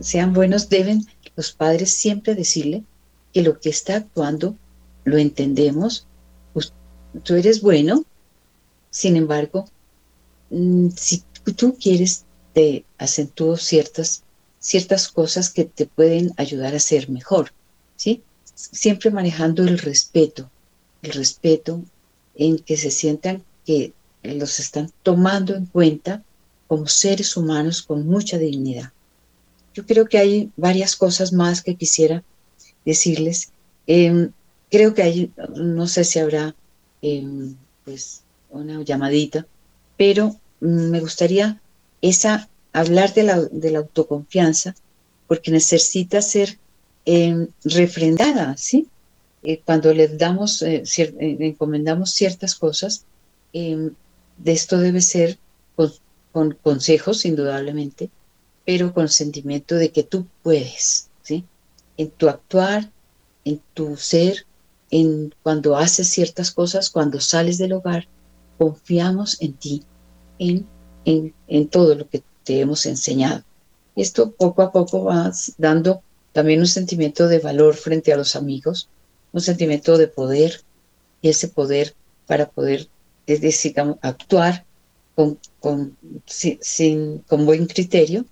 sean 0.00 0.32
buenos 0.32 0.68
deben 0.68 1.04
los 1.36 1.52
padres 1.52 1.92
siempre 1.92 2.34
decirle 2.34 2.84
que 3.32 3.42
lo 3.42 3.58
que 3.58 3.70
está 3.70 3.96
actuando 3.96 4.56
lo 5.04 5.18
entendemos, 5.18 6.06
pues, 6.52 6.72
tú 7.22 7.34
eres 7.34 7.60
bueno, 7.60 8.04
sin 8.90 9.16
embargo, 9.16 9.66
mm, 10.50 10.88
si 10.90 11.24
tú 11.56 11.76
quieres, 11.78 12.24
te 12.52 12.84
acentúo 12.98 13.56
ciertas, 13.56 14.22
ciertas 14.60 15.08
cosas 15.08 15.50
que 15.50 15.64
te 15.64 15.86
pueden 15.86 16.32
ayudar 16.36 16.74
a 16.74 16.78
ser 16.78 17.10
mejor, 17.10 17.52
¿sí? 17.96 18.22
Siempre 18.54 19.10
manejando 19.10 19.64
el 19.64 19.78
respeto, 19.78 20.48
el 21.02 21.12
respeto 21.12 21.82
en 22.36 22.58
que 22.60 22.76
se 22.76 22.90
sientan 22.90 23.42
que 23.66 23.92
los 24.22 24.60
están 24.60 24.90
tomando 25.02 25.54
en 25.54 25.66
cuenta 25.66 26.22
como 26.66 26.86
seres 26.86 27.36
humanos 27.36 27.82
con 27.82 28.06
mucha 28.06 28.38
dignidad. 28.38 28.93
Yo 29.74 29.84
creo 29.86 30.06
que 30.06 30.18
hay 30.18 30.50
varias 30.56 30.96
cosas 30.96 31.32
más 31.32 31.62
que 31.62 31.74
quisiera 31.74 32.22
decirles. 32.84 33.52
Em, 33.86 34.30
creo 34.70 34.94
que 34.94 35.02
hay, 35.02 35.32
no 35.54 35.86
sé 35.86 36.04
si 36.04 36.18
habrá 36.18 36.54
em, 37.02 37.56
pues 37.84 38.22
una 38.50 38.82
llamadita, 38.82 39.46
pero 39.96 40.36
me 40.60 41.00
gustaría 41.00 41.60
esa 42.00 42.48
hablar 42.72 43.12
de 43.14 43.24
la, 43.24 43.40
de 43.40 43.70
la 43.70 43.78
autoconfianza, 43.80 44.74
porque 45.26 45.50
necesita 45.50 46.22
ser 46.22 46.58
em, 47.04 47.48
refrendada, 47.64 48.56
¿sí? 48.56 48.88
Eh, 49.44 49.60
cuando 49.62 49.92
le 49.92 50.08
damos, 50.08 50.62
eh, 50.62 50.82
eh, 50.96 51.36
encomendamos 51.40 52.12
ciertas 52.12 52.54
cosas, 52.54 53.04
de 53.52 54.52
esto 54.52 54.78
debe 54.78 55.00
ser 55.00 55.38
con, 56.32 56.58
consejos, 56.60 57.24
indudablemente, 57.24 58.10
pero 58.64 58.92
con 58.94 59.08
sentimiento 59.08 59.74
de 59.76 59.90
que 59.90 60.02
tú 60.02 60.26
puedes, 60.42 61.10
¿sí? 61.22 61.44
En 61.96 62.10
tu 62.10 62.28
actuar, 62.28 62.90
en 63.44 63.60
tu 63.74 63.96
ser, 63.96 64.46
en 64.90 65.34
cuando 65.42 65.76
haces 65.76 66.08
ciertas 66.08 66.50
cosas, 66.50 66.90
cuando 66.90 67.20
sales 67.20 67.58
del 67.58 67.72
hogar, 67.72 68.08
confiamos 68.58 69.40
en 69.40 69.52
ti, 69.54 69.82
en, 70.38 70.66
en, 71.04 71.34
en 71.48 71.68
todo 71.68 71.94
lo 71.94 72.08
que 72.08 72.22
te 72.44 72.60
hemos 72.60 72.86
enseñado. 72.86 73.42
Esto 73.96 74.32
poco 74.32 74.62
a 74.62 74.72
poco 74.72 75.04
va 75.04 75.32
dando 75.58 76.02
también 76.32 76.60
un 76.60 76.66
sentimiento 76.66 77.28
de 77.28 77.38
valor 77.38 77.74
frente 77.74 78.12
a 78.12 78.16
los 78.16 78.34
amigos, 78.34 78.88
un 79.32 79.40
sentimiento 79.40 79.98
de 79.98 80.08
poder, 80.08 80.62
y 81.22 81.28
ese 81.28 81.48
poder 81.48 81.94
para 82.26 82.48
poder 82.48 82.88
es 83.26 83.40
decir, 83.40 83.74
actuar 84.02 84.64
con, 85.14 85.38
con, 85.60 85.96
sin, 86.26 87.18
con 87.20 87.46
buen 87.46 87.66
criterio, 87.66 88.24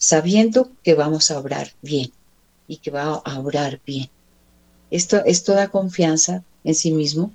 sabiendo 0.00 0.72
que 0.82 0.94
vamos 0.94 1.30
a 1.30 1.38
obrar 1.38 1.72
bien 1.82 2.10
y 2.66 2.78
que 2.78 2.90
va 2.90 3.02
a 3.02 3.38
obrar 3.38 3.80
bien. 3.86 4.08
Esto, 4.90 5.22
esto 5.26 5.52
da 5.52 5.68
confianza 5.68 6.42
en 6.64 6.74
sí 6.74 6.90
mismo, 6.90 7.32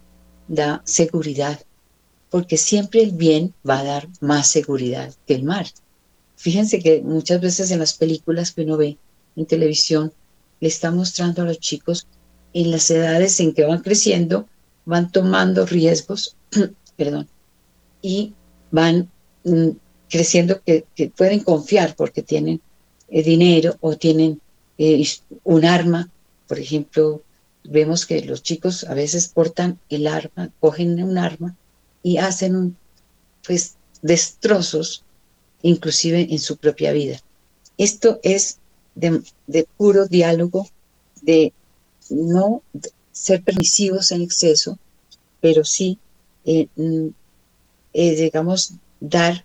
da 0.47 0.81
seguridad, 0.83 1.59
porque 2.31 2.57
siempre 2.57 3.03
el 3.03 3.11
bien 3.11 3.53
va 3.67 3.79
a 3.79 3.83
dar 3.83 4.09
más 4.19 4.47
seguridad 4.47 5.13
que 5.27 5.35
el 5.35 5.43
mal. 5.43 5.67
Fíjense 6.35 6.79
que 6.79 7.01
muchas 7.01 7.39
veces 7.39 7.69
en 7.69 7.79
las 7.79 7.93
películas 7.93 8.51
que 8.51 8.63
uno 8.63 8.77
ve 8.77 8.97
en 9.35 9.45
televisión, 9.45 10.11
le 10.59 10.67
está 10.67 10.89
mostrando 10.89 11.43
a 11.43 11.45
los 11.45 11.59
chicos 11.59 12.07
en 12.53 12.71
las 12.71 12.89
edades 12.89 13.39
en 13.41 13.53
que 13.53 13.65
van 13.65 13.81
creciendo, 13.81 14.47
van 14.85 15.11
tomando 15.11 15.65
riesgos, 15.67 16.35
perdón, 16.97 17.27
y 18.01 18.33
van 18.71 19.11
mm, 19.43 19.69
creciendo 20.15 20.61
que, 20.63 20.85
pueden 21.17 21.41
confiar 21.41 21.93
porque 21.93 22.23
tienen 22.23 22.61
eh, 23.09 23.21
dinero 23.21 23.75
o 23.81 23.97
tienen 23.97 24.39
eh, 24.77 25.05
un 25.43 25.65
arma. 25.65 26.09
Por 26.47 26.57
ejemplo, 26.57 27.21
vemos 27.65 28.05
que 28.05 28.21
los 28.21 28.41
chicos 28.41 28.85
a 28.85 28.93
veces 28.93 29.27
portan 29.27 29.77
el 29.89 30.07
arma, 30.07 30.51
cogen 30.61 31.03
un 31.03 31.17
arma 31.17 31.57
y 32.01 32.15
hacen 32.15 32.77
pues, 33.45 33.75
destrozos, 34.01 35.03
inclusive 35.63 36.27
en 36.29 36.39
su 36.39 36.55
propia 36.55 36.93
vida. 36.93 37.19
Esto 37.77 38.21
es 38.23 38.59
de, 38.95 39.21
puro 39.75 40.07
diálogo, 40.07 40.65
de 41.23 41.51
no 42.09 42.61
ser 43.11 43.43
permisivos 43.43 44.11
en 44.11 44.21
exceso, 44.21 44.79
pero 45.41 45.65
sí, 45.65 45.99
eh, 46.45 46.69
mm, 46.77 47.07
digamos, 47.93 48.75
dar, 49.01 49.43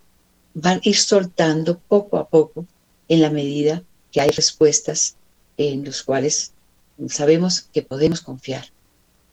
van 0.55 0.79
a 0.79 0.89
ir 0.89 0.97
soltando 0.97 1.79
poco 1.79 2.19
a 2.19 2.29
poco 2.29 2.67
en 3.09 3.23
la 3.23 3.31
medida 3.31 3.83
que 4.11 4.21
hay 4.21 4.31
respuestas 4.31 5.17
en 5.57 5.85
los 5.85 6.03
cuales 6.03 6.53
sabemos 7.09 7.63
que 7.73 7.83
podemos 7.83 8.21
confiar, 8.21 8.67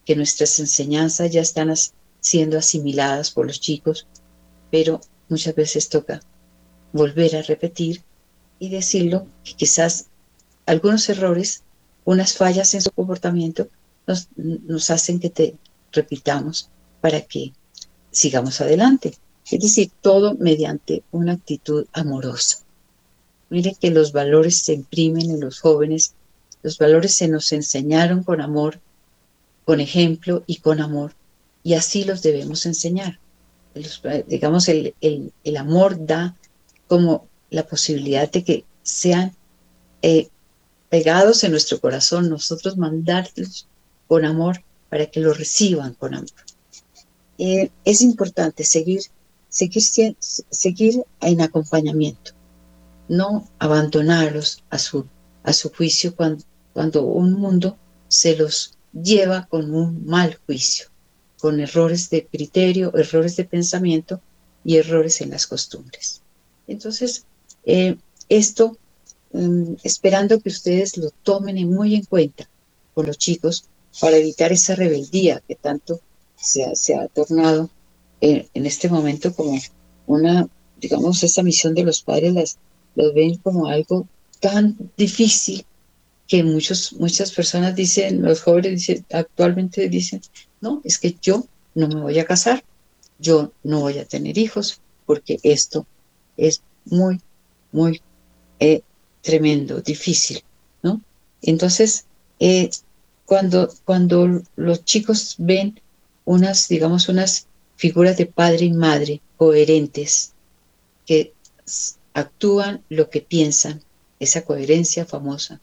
que 0.05 0.15
nuestras 0.15 0.59
enseñanzas 0.59 1.31
ya 1.31 1.41
están 1.41 1.73
siendo 2.19 2.57
asimiladas 2.57 3.31
por 3.31 3.47
los 3.47 3.59
chicos, 3.59 4.07
pero 4.71 5.01
muchas 5.29 5.55
veces 5.55 5.89
toca 5.89 6.21
volver 6.93 7.35
a 7.35 7.41
repetir 7.41 8.03
y 8.59 8.69
decirlo 8.69 9.27
que 9.43 9.53
quizás 9.53 10.07
algunos 10.65 11.07
errores, 11.09 11.63
unas 12.05 12.33
fallas 12.33 12.73
en 12.73 12.81
su 12.81 12.91
comportamiento 12.91 13.69
nos 14.05 14.89
hacen 14.89 15.19
que 15.19 15.29
te 15.29 15.55
repitamos 15.91 16.69
para 17.01 17.21
que 17.21 17.53
sigamos 18.11 18.61
adelante. 18.61 19.17
Es 19.49 19.61
decir, 19.61 19.91
todo 20.01 20.35
mediante 20.35 21.03
una 21.11 21.33
actitud 21.33 21.85
amorosa. 21.93 22.59
Mire 23.49 23.75
que 23.79 23.91
los 23.91 24.11
valores 24.11 24.57
se 24.59 24.73
imprimen 24.73 25.31
en 25.31 25.39
los 25.39 25.59
jóvenes, 25.59 26.13
los 26.63 26.77
valores 26.77 27.15
se 27.15 27.29
nos 27.29 27.51
enseñaron 27.53 28.23
con 28.23 28.41
amor, 28.41 28.81
con 29.63 29.79
ejemplo 29.79 30.43
y 30.47 30.57
con 30.57 30.81
amor, 30.81 31.13
y 31.63 31.75
así 31.75 32.03
los 32.03 32.21
debemos 32.21 32.65
enseñar. 32.65 33.19
digamos, 34.27 34.67
el, 34.67 34.93
el, 35.01 35.57
amor 35.57 36.05
da 36.05 36.35
como 36.87 37.27
la 37.49 37.65
posibilidad 37.65 38.29
de 38.29 38.43
que 38.43 38.65
sean 38.83 39.33
eh, 40.01 40.29
pegados 40.89 41.43
en 41.43 41.51
nuestro 41.51 41.79
corazón, 41.79 42.29
nosotros 42.29 42.77
mandarlos 42.77 43.67
con 44.07 44.25
amor 44.25 44.63
para 44.89 45.05
que 45.05 45.19
lo 45.19 45.33
reciban 45.33 45.93
con 45.93 46.15
amor. 46.15 46.29
Eh, 47.37 47.69
es 47.85 48.01
importante 48.01 48.63
seguir, 48.63 49.01
seguir, 49.57 51.03
en 51.21 51.41
acompañamiento, 51.41 52.31
no 53.07 53.47
abandonarlos 53.59 54.63
a 54.69 54.77
su, 54.77 55.05
a 55.43 55.53
su 55.53 55.69
juicio 55.69 56.15
cuando, 56.15 56.43
cuando 56.73 57.03
un 57.03 57.33
mundo 57.33 57.77
se 58.07 58.35
los 58.35 58.77
lleva 58.93 59.47
con 59.47 59.73
un 59.73 60.05
mal 60.05 60.39
juicio, 60.45 60.87
con 61.39 61.59
errores 61.59 62.09
de 62.09 62.25
criterio, 62.25 62.95
errores 62.95 63.35
de 63.35 63.45
pensamiento 63.45 64.21
y 64.63 64.77
errores 64.77 65.21
en 65.21 65.31
las 65.31 65.47
costumbres. 65.47 66.21
Entonces, 66.67 67.25
eh, 67.65 67.97
esto 68.29 68.77
mm, 69.33 69.75
esperando 69.83 70.39
que 70.39 70.49
ustedes 70.49 70.97
lo 70.97 71.09
tomen 71.23 71.69
muy 71.69 71.95
en 71.95 72.05
cuenta 72.05 72.49
con 72.93 73.07
los 73.07 73.17
chicos 73.17 73.65
para 73.99 74.17
evitar 74.17 74.51
esa 74.51 74.75
rebeldía 74.75 75.41
que 75.47 75.55
tanto 75.55 75.99
se 76.35 76.95
ha, 76.95 77.07
tornado 77.07 77.69
en, 78.21 78.65
este 78.65 78.89
momento 78.89 79.33
como 79.33 79.59
una, 80.05 80.47
digamos, 80.79 81.23
esa 81.23 81.43
misión 81.43 81.73
de 81.75 81.83
los 81.83 82.01
padres 82.01 82.33
las, 82.33 82.57
los 82.95 83.13
ven 83.13 83.37
como 83.37 83.67
algo 83.67 84.07
tan 84.39 84.77
difícil 84.97 85.65
que 86.27 86.43
muchos, 86.43 86.93
muchas 86.93 87.31
personas 87.31 87.75
dicen, 87.75 88.21
los 88.21 88.41
jóvenes 88.41 88.71
dicen, 88.71 89.05
actualmente 89.11 89.87
dicen, 89.87 90.21
no, 90.61 90.81
es 90.83 90.99
que 90.99 91.15
yo 91.21 91.45
no 91.73 91.87
me 91.87 92.01
voy 92.01 92.19
a 92.19 92.25
casar, 92.25 92.63
yo 93.19 93.53
no 93.63 93.81
voy 93.81 93.97
a 93.97 94.05
tener 94.05 94.37
hijos, 94.37 94.81
porque 95.05 95.39
esto 95.43 95.85
es 96.35 96.61
muy, 96.85 97.21
muy 97.71 98.01
eh, 98.59 98.81
tremendo, 99.21 99.81
difícil, 99.81 100.43
¿no? 100.83 101.01
Entonces, 101.41 102.05
eh, 102.39 102.69
cuando, 103.25 103.69
cuando 103.85 104.41
los 104.55 104.83
chicos 104.85 105.35
ven 105.37 105.79
unas, 106.25 106.67
digamos, 106.67 107.09
unas 107.09 107.47
figuras 107.77 108.17
de 108.17 108.25
padre 108.25 108.65
y 108.65 108.73
madre 108.73 109.21
coherentes 109.37 110.33
que 111.05 111.33
actúan 112.13 112.83
lo 112.89 113.09
que 113.09 113.21
piensan, 113.21 113.81
esa 114.19 114.43
coherencia 114.43 115.05
famosa, 115.05 115.61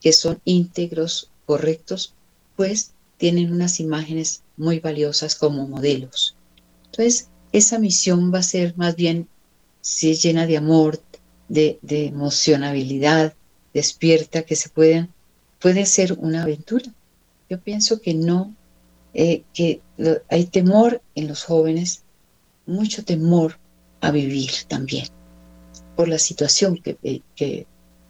que 0.00 0.12
son 0.12 0.40
íntegros, 0.44 1.30
correctos, 1.46 2.14
pues 2.56 2.92
tienen 3.16 3.52
unas 3.52 3.78
imágenes 3.78 4.42
muy 4.56 4.80
valiosas 4.80 5.36
como 5.36 5.66
modelos. 5.68 6.36
Entonces, 6.86 7.28
esa 7.52 7.78
misión 7.78 8.34
va 8.34 8.40
a 8.40 8.42
ser 8.42 8.76
más 8.76 8.96
bien, 8.96 9.28
si 9.80 10.10
es 10.10 10.22
llena 10.22 10.46
de 10.46 10.56
amor, 10.56 11.00
de, 11.48 11.78
de 11.82 12.06
emocionabilidad, 12.06 13.34
despierta, 13.72 14.42
que 14.42 14.56
se 14.56 14.68
pueden, 14.68 15.10
puede 15.60 15.86
ser 15.86 16.14
una 16.18 16.42
aventura. 16.42 16.92
Yo 17.48 17.60
pienso 17.60 18.00
que 18.00 18.14
no 18.14 18.54
eh, 19.14 19.44
que 19.52 19.80
hay 20.30 20.46
temor 20.46 21.02
en 21.14 21.28
los 21.28 21.44
jóvenes, 21.44 22.02
mucho 22.66 23.04
temor 23.04 23.58
a 24.00 24.10
vivir 24.10 24.50
también. 24.68 25.06
Por 25.96 26.08
la 26.08 26.18
situación 26.18 26.78
que, 26.78 26.96
eh, 27.02 27.20
que, 27.36 27.66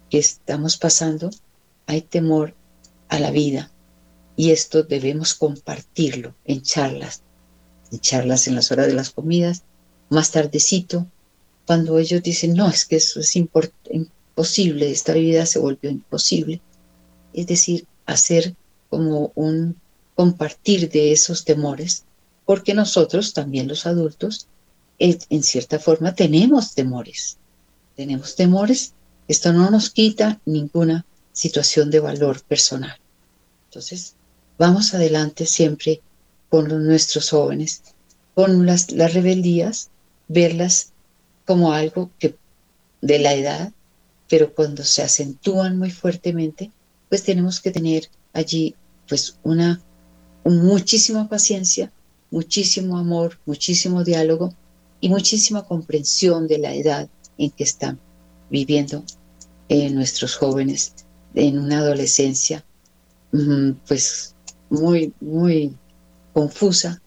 que 0.09 0.17
estamos 0.17 0.77
pasando, 0.77 1.29
hay 1.85 2.01
temor 2.01 2.55
a 3.09 3.19
la 3.19 3.31
vida. 3.31 3.71
Y 4.35 4.51
esto 4.51 4.83
debemos 4.83 5.35
compartirlo 5.35 6.33
en 6.45 6.61
charlas, 6.61 7.21
en 7.91 7.99
charlas 7.99 8.47
en 8.47 8.55
las 8.55 8.71
horas 8.71 8.87
de 8.87 8.93
las 8.93 9.11
comidas, 9.11 9.63
más 10.09 10.31
tardecito, 10.31 11.07
cuando 11.65 11.97
ellos 11.97 12.21
dicen, 12.23 12.53
no, 12.53 12.69
es 12.69 12.85
que 12.85 12.97
eso 12.97 13.19
es 13.19 13.35
imposible, 13.35 14.91
esta 14.91 15.13
vida 15.13 15.45
se 15.45 15.59
volvió 15.59 15.89
imposible. 15.89 16.61
Es 17.33 17.47
decir, 17.47 17.87
hacer 18.05 18.55
como 18.89 19.31
un 19.35 19.77
compartir 20.15 20.89
de 20.89 21.11
esos 21.11 21.43
temores, 21.45 22.03
porque 22.45 22.73
nosotros, 22.73 23.33
también 23.33 23.67
los 23.67 23.85
adultos, 23.85 24.47
en 24.99 25.43
cierta 25.43 25.79
forma 25.79 26.15
tenemos 26.15 26.73
temores. 26.75 27.37
Tenemos 27.95 28.35
temores, 28.35 28.93
esto 29.27 29.53
no 29.53 29.69
nos 29.69 29.89
quita 29.89 30.39
ninguna 30.45 31.05
situación 31.31 31.89
de 31.89 31.99
valor 31.99 32.41
personal. 32.43 32.97
Entonces, 33.65 34.15
vamos 34.57 34.93
adelante 34.93 35.45
siempre 35.45 36.01
con 36.49 36.67
nuestros 36.85 37.29
jóvenes, 37.29 37.81
con 38.35 38.65
las, 38.65 38.91
las 38.91 39.13
rebeldías, 39.13 39.89
verlas 40.27 40.93
como 41.45 41.73
algo 41.73 42.11
que 42.19 42.35
de 43.01 43.19
la 43.19 43.33
edad, 43.33 43.73
pero 44.29 44.53
cuando 44.53 44.83
se 44.83 45.03
acentúan 45.03 45.77
muy 45.77 45.91
fuertemente, 45.91 46.71
pues 47.09 47.23
tenemos 47.23 47.59
que 47.59 47.71
tener 47.71 48.09
allí 48.31 48.75
pues 49.07 49.37
una 49.43 49.81
muchísima 50.45 51.29
paciencia, 51.29 51.91
muchísimo 52.31 52.97
amor, 52.97 53.39
muchísimo 53.45 54.03
diálogo 54.03 54.53
y 54.99 55.09
muchísima 55.09 55.63
comprensión 55.65 56.47
de 56.47 56.57
la 56.57 56.73
edad 56.73 57.09
en 57.37 57.51
que 57.51 57.63
están 57.63 57.99
viviendo 58.49 59.03
eh, 59.69 59.89
nuestros 59.89 60.35
jóvenes 60.35 60.93
en 61.35 61.59
una 61.59 61.79
adolescencia 61.79 62.63
mm, 63.31 63.71
pues 63.87 64.35
muy, 64.69 65.13
muy 65.19 65.75
confusa, 66.33 67.01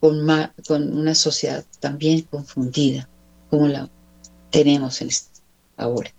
con, 0.00 0.96
una 0.96 1.14
sociedad 1.14 1.64
también 1.80 2.22
confundida 2.22 3.08
como 3.50 3.68
la 3.68 3.88
tenemos 4.50 5.00
en 5.00 5.08
ahora. 5.76 6.12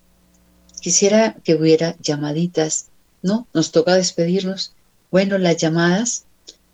Quisiera 0.81 1.35
que 1.43 1.55
hubiera 1.55 1.95
llamaditas, 1.99 2.89
¿no? 3.21 3.47
Nos 3.53 3.71
toca 3.71 3.95
despedirnos. 3.95 4.73
Bueno, 5.11 5.37
las 5.37 5.57
llamadas 5.57 6.25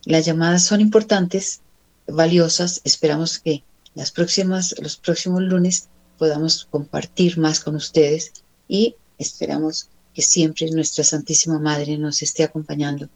las 0.06 0.26
llamadas 0.26 0.64
son 0.64 0.82
importantes 0.82 1.62
valiosas. 2.08 2.82
Esperamos 2.84 3.40
que 3.40 3.64
las 3.96 4.12
próximas, 4.12 4.76
los 4.80 4.98
próximos 4.98 5.42
lunes 5.42 5.90
podamos 6.18 6.68
compartir 6.70 7.38
más 7.38 7.60
con 7.60 7.76
ustedes 7.76 8.32
y 8.68 8.96
esperamos 9.18 9.90
que 10.14 10.22
siempre 10.22 10.70
nuestra 10.72 11.04
Santísima 11.04 11.60
Madre 11.60 11.98
nos 11.98 12.22
esté 12.22 12.44
acompañando 12.44 13.10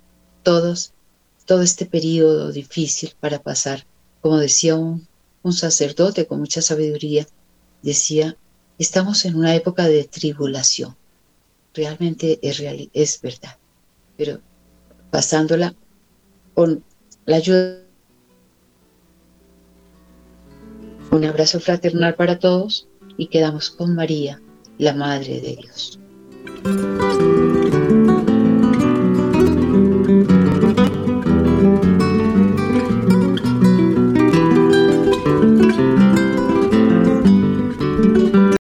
todos, 0.43 0.93
todo 1.45 1.61
este 1.61 1.85
periodo 1.85 2.51
difícil 2.51 3.13
para 3.19 3.41
pasar. 3.41 3.85
Como 4.21 4.37
decía 4.37 4.75
un, 4.75 5.07
un 5.43 5.53
sacerdote 5.53 6.25
con 6.25 6.39
mucha 6.39 6.61
sabiduría, 6.61 7.27
decía, 7.81 8.37
estamos 8.79 9.25
en 9.25 9.35
una 9.35 9.55
época 9.55 9.87
de 9.87 10.05
tribulación. 10.05 10.95
Realmente 11.73 12.39
es, 12.41 12.57
real, 12.57 12.89
es 12.93 13.21
verdad, 13.21 13.57
pero 14.17 14.41
pasándola 15.11 15.75
con 16.57 16.83
la 17.27 17.35
ayuda. 17.35 17.83
Un 21.11 21.23
abrazo 21.23 21.59
fraternal 21.59 22.15
para 22.15 22.39
todos 22.39 22.87
y 23.15 23.27
quedamos 23.27 23.69
con 23.69 23.93
María, 23.93 24.41
la 24.79 24.95
Madre 24.95 25.39
de 25.39 25.55
Dios. 25.55 25.99